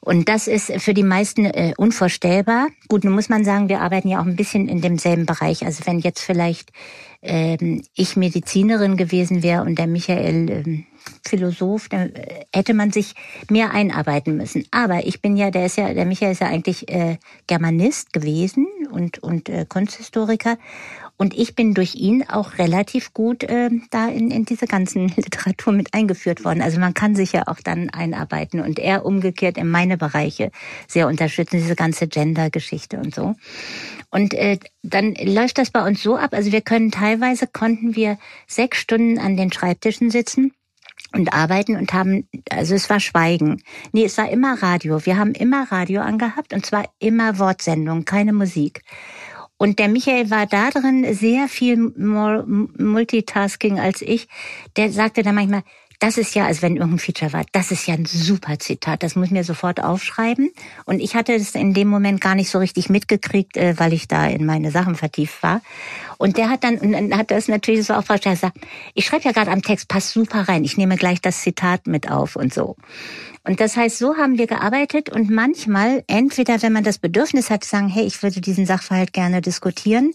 und 0.00 0.28
das 0.28 0.46
ist 0.46 0.70
für 0.80 0.94
die 0.94 1.02
meisten 1.02 1.46
äh, 1.46 1.74
unvorstellbar. 1.76 2.68
Gut, 2.88 3.02
nun 3.02 3.14
muss 3.14 3.28
man 3.28 3.44
sagen, 3.44 3.68
wir 3.68 3.80
arbeiten 3.80 4.08
ja 4.08 4.20
auch 4.20 4.26
ein 4.26 4.36
bisschen 4.36 4.68
in 4.68 4.80
demselben 4.80 5.26
Bereich. 5.26 5.64
Also 5.66 5.84
wenn 5.84 5.98
jetzt 5.98 6.20
vielleicht 6.20 6.70
ähm, 7.22 7.82
ich 7.94 8.16
Medizinerin 8.16 8.96
gewesen 8.96 9.42
wäre 9.42 9.62
und 9.62 9.78
der 9.78 9.88
Michael 9.88 10.50
ähm, 10.50 10.86
Philosoph, 11.24 11.88
dann 11.88 12.14
äh, 12.14 12.44
hätte 12.54 12.74
man 12.74 12.90
sich 12.90 13.14
mehr 13.50 13.72
einarbeiten 13.72 14.36
müssen. 14.36 14.64
Aber 14.70 15.06
ich 15.06 15.20
bin 15.20 15.36
ja, 15.36 15.50
der 15.50 15.66
ist 15.66 15.76
ja, 15.76 15.92
der 15.92 16.06
Michael 16.06 16.32
ist 16.32 16.40
ja 16.40 16.48
eigentlich 16.48 16.88
äh, 16.88 17.18
Germanist 17.46 18.12
gewesen 18.12 18.66
und 18.90 19.18
und 19.22 19.48
äh, 19.48 19.66
Kunsthistoriker 19.68 20.58
Und 21.18 21.34
ich 21.34 21.54
bin 21.54 21.72
durch 21.72 21.94
ihn 21.94 22.24
auch 22.28 22.58
relativ 22.58 23.14
gut 23.14 23.42
äh, 23.44 23.70
da 23.90 24.08
in, 24.08 24.30
in 24.30 24.44
diese 24.44 24.66
ganzen 24.66 25.08
Literatur 25.16 25.72
mit 25.72 25.94
eingeführt 25.94 26.44
worden. 26.44 26.62
Also 26.62 26.78
man 26.78 26.94
kann 26.94 27.16
sich 27.16 27.32
ja 27.32 27.44
auch 27.46 27.60
dann 27.62 27.90
einarbeiten 27.90 28.60
und 28.60 28.78
er 28.78 29.04
umgekehrt 29.06 29.56
in 29.56 29.68
meine 29.68 29.96
Bereiche 29.96 30.50
sehr 30.86 31.08
unterstützen, 31.08 31.58
diese 31.58 31.76
ganze 31.76 32.06
Gender-Geschichte 32.06 32.98
und 32.98 33.14
so. 33.14 33.34
Und 34.10 34.34
äh, 34.34 34.58
dann 34.82 35.14
läuft 35.14 35.58
das 35.58 35.70
bei 35.70 35.86
uns 35.86 36.02
so 36.02 36.16
ab, 36.16 36.32
also 36.32 36.52
wir 36.52 36.60
können 36.60 36.90
teilweise, 36.90 37.46
konnten 37.46 37.96
wir 37.96 38.18
sechs 38.46 38.78
Stunden 38.78 39.18
an 39.18 39.36
den 39.36 39.52
Schreibtischen 39.52 40.10
sitzen 40.10 40.52
und 41.16 41.32
arbeiten 41.32 41.76
und 41.76 41.92
haben, 41.92 42.28
also 42.50 42.74
es 42.74 42.88
war 42.90 43.00
Schweigen. 43.00 43.62
Nee, 43.92 44.04
es 44.04 44.18
war 44.18 44.30
immer 44.30 44.62
Radio. 44.62 45.04
Wir 45.04 45.16
haben 45.16 45.32
immer 45.32 45.70
Radio 45.70 46.00
angehabt 46.02 46.52
und 46.52 46.64
zwar 46.64 46.84
immer 46.98 47.38
Wortsendung, 47.38 48.04
keine 48.04 48.32
Musik. 48.32 48.82
Und 49.58 49.78
der 49.78 49.88
Michael 49.88 50.30
war 50.30 50.46
da 50.46 50.70
drin 50.70 51.06
sehr 51.14 51.48
viel 51.48 51.78
more 51.96 52.44
Multitasking 52.46 53.80
als 53.80 54.02
ich. 54.02 54.28
Der 54.76 54.92
sagte 54.92 55.22
dann 55.22 55.34
manchmal, 55.34 55.62
das 56.00 56.18
ist 56.18 56.34
ja, 56.34 56.46
als 56.46 56.62
wenn 56.62 56.76
irgendein 56.76 56.98
Feature 56.98 57.32
war, 57.32 57.44
das 57.52 57.70
ist 57.70 57.86
ja 57.86 57.94
ein 57.94 58.04
super 58.04 58.58
Zitat, 58.58 59.02
das 59.02 59.16
muss 59.16 59.26
ich 59.26 59.32
mir 59.32 59.44
sofort 59.44 59.82
aufschreiben. 59.82 60.50
Und 60.84 61.00
ich 61.00 61.14
hatte 61.14 61.34
es 61.34 61.54
in 61.54 61.74
dem 61.74 61.88
Moment 61.88 62.20
gar 62.20 62.34
nicht 62.34 62.50
so 62.50 62.58
richtig 62.58 62.88
mitgekriegt, 62.88 63.56
äh, 63.56 63.74
weil 63.78 63.92
ich 63.92 64.08
da 64.08 64.26
in 64.26 64.44
meine 64.44 64.70
Sachen 64.70 64.94
vertieft 64.94 65.42
war. 65.42 65.60
Und 66.18 66.36
der 66.36 66.48
hat 66.48 66.64
dann, 66.64 66.78
und 66.78 66.92
dann 66.92 67.16
hat 67.16 67.30
das 67.30 67.48
natürlich 67.48 67.86
so 67.86 67.94
auch 67.94 68.06
gesagt, 68.06 68.58
ich 68.94 69.04
schreibe 69.04 69.24
ja 69.24 69.32
gerade 69.32 69.50
am 69.50 69.62
Text, 69.62 69.88
passt 69.88 70.10
super 70.10 70.48
rein, 70.48 70.64
ich 70.64 70.76
nehme 70.76 70.96
gleich 70.96 71.20
das 71.20 71.40
Zitat 71.40 71.86
mit 71.86 72.10
auf 72.10 72.36
und 72.36 72.52
so. 72.52 72.76
Und 73.44 73.60
das 73.60 73.76
heißt, 73.76 73.98
so 73.98 74.16
haben 74.16 74.38
wir 74.38 74.48
gearbeitet 74.48 75.08
und 75.08 75.30
manchmal, 75.30 76.02
entweder 76.08 76.62
wenn 76.62 76.72
man 76.72 76.82
das 76.82 76.98
Bedürfnis 76.98 77.48
hat, 77.48 77.64
sagen, 77.64 77.88
hey, 77.88 78.04
ich 78.04 78.22
würde 78.22 78.40
diesen 78.40 78.66
Sachverhalt 78.66 79.12
gerne 79.12 79.40
diskutieren, 79.40 80.12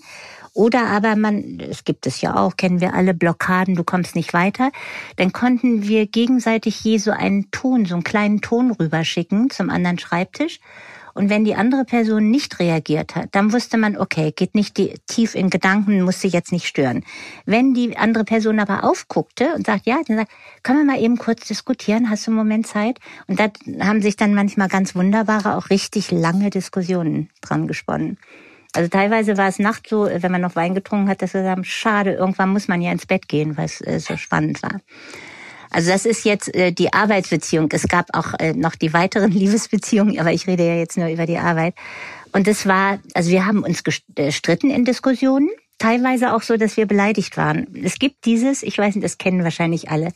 oder 0.53 0.87
aber 0.87 1.15
man, 1.15 1.59
es 1.59 1.83
gibt 1.85 2.07
es 2.07 2.21
ja 2.21 2.35
auch, 2.35 2.57
kennen 2.57 2.81
wir 2.81 2.93
alle 2.93 3.13
Blockaden, 3.13 3.75
du 3.75 3.83
kommst 3.83 4.15
nicht 4.15 4.33
weiter. 4.33 4.71
Dann 5.15 5.31
konnten 5.31 5.87
wir 5.87 6.07
gegenseitig 6.07 6.83
je 6.83 6.97
so 6.97 7.11
einen 7.11 7.49
Ton, 7.51 7.85
so 7.85 7.95
einen 7.95 8.03
kleinen 8.03 8.41
Ton 8.41 8.71
rüberschicken 8.71 9.49
zum 9.49 9.69
anderen 9.69 9.97
Schreibtisch. 9.97 10.59
Und 11.13 11.29
wenn 11.29 11.43
die 11.43 11.55
andere 11.55 11.83
Person 11.83 12.31
nicht 12.31 12.59
reagiert 12.59 13.15
hat, 13.15 13.29
dann 13.33 13.51
wusste 13.51 13.77
man, 13.77 13.97
okay, 13.97 14.31
geht 14.33 14.55
nicht 14.55 14.77
die, 14.77 14.93
tief 15.07 15.35
in 15.35 15.49
Gedanken, 15.49 16.01
muss 16.03 16.21
sie 16.21 16.29
jetzt 16.29 16.51
nicht 16.51 16.67
stören. 16.67 17.03
Wenn 17.45 17.73
die 17.73 17.97
andere 17.97 18.23
Person 18.23 18.59
aber 18.59 18.83
aufguckte 18.83 19.53
und 19.55 19.65
sagt, 19.65 19.85
ja, 19.85 19.99
dann 20.07 20.17
sagt, 20.17 20.31
können 20.63 20.79
wir 20.79 20.93
mal 20.93 21.01
eben 21.01 21.17
kurz 21.17 21.47
diskutieren, 21.47 22.09
hast 22.09 22.27
du 22.27 22.31
einen 22.31 22.37
Moment 22.37 22.67
Zeit? 22.67 22.99
Und 23.27 23.39
da 23.39 23.49
haben 23.79 24.01
sich 24.01 24.15
dann 24.15 24.33
manchmal 24.33 24.69
ganz 24.69 24.95
wunderbare, 24.95 25.57
auch 25.57 25.69
richtig 25.69 26.11
lange 26.11 26.49
Diskussionen 26.49 27.29
dran 27.41 27.67
gesponnen. 27.67 28.17
Also 28.73 28.89
teilweise 28.89 29.37
war 29.37 29.47
es 29.47 29.59
nachts 29.59 29.89
so, 29.89 30.05
wenn 30.05 30.31
man 30.31 30.41
noch 30.41 30.55
Wein 30.55 30.75
getrunken 30.75 31.09
hat, 31.09 31.21
dass 31.21 31.33
wir 31.33 31.43
sagen, 31.43 31.63
schade, 31.63 32.13
irgendwann 32.13 32.49
muss 32.49 32.67
man 32.67 32.81
ja 32.81 32.91
ins 32.91 33.05
Bett 33.05 33.27
gehen, 33.27 33.57
weil 33.57 33.65
es 33.65 33.81
äh, 33.81 33.99
so 33.99 34.17
spannend 34.17 34.63
war. 34.63 34.79
Also 35.71 35.91
das 35.91 36.05
ist 36.05 36.25
jetzt 36.25 36.53
äh, 36.53 36.71
die 36.71 36.93
Arbeitsbeziehung. 36.93 37.69
Es 37.71 37.87
gab 37.87 38.07
auch 38.13 38.33
äh, 38.39 38.53
noch 38.53 38.75
die 38.75 38.93
weiteren 38.93 39.31
Liebesbeziehungen, 39.31 40.19
aber 40.19 40.31
ich 40.31 40.47
rede 40.47 40.65
ja 40.65 40.75
jetzt 40.75 40.97
nur 40.97 41.09
über 41.09 41.25
die 41.25 41.37
Arbeit. 41.37 41.75
Und 42.33 42.47
es 42.47 42.65
war, 42.65 42.99
also 43.13 43.29
wir 43.29 43.45
haben 43.45 43.63
uns 43.63 43.83
gestritten 43.83 44.69
in 44.69 44.85
Diskussionen, 44.85 45.49
teilweise 45.79 46.33
auch 46.33 46.41
so, 46.41 46.57
dass 46.57 46.77
wir 46.77 46.85
beleidigt 46.85 47.35
waren. 47.37 47.67
Es 47.83 47.99
gibt 47.99 48.25
dieses, 48.25 48.63
ich 48.63 48.77
weiß 48.77 48.95
nicht, 48.95 49.03
das 49.03 49.17
kennen 49.17 49.43
wahrscheinlich 49.43 49.89
alle. 49.89 50.11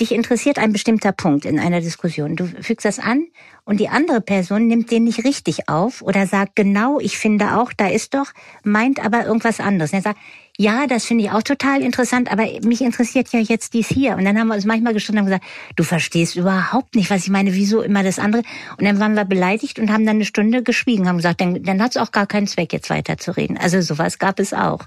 Dich 0.00 0.12
interessiert 0.12 0.58
ein 0.58 0.72
bestimmter 0.72 1.12
Punkt 1.12 1.44
in 1.44 1.58
einer 1.58 1.82
Diskussion. 1.82 2.34
Du 2.34 2.46
fügst 2.46 2.86
das 2.86 2.98
an 2.98 3.26
und 3.66 3.80
die 3.80 3.90
andere 3.90 4.22
Person 4.22 4.66
nimmt 4.66 4.90
den 4.90 5.04
nicht 5.04 5.24
richtig 5.24 5.68
auf 5.68 6.00
oder 6.00 6.26
sagt 6.26 6.56
genau, 6.56 6.98
ich 7.00 7.18
finde 7.18 7.58
auch, 7.58 7.70
da 7.74 7.86
ist 7.86 8.14
doch, 8.14 8.32
meint 8.64 9.04
aber 9.04 9.26
irgendwas 9.26 9.60
anderes. 9.60 9.92
Und 9.92 9.98
er 9.98 10.02
sagt, 10.02 10.18
ja, 10.56 10.86
das 10.86 11.04
finde 11.04 11.24
ich 11.24 11.30
auch 11.30 11.42
total 11.42 11.82
interessant, 11.82 12.32
aber 12.32 12.46
mich 12.64 12.80
interessiert 12.80 13.28
ja 13.32 13.40
jetzt 13.40 13.74
dies 13.74 13.88
hier. 13.88 14.16
Und 14.16 14.24
dann 14.24 14.38
haben 14.38 14.48
wir 14.48 14.54
uns 14.54 14.64
manchmal 14.64 14.94
gestritten 14.94 15.18
und 15.18 15.26
gesagt, 15.26 15.44
du 15.76 15.84
verstehst 15.84 16.34
überhaupt 16.34 16.94
nicht, 16.96 17.10
was 17.10 17.24
ich 17.24 17.30
meine, 17.30 17.54
wieso 17.54 17.82
immer 17.82 18.02
das 18.02 18.18
andere. 18.18 18.42
Und 18.78 18.86
dann 18.86 18.98
waren 19.00 19.14
wir 19.14 19.26
beleidigt 19.26 19.78
und 19.78 19.92
haben 19.92 20.06
dann 20.06 20.16
eine 20.16 20.24
Stunde 20.24 20.62
geschwiegen, 20.62 21.08
haben 21.08 21.18
gesagt, 21.18 21.42
dann, 21.42 21.62
dann 21.62 21.82
hat 21.82 21.90
es 21.90 21.96
auch 21.98 22.10
gar 22.10 22.26
keinen 22.26 22.46
Zweck, 22.46 22.72
jetzt 22.72 22.88
weiterzureden. 22.88 23.58
Also 23.58 23.82
sowas 23.82 24.18
gab 24.18 24.40
es 24.40 24.54
auch. 24.54 24.86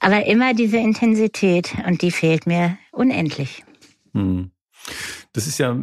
Aber 0.00 0.24
immer 0.24 0.54
diese 0.54 0.78
Intensität 0.78 1.74
und 1.86 2.00
die 2.00 2.10
fehlt 2.10 2.46
mir 2.46 2.78
unendlich. 2.90 3.64
Hm. 4.12 4.50
Das 5.32 5.46
ist 5.46 5.58
ja, 5.58 5.76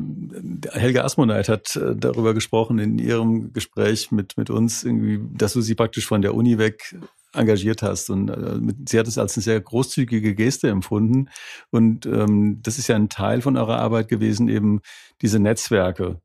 Helga 0.71 1.03
Asmoneit 1.03 1.47
hat 1.49 1.75
äh, 1.75 1.95
darüber 1.95 2.34
gesprochen 2.34 2.80
in 2.80 2.99
ihrem 2.99 3.53
Gespräch 3.53 4.11
mit, 4.11 4.38
mit 4.38 4.49
uns, 4.49 4.84
irgendwie, 4.84 5.19
dass 5.38 5.53
du 5.53 5.61
sie 5.61 5.75
praktisch 5.75 6.07
von 6.07 6.21
der 6.21 6.34
Uni 6.34 6.57
weg 6.57 6.97
engagiert 7.34 7.82
hast. 7.82 8.09
Und 8.09 8.30
äh, 8.30 8.59
sie 8.88 8.99
hat 8.99 9.07
es 9.07 9.17
als 9.17 9.38
eine 9.38 9.43
sehr 9.43 9.61
großzügige 9.61 10.36
Geste 10.36 10.69
empfunden. 10.69 11.30
Und 11.69 12.05
ähm, 12.05 12.59
das 12.63 12.78
ist 12.80 12.88
ja 12.88 12.95
ein 12.95 13.09
Teil 13.09 13.41
von 13.41 13.55
eurer 13.55 13.80
Arbeit 13.80 14.07
gewesen, 14.07 14.49
eben 14.49 14.82
diese 15.21 15.39
Netzwerke 15.39 16.21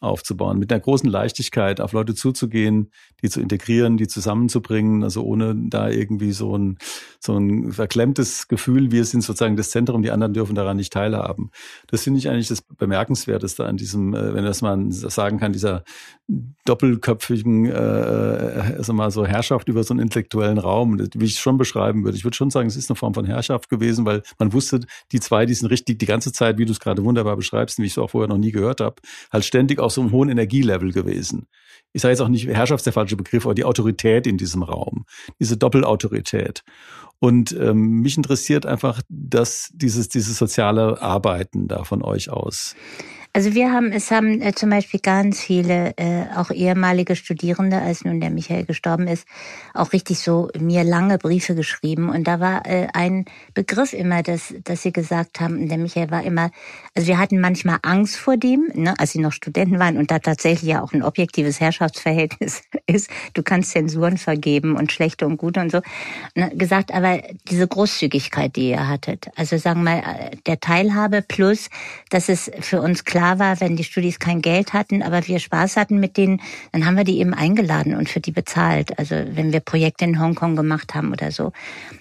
aufzubauen, 0.00 0.58
mit 0.58 0.70
einer 0.70 0.80
großen 0.80 1.08
Leichtigkeit 1.08 1.80
auf 1.80 1.92
Leute 1.92 2.14
zuzugehen, 2.14 2.90
die 3.22 3.30
zu 3.30 3.40
integrieren, 3.40 3.96
die 3.96 4.06
zusammenzubringen, 4.06 5.02
also 5.02 5.22
ohne 5.22 5.54
da 5.56 5.88
irgendwie 5.88 6.32
so 6.32 6.56
ein, 6.56 6.78
so 7.18 7.36
ein 7.36 7.72
verklemmtes 7.72 8.46
Gefühl, 8.48 8.92
wir 8.92 9.04
sind 9.06 9.22
sozusagen 9.22 9.56
das 9.56 9.70
Zentrum, 9.70 10.02
die 10.02 10.10
anderen 10.10 10.34
dürfen 10.34 10.54
daran 10.54 10.76
nicht 10.76 10.92
teilhaben. 10.92 11.50
Das 11.86 12.02
finde 12.02 12.18
ich 12.18 12.28
eigentlich 12.28 12.48
das 12.48 12.60
Bemerkenswerteste 12.60 13.64
an 13.64 13.78
diesem, 13.78 14.14
äh, 14.14 14.34
wenn 14.34 14.44
das 14.44 14.60
man 14.60 14.92
sagen 14.92 15.38
kann, 15.38 15.52
dieser 15.52 15.82
doppelköpfigen, 16.64 17.66
äh, 17.66 18.74
also 18.76 18.92
mal 18.92 19.10
so 19.10 19.24
Herrschaft 19.24 19.68
über 19.68 19.84
so 19.84 19.94
einen 19.94 20.00
intellektuellen 20.00 20.58
Raum, 20.58 20.98
wie 20.98 21.24
ich 21.24 21.34
es 21.34 21.38
schon 21.38 21.56
beschreiben 21.56 22.04
würde. 22.04 22.18
Ich 22.18 22.24
würde 22.24 22.36
schon 22.36 22.50
sagen, 22.50 22.68
es 22.68 22.76
ist 22.76 22.90
eine 22.90 22.96
Form 22.96 23.14
von 23.14 23.24
Herrschaft 23.24 23.68
gewesen, 23.68 24.04
weil 24.04 24.22
man 24.38 24.52
wusste, 24.52 24.80
die 25.12 25.20
zwei, 25.20 25.46
die 25.46 25.54
sind 25.54 25.68
richtig 25.68 25.98
die 25.98 26.06
ganze 26.06 26.32
Zeit, 26.32 26.58
wie 26.58 26.64
du 26.64 26.72
es 26.72 26.80
gerade 26.80 27.04
wunderbar 27.04 27.36
beschreibst, 27.36 27.78
wie 27.78 27.84
ich 27.84 27.92
es 27.92 27.98
auch 27.98 28.10
vorher 28.10 28.28
noch 28.28 28.38
nie 28.38 28.52
gehört 28.52 28.80
habe, 28.80 28.96
halt 29.32 29.44
ständig 29.44 29.78
auf 29.86 29.92
so 29.92 30.00
einem 30.00 30.12
hohen 30.12 30.28
Energielevel 30.28 30.92
gewesen. 30.92 31.46
Ich 31.92 32.02
sage 32.02 32.12
jetzt 32.12 32.20
auch 32.20 32.28
nicht, 32.28 32.46
Herrschaft 32.46 32.80
ist 32.80 32.86
der 32.86 32.92
falsche 32.92 33.16
Begriff, 33.16 33.46
aber 33.46 33.54
die 33.54 33.64
Autorität 33.64 34.26
in 34.26 34.36
diesem 34.36 34.62
Raum, 34.62 35.06
diese 35.40 35.56
Doppelautorität. 35.56 36.62
Und 37.18 37.52
ähm, 37.58 38.00
mich 38.00 38.16
interessiert 38.16 38.66
einfach, 38.66 39.00
dass 39.08 39.70
dieses, 39.72 40.08
dieses 40.08 40.36
soziale 40.36 41.00
Arbeiten 41.00 41.68
da 41.68 41.84
von 41.84 42.02
euch 42.02 42.28
aus. 42.28 42.76
Also 43.36 43.52
wir 43.52 43.70
haben, 43.70 43.92
es 43.92 44.10
haben 44.10 44.40
äh, 44.40 44.54
zum 44.54 44.70
Beispiel 44.70 44.98
ganz 44.98 45.42
viele, 45.42 45.92
äh, 45.98 46.24
auch 46.36 46.50
ehemalige 46.50 47.16
Studierende, 47.16 47.82
als 47.82 48.02
nun 48.02 48.18
der 48.18 48.30
Michael 48.30 48.64
gestorben 48.64 49.06
ist, 49.08 49.28
auch 49.74 49.92
richtig 49.92 50.20
so 50.20 50.48
mir 50.58 50.84
lange 50.84 51.18
Briefe 51.18 51.54
geschrieben. 51.54 52.08
Und 52.08 52.26
da 52.26 52.40
war 52.40 52.64
äh, 52.64 52.86
ein 52.94 53.26
Begriff 53.52 53.92
immer, 53.92 54.22
dass, 54.22 54.54
dass 54.64 54.80
sie 54.80 54.90
gesagt 54.90 55.38
haben, 55.38 55.68
der 55.68 55.76
Michael 55.76 56.10
war 56.10 56.24
immer, 56.24 56.50
also 56.94 57.08
wir 57.08 57.18
hatten 57.18 57.38
manchmal 57.38 57.76
Angst 57.82 58.16
vor 58.16 58.38
dem, 58.38 58.70
ne, 58.72 58.98
als 58.98 59.12
sie 59.12 59.18
noch 59.18 59.32
Studenten 59.32 59.78
waren 59.78 59.98
und 59.98 60.10
da 60.10 60.18
tatsächlich 60.18 60.70
ja 60.70 60.80
auch 60.80 60.94
ein 60.94 61.02
objektives 61.02 61.60
Herrschaftsverhältnis 61.60 62.62
ist. 62.86 63.10
Du 63.34 63.42
kannst 63.42 63.72
Zensuren 63.72 64.16
vergeben 64.16 64.76
und 64.76 64.92
schlechte 64.92 65.26
und 65.26 65.36
gute 65.36 65.60
und 65.60 65.70
so. 65.70 65.82
Ne, 66.34 66.52
gesagt, 66.56 66.90
aber 66.90 67.20
diese 67.50 67.68
Großzügigkeit, 67.68 68.56
die 68.56 68.70
ihr 68.70 68.88
hattet, 68.88 69.28
also 69.36 69.58
sagen 69.58 69.84
wir 69.84 69.96
mal, 69.96 69.98
äh, 69.98 70.36
der 70.46 70.58
Teilhabe 70.58 71.20
plus, 71.20 71.68
dass 72.08 72.30
es 72.30 72.50
für 72.60 72.80
uns 72.80 73.04
klar 73.04 73.25
war, 73.38 73.60
wenn 73.60 73.76
die 73.76 73.84
Studis 73.84 74.18
kein 74.18 74.40
Geld 74.42 74.72
hatten, 74.72 75.02
aber 75.02 75.26
wir 75.26 75.38
Spaß 75.38 75.76
hatten 75.76 75.98
mit 76.00 76.16
denen, 76.16 76.40
dann 76.72 76.86
haben 76.86 76.96
wir 76.96 77.04
die 77.04 77.18
eben 77.18 77.34
eingeladen 77.34 77.94
und 77.94 78.08
für 78.08 78.20
die 78.20 78.30
bezahlt. 78.32 78.98
Also 78.98 79.16
wenn 79.32 79.52
wir 79.52 79.60
Projekte 79.60 80.04
in 80.04 80.20
Hongkong 80.20 80.56
gemacht 80.56 80.94
haben 80.94 81.12
oder 81.12 81.30
so. 81.30 81.52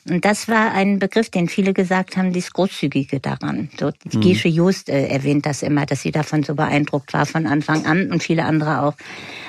Und 0.09 0.23
das 0.23 0.47
war 0.47 0.73
ein 0.73 0.99
Begriff, 0.99 1.29
den 1.29 1.49
viele 1.49 1.73
gesagt 1.73 2.17
haben, 2.17 2.31
dieses 2.31 2.53
Großzügige 2.53 3.19
daran. 3.19 3.69
So, 3.79 3.91
die 4.05 4.17
mhm. 4.17 4.21
Gesche 4.21 4.47
Just 4.47 4.89
äh, 4.89 5.07
erwähnt 5.07 5.45
das 5.45 5.63
immer, 5.63 5.85
dass 5.85 6.01
sie 6.01 6.11
davon 6.11 6.43
so 6.43 6.55
beeindruckt 6.55 7.13
war 7.13 7.25
von 7.25 7.47
Anfang 7.47 7.85
an 7.85 8.11
und 8.11 8.23
viele 8.23 8.45
andere 8.45 8.83
auch. 8.83 8.93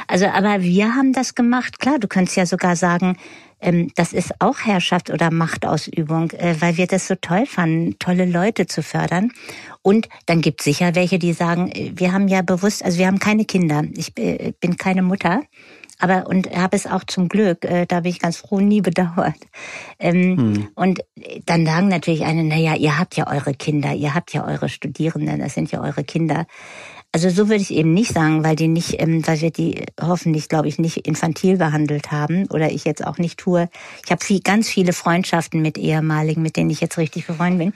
Also, 0.09 0.27
aber 0.27 0.63
wir 0.63 0.95
haben 0.95 1.13
das 1.13 1.35
gemacht. 1.35 1.79
Klar, 1.79 1.99
du 1.99 2.09
könntest 2.09 2.37
ja 2.37 2.47
sogar 2.47 2.77
sagen, 2.77 3.17
das 3.95 4.13
ist 4.13 4.35
auch 4.41 4.59
Herrschaft 4.59 5.11
oder 5.11 5.31
Machtausübung, 5.31 6.31
äh, 6.33 6.57
weil 6.61 6.77
wir 6.77 6.87
das 6.87 7.07
so 7.07 7.15
toll 7.15 7.47
fanden, 7.47 7.99
tolle 7.99 8.27
Leute 8.27 8.67
zu 8.67 8.83
fördern. 8.83 9.33
Und 9.83 10.09
dann 10.27 10.43
gibt 10.43 10.61
es 10.61 10.65
sicher 10.65 10.95
welche, 10.95 11.19
die 11.19 11.33
sagen, 11.33 11.71
äh, 11.71 11.93
wir 11.95 12.13
haben 12.13 12.29
ja 12.29 12.43
bewusst, 12.43 12.85
also 12.85 12.99
wir 12.99 13.07
haben 13.07 13.19
keine 13.19 13.45
Kinder. 13.45 13.83
Ich 13.97 14.17
äh, 14.19 14.53
bin 14.61 14.77
keine 14.77 15.03
Mutter. 15.03 15.43
Aber 15.99 16.27
und 16.27 16.55
habe 16.55 16.77
es 16.77 16.87
auch 16.87 17.05
zum 17.05 17.31
Glück, 17.31 17.67
da 17.89 18.01
bin 18.01 18.11
ich 18.11 18.21
ganz 18.21 18.37
froh, 18.37 18.61
nie 18.61 18.83
bedauert. 18.83 19.39
Ähm, 19.99 20.37
hm. 20.37 20.69
Und 20.75 21.01
dann 21.47 21.65
sagen 21.65 21.89
natürlich 21.89 22.23
eine, 22.23 22.45
naja, 22.45 22.75
ihr 22.75 22.99
habt 22.99 23.17
ja 23.17 23.27
eure 23.27 23.55
Kinder, 23.55 23.95
ihr 23.95 24.15
habt 24.15 24.35
ja 24.35 24.47
eure 24.47 24.69
Studierenden, 24.69 25.41
das 25.41 25.55
sind 25.55 25.73
ja 25.73 25.81
eure 25.81 26.05
Kinder. 26.05 26.45
Also 27.17 27.31
so 27.31 27.49
würde 27.49 27.63
ich 27.63 27.71
eben 27.71 27.95
nicht 27.95 28.13
sagen, 28.13 28.45
weil 28.45 28.57
die 28.57 28.69
nicht, 28.69 29.01
ähm, 29.01 29.27
weil 29.27 29.41
wir 29.41 29.51
die 29.51 29.87
hoffentlich, 29.99 30.51
glaube 30.51 30.69
ich, 30.69 30.79
nicht 30.79 30.99
infantil 31.07 31.57
behandelt 31.57 32.13
haben 32.13 32.47
oder 32.51 32.71
ich 32.71 32.85
jetzt 32.85 33.03
auch 33.03 33.17
nicht 33.17 33.39
tue. 33.39 33.71
Ich 34.05 34.11
habe 34.11 34.23
viel, 34.23 34.41
ganz 34.41 34.69
viele 34.69 34.93
Freundschaften 34.93 35.63
mit 35.63 35.79
ehemaligen, 35.79 36.43
mit 36.43 36.59
denen 36.59 36.69
ich 36.69 36.83
jetzt 36.83 36.99
richtig 36.99 37.27
befreundet 37.27 37.59
bin. 37.59 37.73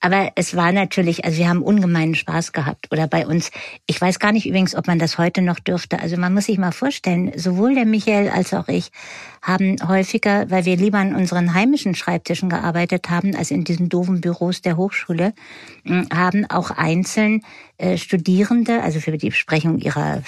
Aber 0.00 0.30
es 0.36 0.54
war 0.54 0.70
natürlich, 0.70 1.24
also 1.24 1.36
wir 1.36 1.48
haben 1.48 1.62
ungemeinen 1.62 2.14
Spaß 2.14 2.52
gehabt. 2.52 2.86
Oder 2.92 3.08
bei 3.08 3.26
uns, 3.26 3.50
ich 3.88 4.00
weiß 4.00 4.20
gar 4.20 4.30
nicht 4.30 4.46
übrigens, 4.46 4.76
ob 4.76 4.86
man 4.86 5.00
das 5.00 5.18
heute 5.18 5.42
noch 5.42 5.58
dürfte. 5.58 5.98
Also 5.98 6.16
man 6.16 6.32
muss 6.32 6.44
sich 6.44 6.56
mal 6.56 6.70
vorstellen, 6.70 7.32
sowohl 7.34 7.74
der 7.74 7.86
Michael 7.86 8.28
als 8.28 8.54
auch 8.54 8.68
ich 8.68 8.92
haben 9.42 9.76
häufiger, 9.86 10.48
weil 10.48 10.64
wir 10.64 10.76
lieber 10.76 10.98
an 10.98 11.16
unseren 11.16 11.54
heimischen 11.54 11.96
Schreibtischen 11.96 12.48
gearbeitet 12.48 13.10
haben, 13.10 13.34
als 13.34 13.50
in 13.50 13.64
diesen 13.64 13.88
doofen 13.88 14.20
Büros 14.20 14.62
der 14.62 14.76
Hochschule, 14.76 15.34
haben 16.12 16.46
auch 16.48 16.70
einzeln 16.70 17.42
Studierende, 17.96 18.82
also 18.82 19.00
für 19.00 19.16
die 19.16 19.28
Besprechung 19.28 19.78
ihrer 19.78 20.22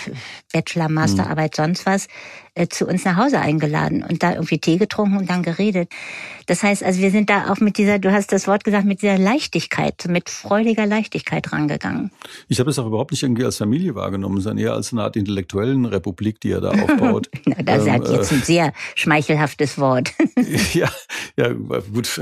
Bachelor, 0.52 0.88
Masterarbeit, 0.88 1.52
mhm. 1.52 1.62
sonst 1.62 1.86
was, 1.86 2.06
äh, 2.06 2.08
zu 2.68 2.86
uns 2.86 3.04
nach 3.04 3.16
Hause 3.16 3.40
eingeladen 3.40 4.02
und 4.02 4.22
da 4.22 4.32
irgendwie 4.32 4.58
Tee 4.58 4.78
getrunken 4.78 5.18
und 5.18 5.30
dann 5.30 5.42
geredet. 5.42 5.90
Das 6.46 6.62
heißt, 6.62 6.82
also 6.82 7.00
wir 7.00 7.10
sind 7.10 7.28
da 7.28 7.52
auch 7.52 7.60
mit 7.60 7.76
dieser, 7.76 7.98
du 7.98 8.10
hast 8.10 8.32
das 8.32 8.48
Wort 8.48 8.64
gesagt, 8.64 8.86
mit 8.86 9.02
dieser 9.02 9.18
Leichtigkeit, 9.18 10.06
mit 10.08 10.30
freudiger 10.30 10.86
Leichtigkeit 10.86 11.52
rangegangen. 11.52 12.10
Ich 12.48 12.58
habe 12.58 12.70
es 12.70 12.78
auch 12.78 12.86
überhaupt 12.86 13.10
nicht 13.10 13.22
irgendwie 13.22 13.44
als 13.44 13.58
Familie 13.58 13.94
wahrgenomnommen, 13.94 14.40
sondern 14.40 14.64
eher 14.64 14.72
als 14.72 14.92
eine 14.92 15.02
Art 15.02 15.16
intellektuellen 15.16 15.84
Republik, 15.84 16.40
die 16.40 16.52
er 16.52 16.62
da 16.62 16.70
aufbaut. 16.70 17.28
Na, 17.44 17.62
das 17.62 17.86
ähm, 17.86 18.02
ist 18.02 18.12
jetzt 18.12 18.32
ein 18.32 18.42
sehr 18.42 18.72
schmeichelhaftes 18.94 19.78
Wort. 19.78 20.12
ja, 20.72 20.88
ja, 21.36 21.52
gut. 21.52 22.20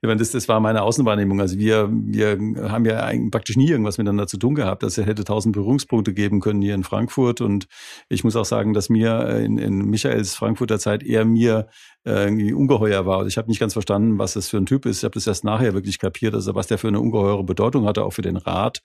Ich 0.00 0.02
meine, 0.02 0.16
das, 0.16 0.30
das 0.30 0.48
war 0.48 0.58
meine 0.60 0.80
Außenwahrnehmung. 0.80 1.40
Also 1.42 1.58
wir, 1.58 1.90
wir 1.90 2.38
haben 2.70 2.86
ja 2.86 3.12
praktisch 3.30 3.56
nie 3.56 3.68
irgendwas 3.68 3.98
miteinander 3.98 4.26
zu 4.26 4.38
tun 4.38 4.54
gehabt. 4.54 4.84
Also 4.84 5.02
es 5.02 5.06
hätte 5.06 5.24
tausend 5.24 5.54
Berührungspunkte 5.54 6.14
geben 6.14 6.40
können 6.40 6.62
hier 6.62 6.74
in 6.74 6.82
Frankfurt. 6.82 7.42
Und 7.42 7.66
ich 8.08 8.24
muss 8.24 8.36
auch 8.36 8.46
sagen, 8.46 8.72
dass 8.72 8.88
mir 8.88 9.28
in, 9.44 9.58
in 9.58 9.75
Michaels 9.78 10.34
Frankfurter 10.34 10.78
Zeit 10.78 11.02
eher 11.02 11.24
mir 11.24 11.68
irgendwie 12.06 12.52
ungeheuer 12.52 13.04
war. 13.04 13.26
Ich 13.26 13.36
habe 13.36 13.48
nicht 13.48 13.58
ganz 13.58 13.72
verstanden, 13.72 14.16
was 14.16 14.34
das 14.34 14.48
für 14.48 14.58
ein 14.58 14.66
Typ 14.66 14.86
ist. 14.86 14.98
Ich 14.98 15.04
habe 15.04 15.14
das 15.14 15.26
erst 15.26 15.42
nachher 15.42 15.74
wirklich 15.74 15.98
kapiert, 15.98 16.34
also 16.34 16.54
was 16.54 16.68
der 16.68 16.78
für 16.78 16.86
eine 16.86 17.00
ungeheure 17.00 17.42
Bedeutung 17.42 17.84
hatte, 17.84 18.04
auch 18.04 18.12
für 18.12 18.22
den 18.22 18.36
Rat, 18.36 18.80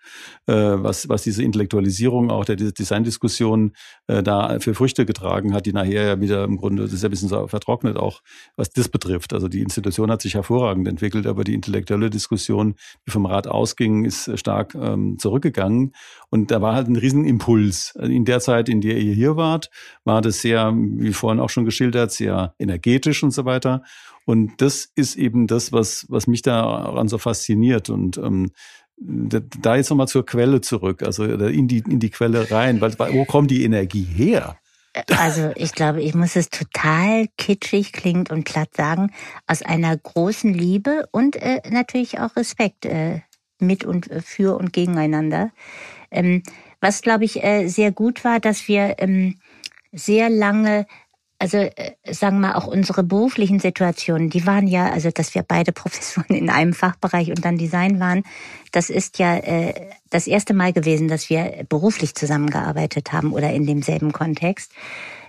äh, 0.48 0.54
was, 0.54 1.08
was 1.08 1.22
diese 1.22 1.44
Intellektualisierung 1.44 2.32
auch 2.32 2.46
der 2.46 2.56
Designdiskussion 2.56 3.74
äh, 4.08 4.24
da 4.24 4.60
für 4.60 4.74
Früchte 4.74 5.06
getragen 5.06 5.54
hat, 5.54 5.68
die 5.68 5.74
nachher 5.74 6.04
ja 6.04 6.20
wieder 6.20 6.44
im 6.44 6.58
Grunde, 6.58 6.82
das 6.84 6.94
ist 6.94 7.04
ja 7.04 7.10
ein 7.10 7.12
bisschen 7.12 7.30
so 7.30 7.48
vertrocknet, 7.48 7.96
auch 7.96 8.22
was 8.56 8.72
das 8.72 8.90
betrifft. 8.90 9.34
Also 9.34 9.48
die 9.48 9.62
Institution 9.62 10.10
hat 10.10 10.24
sich 10.24 10.34
hervorragend 10.34 10.88
entwickelt, 10.88 11.28
aber 11.28 11.44
die 11.44 11.54
intellektuelle 11.54 12.10
Diskussion, 12.10 12.74
die 13.06 13.12
vom 13.12 13.28
Rat 13.28 13.48
ausging, 13.48 14.04
ist 14.04 14.36
stark 14.40 14.74
ähm, 14.74 15.20
zurückgegangen. 15.20 15.94
Und 16.32 16.50
da 16.50 16.62
war 16.62 16.74
halt 16.74 16.88
ein 16.88 16.96
Riesenimpuls. 16.96 17.94
In 18.02 18.26
der 18.26 18.40
Zeit, 18.40 18.68
in 18.68 18.82
der 18.82 18.98
ihr 18.98 19.14
hier 19.14 19.36
wart, 19.36 19.70
war 20.06 20.22
das 20.22 20.42
sehr, 20.42 20.74
wie 21.00 21.14
vorhin 21.14 21.40
auch 21.40 21.50
schon 21.50 21.66
geschildert, 21.66 22.12
sehr 22.12 22.56
energetisch 22.60 23.24
und 23.24 23.32
so 23.32 23.46
weiter. 23.46 23.84
Und 24.26 24.62
das 24.62 24.90
ist 24.96 25.16
eben 25.16 25.48
das, 25.48 25.72
was, 25.72 26.06
was 26.10 26.28
mich 26.28 26.42
daran 26.42 27.08
so 27.08 27.18
fasziniert. 27.18 27.90
Und 27.90 28.18
ähm, 28.18 28.52
da 28.98 29.76
jetzt 29.76 29.90
nochmal 29.90 30.08
zur 30.08 30.26
Quelle 30.26 30.62
zurück, 30.62 31.02
also 31.04 31.24
in 31.24 31.68
die, 31.68 31.80
in 31.80 32.00
die 32.00 32.12
Quelle 32.12 32.52
rein. 32.52 32.82
Weil, 32.82 32.98
wo 33.14 33.26
kommt 33.26 33.52
die 33.52 33.64
Energie 33.64 34.04
her? 34.04 34.58
Also 35.18 35.52
ich 35.56 35.74
glaube, 35.74 36.02
ich 36.02 36.14
muss 36.14 36.36
es 36.36 36.50
total 36.50 37.28
kitschig 37.38 37.94
klingt 37.94 38.30
und 38.30 38.44
platt 38.44 38.76
sagen, 38.76 39.12
aus 39.48 39.62
einer 39.62 39.96
großen 39.96 40.54
Liebe 40.54 41.08
und 41.12 41.38
äh, 41.38 41.62
natürlich 41.70 42.20
auch 42.20 42.36
Respekt 42.36 42.86
äh, 42.86 43.22
mit 43.60 43.86
und 43.86 44.10
für 44.24 44.58
und 44.58 44.74
gegeneinander. 44.74 45.52
Ähm, 46.12 46.44
was, 46.82 47.02
glaube 47.02 47.24
ich, 47.24 47.44
äh, 47.44 47.68
sehr 47.68 47.92
gut 47.92 48.26
war, 48.26 48.40
dass 48.40 48.68
wir 48.68 48.96
ähm, 48.98 49.40
sehr 49.92 50.30
lange 50.30 50.86
also 51.42 51.58
äh, 51.58 51.94
sagen 52.08 52.40
wir 52.42 52.56
auch 52.56 52.68
unsere 52.68 53.04
beruflichen 53.04 53.60
Situationen, 53.60 54.30
die 54.30 54.46
waren 54.46 54.68
ja, 54.68 54.92
also 54.92 55.10
dass 55.10 55.34
wir 55.34 55.42
beide 55.42 55.72
Professoren 55.72 56.36
in 56.36 56.52
einem 56.52 56.74
Fachbereich 56.74 57.30
und 57.30 57.44
dann 57.44 57.58
Design 57.58 58.00
waren, 58.00 58.22
das 58.72 58.92
ist 58.92 59.18
ja 59.18 59.38
äh, 59.38 59.74
das 60.12 60.28
erste 60.28 60.54
Mal 60.54 60.72
gewesen, 60.72 61.08
dass 61.08 61.32
wir 61.32 61.66
beruflich 61.68 62.14
zusammengearbeitet 62.14 63.12
haben 63.12 63.34
oder 63.34 63.52
in 63.52 63.66
demselben 63.66 64.12
Kontext. 64.12 64.72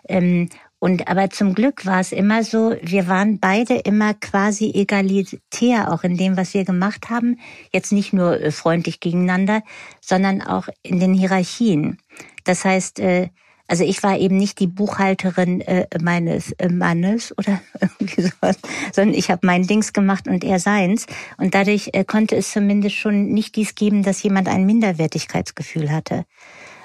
Ähm, 0.06 0.50
und 0.78 1.08
aber 1.08 1.30
zum 1.30 1.54
Glück 1.54 1.86
war 1.86 2.00
es 2.00 2.12
immer 2.12 2.44
so, 2.44 2.74
wir 2.82 3.08
waren 3.08 3.38
beide 3.38 3.76
immer 3.76 4.12
quasi 4.12 4.70
egalitär, 4.74 5.92
auch 5.92 6.02
in 6.02 6.18
dem, 6.18 6.36
was 6.36 6.52
wir 6.52 6.64
gemacht 6.64 7.08
haben. 7.08 7.38
Jetzt 7.72 7.92
nicht 7.92 8.12
nur 8.12 8.38
äh, 8.38 8.50
freundlich 8.50 9.00
gegeneinander, 9.00 9.62
sondern 10.02 10.42
auch 10.42 10.68
in 10.82 11.00
den 11.00 11.14
Hierarchien. 11.14 11.96
Das 12.44 12.66
heißt, 12.66 13.00
äh, 13.00 13.28
also 13.72 13.84
ich 13.84 14.02
war 14.02 14.18
eben 14.18 14.36
nicht 14.36 14.60
die 14.60 14.66
Buchhalterin 14.66 15.62
äh, 15.62 15.86
meines 15.98 16.54
Mannes 16.70 17.32
oder 17.38 17.58
irgendwie 17.80 18.20
sowas, 18.20 18.58
sondern 18.92 19.16
ich 19.16 19.30
habe 19.30 19.46
mein 19.46 19.66
Dings 19.66 19.94
gemacht 19.94 20.28
und 20.28 20.44
er 20.44 20.58
seins. 20.58 21.06
Und 21.38 21.54
dadurch 21.54 21.90
konnte 22.06 22.36
es 22.36 22.50
zumindest 22.50 22.96
schon 22.96 23.32
nicht 23.32 23.56
dies 23.56 23.74
geben, 23.74 24.02
dass 24.02 24.22
jemand 24.22 24.48
ein 24.48 24.66
Minderwertigkeitsgefühl 24.66 25.90
hatte. 25.90 26.26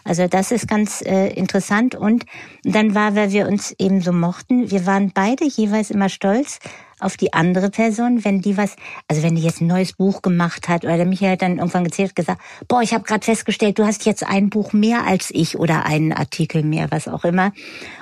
Also 0.05 0.27
das 0.29 0.53
ist 0.53 0.69
ganz 0.69 1.01
äh, 1.01 1.27
interessant. 1.33 1.93
Und 1.93 2.25
dann 2.63 2.95
war, 2.95 3.15
weil 3.15 3.33
wir 3.33 3.49
uns 3.49 3.75
eben 3.77 3.99
so 3.99 4.13
mochten, 4.13 4.71
wir 4.71 4.85
waren 4.85 5.11
beide 5.13 5.43
jeweils 5.43 5.91
immer 5.91 6.07
stolz 6.07 6.59
auf 6.99 7.17
die 7.17 7.33
andere 7.33 7.69
Person, 7.69 8.23
wenn 8.25 8.41
die 8.41 8.57
was, 8.57 8.75
also 9.07 9.21
wenn 9.21 9.35
die 9.35 9.43
jetzt 9.43 9.61
ein 9.61 9.67
neues 9.67 9.93
Buch 9.93 10.21
gemacht 10.21 10.67
hat 10.67 10.83
oder 10.83 10.97
der 10.97 11.05
Michael 11.05 11.37
dann 11.37 11.57
irgendwann 11.57 11.83
gezählt 11.83 12.15
gesagt, 12.15 12.41
boah, 12.67 12.81
ich 12.81 12.93
habe 12.93 13.03
gerade 13.03 13.23
festgestellt, 13.23 13.77
du 13.77 13.85
hast 13.85 14.05
jetzt 14.05 14.27
ein 14.27 14.49
Buch 14.49 14.73
mehr 14.73 15.05
als 15.05 15.29
ich 15.31 15.59
oder 15.59 15.85
einen 15.85 16.11
Artikel 16.11 16.63
mehr, 16.63 16.87
was 16.89 17.07
auch 17.07 17.23
immer. 17.23 17.53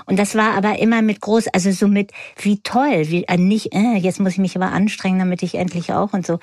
Und 0.05 0.17
das 0.17 0.35
war 0.35 0.53
aber 0.53 0.79
immer 0.79 1.01
mit 1.01 1.19
groß, 1.19 1.47
also 1.47 1.71
so 1.71 1.87
mit 1.87 2.11
wie 2.37 2.59
toll, 2.61 3.09
wie 3.09 3.23
äh, 3.23 3.37
nicht, 3.37 3.73
äh, 3.73 3.97
jetzt 3.97 4.19
muss 4.19 4.33
ich 4.33 4.39
mich 4.39 4.55
aber 4.55 4.71
anstrengen, 4.71 5.19
damit 5.19 5.43
ich 5.43 5.55
endlich 5.55 5.91
auch 5.91 6.13
und 6.13 6.25
so. 6.25 6.39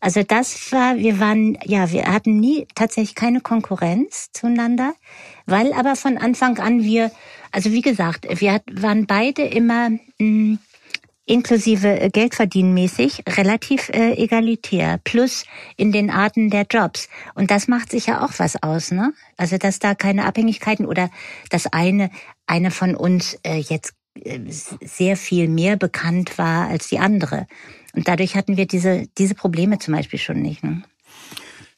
Also 0.00 0.22
das 0.22 0.70
war, 0.70 0.96
wir 0.96 1.18
waren, 1.18 1.58
ja, 1.64 1.90
wir 1.90 2.06
hatten 2.06 2.38
nie 2.38 2.68
tatsächlich 2.76 3.16
keine 3.16 3.40
Konkurrenz 3.40 4.30
zueinander, 4.32 4.94
weil 5.46 5.72
aber 5.72 5.96
von 5.96 6.18
Anfang 6.18 6.58
an 6.58 6.84
wir, 6.84 7.10
also 7.50 7.72
wie 7.72 7.80
gesagt, 7.80 8.28
wir 8.40 8.60
waren 8.70 9.06
beide 9.06 9.42
immer 9.42 9.90
mh, 9.90 9.98
hm, 10.18 10.58
inklusive 11.28 12.00
äh, 12.00 12.10
Geldverdienmäßig 12.10 13.24
relativ 13.28 13.88
äh, 13.90 14.14
egalitär, 14.14 14.98
plus 15.04 15.44
in 15.76 15.92
den 15.92 16.10
Arten 16.10 16.50
der 16.50 16.66
Jobs. 16.70 17.08
Und 17.34 17.50
das 17.50 17.68
macht 17.68 17.90
sich 17.90 18.06
ja 18.06 18.24
auch 18.24 18.32
was 18.38 18.62
aus, 18.62 18.90
ne? 18.90 19.12
Also 19.36 19.58
dass 19.58 19.78
da 19.78 19.94
keine 19.94 20.24
Abhängigkeiten 20.24 20.86
oder 20.86 21.10
das 21.50 21.66
eine, 21.66 22.10
eine 22.46 22.70
von 22.70 22.94
uns 22.94 23.38
äh, 23.44 23.58
jetzt 23.58 23.94
äh, 24.14 24.40
sehr 24.48 25.16
viel 25.16 25.48
mehr 25.48 25.76
bekannt 25.76 26.38
war 26.38 26.68
als 26.68 26.88
die 26.88 26.98
andere. 26.98 27.46
Und 27.94 28.08
dadurch 28.08 28.34
hatten 28.34 28.56
wir 28.56 28.66
diese, 28.66 29.06
diese 29.18 29.34
Probleme 29.34 29.78
zum 29.78 29.94
Beispiel 29.94 30.18
schon 30.18 30.40
nicht. 30.40 30.62
Ne? 30.64 30.82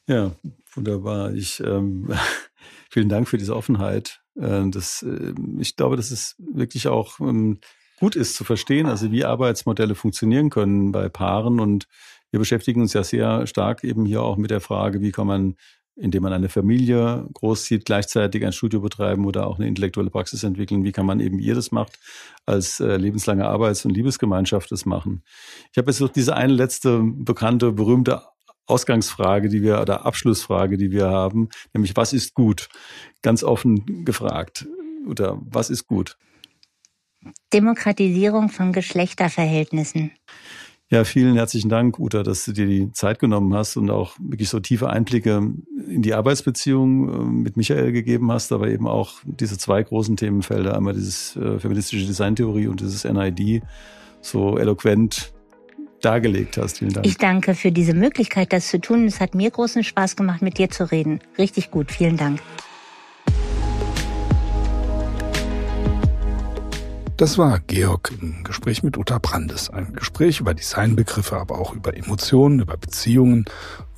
Ja, 0.07 0.31
wunderbar. 0.73 1.33
Ich, 1.33 1.59
ähm, 1.59 2.09
vielen 2.89 3.09
Dank 3.09 3.27
für 3.27 3.37
diese 3.37 3.55
Offenheit. 3.55 4.21
Äh, 4.35 4.69
das, 4.69 5.03
äh, 5.03 5.33
ich 5.59 5.75
glaube, 5.75 5.97
dass 5.97 6.11
es 6.11 6.35
wirklich 6.37 6.87
auch 6.87 7.19
ähm, 7.19 7.59
gut 8.01 8.15
ist 8.15 8.35
zu 8.35 8.43
verstehen, 8.43 8.87
also 8.87 9.11
wie 9.11 9.25
Arbeitsmodelle 9.25 9.93
funktionieren 9.93 10.49
können 10.49 10.91
bei 10.91 11.07
Paaren. 11.07 11.59
Und 11.59 11.87
wir 12.31 12.39
beschäftigen 12.39 12.81
uns 12.81 12.93
ja 12.93 13.03
sehr 13.03 13.45
stark 13.45 13.83
eben 13.83 14.07
hier 14.07 14.23
auch 14.23 14.37
mit 14.37 14.49
der 14.49 14.59
Frage, 14.59 15.01
wie 15.01 15.11
kann 15.11 15.27
man 15.27 15.55
indem 15.97 16.23
man 16.23 16.33
eine 16.33 16.49
Familie 16.49 17.27
großzieht, 17.33 17.85
gleichzeitig 17.85 18.43
ein 18.43 18.53
Studio 18.53 18.79
betreiben 18.79 19.25
oder 19.25 19.45
auch 19.45 19.59
eine 19.59 19.67
intellektuelle 19.67 20.09
Praxis 20.09 20.41
entwickeln. 20.41 20.83
Wie 20.83 20.93
kann 20.93 21.05
man 21.05 21.19
eben 21.19 21.37
ihr 21.37 21.53
das 21.53 21.71
macht, 21.71 21.99
als 22.45 22.79
äh, 22.79 22.95
lebenslange 22.95 23.45
Arbeits- 23.45 23.85
und 23.85 23.91
Liebesgemeinschaft 23.91 24.71
das 24.71 24.85
machen? 24.85 25.21
Ich 25.71 25.77
habe 25.77 25.91
jetzt 25.91 25.99
noch 25.99 26.09
diese 26.09 26.35
eine 26.35 26.53
letzte 26.53 27.01
bekannte, 27.03 27.73
berühmte 27.73 28.23
Ausgangsfrage, 28.65 29.49
die 29.49 29.61
wir, 29.61 29.81
oder 29.81 30.05
Abschlussfrage, 30.05 30.77
die 30.77 30.91
wir 30.91 31.09
haben, 31.09 31.49
nämlich 31.73 31.95
was 31.95 32.13
ist 32.13 32.33
gut? 32.33 32.69
Ganz 33.21 33.43
offen 33.43 34.05
gefragt. 34.05 34.65
Oder 35.07 35.39
was 35.43 35.69
ist 35.69 35.85
gut? 35.87 36.17
Demokratisierung 37.53 38.49
von 38.49 38.71
Geschlechterverhältnissen. 38.71 40.11
Ja, 40.91 41.05
vielen 41.05 41.35
herzlichen 41.35 41.69
Dank, 41.69 41.99
Uta, 41.99 42.21
dass 42.21 42.43
du 42.43 42.51
dir 42.51 42.65
die 42.65 42.91
Zeit 42.91 43.19
genommen 43.19 43.53
hast 43.53 43.77
und 43.77 43.89
auch 43.89 44.17
wirklich 44.19 44.49
so 44.49 44.59
tiefe 44.59 44.89
Einblicke 44.89 45.37
in 45.87 46.01
die 46.01 46.13
Arbeitsbeziehung 46.13 47.09
äh, 47.09 47.23
mit 47.23 47.55
Michael 47.55 47.93
gegeben 47.93 48.29
hast, 48.29 48.51
aber 48.51 48.67
eben 48.67 48.87
auch 48.87 49.13
diese 49.23 49.57
zwei 49.57 49.81
großen 49.81 50.17
Themenfelder, 50.17 50.75
einmal 50.75 50.93
dieses 50.93 51.37
äh, 51.37 51.59
feministische 51.59 52.05
Designtheorie 52.05 52.67
und 52.67 52.81
dieses 52.81 53.05
NID, 53.05 53.63
so 54.19 54.57
eloquent 54.57 55.33
dargelegt 56.01 56.57
hast. 56.57 56.79
Vielen 56.79 56.91
Dank. 56.91 57.05
Ich 57.05 57.17
danke 57.17 57.55
für 57.55 57.71
diese 57.71 57.93
Möglichkeit, 57.93 58.51
das 58.51 58.67
zu 58.67 58.81
tun. 58.81 59.05
Es 59.05 59.21
hat 59.21 59.33
mir 59.33 59.49
großen 59.49 59.85
Spaß 59.85 60.17
gemacht, 60.17 60.41
mit 60.41 60.57
dir 60.57 60.69
zu 60.69 60.91
reden. 60.91 61.21
Richtig 61.37 61.71
gut. 61.71 61.89
Vielen 61.91 62.17
Dank. 62.17 62.41
Das 67.21 67.37
war 67.37 67.59
Georg 67.59 68.11
im 68.19 68.43
Gespräch 68.43 68.81
mit 68.81 68.97
Uta 68.97 69.19
Brandes. 69.19 69.69
Ein 69.69 69.93
Gespräch 69.93 70.39
über 70.39 70.55
Designbegriffe, 70.55 71.37
aber 71.37 71.59
auch 71.59 71.75
über 71.75 71.95
Emotionen, 71.95 72.61
über 72.61 72.77
Beziehungen 72.77 73.45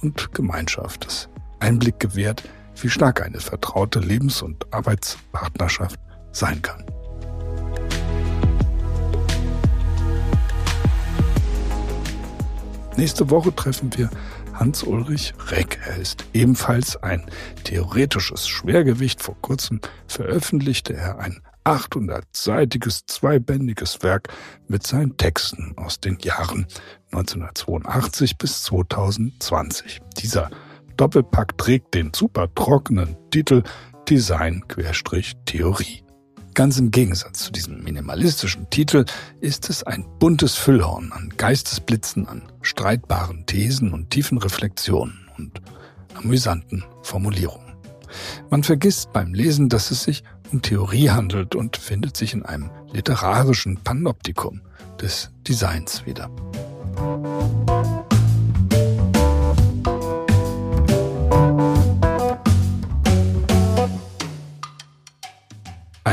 und 0.02 0.34
Gemeinschaft. 0.34 1.06
Das 1.06 1.30
Einblick 1.62 2.02
gewährt, 2.02 2.44
wie 2.82 2.90
stark 2.90 3.22
eine 3.22 3.40
vertraute 3.40 4.02
Lebens- 4.02 4.42
und 4.42 4.74
Arbeitspartnerschaft 4.74 6.02
sein 6.34 6.62
kann. 6.62 6.84
Nächste 12.98 13.30
Woche 13.30 13.56
treffen 13.56 13.90
wir 13.96 14.10
Hans-Ulrich 14.64 15.34
Reck. 15.50 15.78
Er 15.86 15.98
ist 15.98 16.24
ebenfalls 16.32 16.96
ein 16.96 17.30
theoretisches 17.66 18.48
Schwergewicht. 18.48 19.22
Vor 19.22 19.36
kurzem 19.42 19.82
veröffentlichte 20.08 20.94
er 20.94 21.20
ein 21.20 21.42
800-seitiges, 21.66 23.02
zweibändiges 23.06 24.02
Werk 24.04 24.30
mit 24.70 24.88
seinen 24.88 25.18
Texten 25.18 25.74
aus 25.76 26.00
den 26.00 26.18
Jahren 26.22 26.66
1982 27.12 28.38
bis 28.38 28.64
2020. 28.64 30.00
Dieser 30.20 30.50
Doppelpack 30.96 31.58
trägt 31.58 31.94
den 31.94 32.14
super 32.14 32.48
trockenen 32.56 33.18
Titel 33.32 33.64
Design-Theorie. 34.08 36.04
Ganz 36.54 36.78
im 36.78 36.92
Gegensatz 36.92 37.40
zu 37.40 37.52
diesem 37.52 37.84
minimalistischen 37.84 38.70
Titel 38.70 39.06
ist 39.42 39.70
es 39.72 39.84
ein 39.84 40.06
buntes 40.20 40.56
Füllhorn 40.56 41.12
an 41.12 41.34
Geistesblitzen, 41.36 42.28
an 42.28 42.44
streitbaren 42.62 43.46
Thesen 43.48 43.92
und 43.92 44.12
tiefen 44.12 44.38
Reflexionen 44.38 45.28
und 45.38 45.62
amüsanten 46.14 46.84
Formulierungen. 47.02 47.74
Man 48.52 48.64
vergisst 48.64 49.12
beim 49.14 49.34
Lesen, 49.34 49.68
dass 49.68 49.90
es 49.90 50.04
sich 50.04 50.24
um 50.52 50.62
Theorie 50.62 51.10
handelt 51.10 51.56
und 51.56 51.78
findet 51.78 52.16
sich 52.16 52.34
in 52.34 52.46
einem 52.46 52.70
literarischen 52.92 53.78
Panoptikum 53.78 54.62
des 55.02 55.32
Designs 55.48 56.06
wieder. 56.06 56.30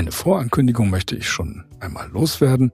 Eine 0.01 0.13
Vorankündigung 0.13 0.89
möchte 0.89 1.15
ich 1.15 1.29
schon 1.29 1.63
einmal 1.79 2.09
loswerden. 2.09 2.73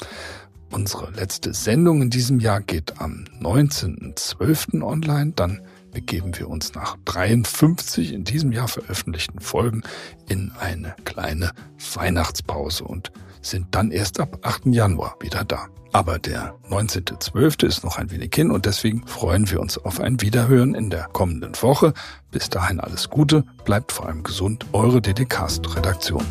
Unsere 0.71 1.11
letzte 1.11 1.55
Sendung 1.55 2.01
in 2.01 2.09
diesem 2.09 2.39
Jahr 2.39 2.61
geht 2.61 3.01
am 3.01 3.25
19.12. 3.41 4.81
online. 4.81 5.33
Dann 5.35 5.61
begeben 5.91 6.39
wir 6.39 6.49
uns 6.49 6.75
nach 6.75 6.97
53 7.05 8.13
in 8.13 8.23
diesem 8.23 8.53
Jahr 8.53 8.69
veröffentlichten 8.69 9.41
Folgen 9.41 9.83
in 10.29 10.53
eine 10.61 10.95
kleine 11.05 11.51
Weihnachtspause 11.95 12.85
und 12.85 13.11
sind 13.43 13.67
dann 13.73 13.91
erst 13.91 14.21
ab 14.21 14.39
8. 14.43 14.67
Januar 14.67 15.17
wieder 15.19 15.43
da. 15.43 15.67
Aber 15.91 16.21
der 16.21 16.55
19.12. 16.71 17.67
ist 17.67 17.83
noch 17.83 17.99
ein 17.99 18.13
wenig 18.13 18.33
hin 18.37 18.53
und 18.53 18.67
deswegen 18.67 19.05
freuen 19.05 19.51
wir 19.51 19.59
uns 19.59 19.79
auf 19.79 19.99
ein 19.99 20.21
Wiederhören 20.21 20.77
in 20.77 20.91
der 20.91 21.09
kommenden 21.09 21.61
Woche. 21.61 21.93
Bis 22.31 22.51
dahin 22.51 22.79
alles 22.79 23.11
Gute, 23.11 23.45
bleibt 23.65 23.91
vor 23.91 24.07
allem 24.07 24.23
gesund, 24.23 24.65
eure 24.73 25.03
DDcast-Redaktion. 25.03 26.25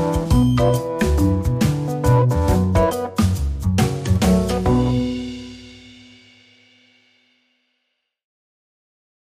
Thank 0.00 0.84
you. 0.84 0.89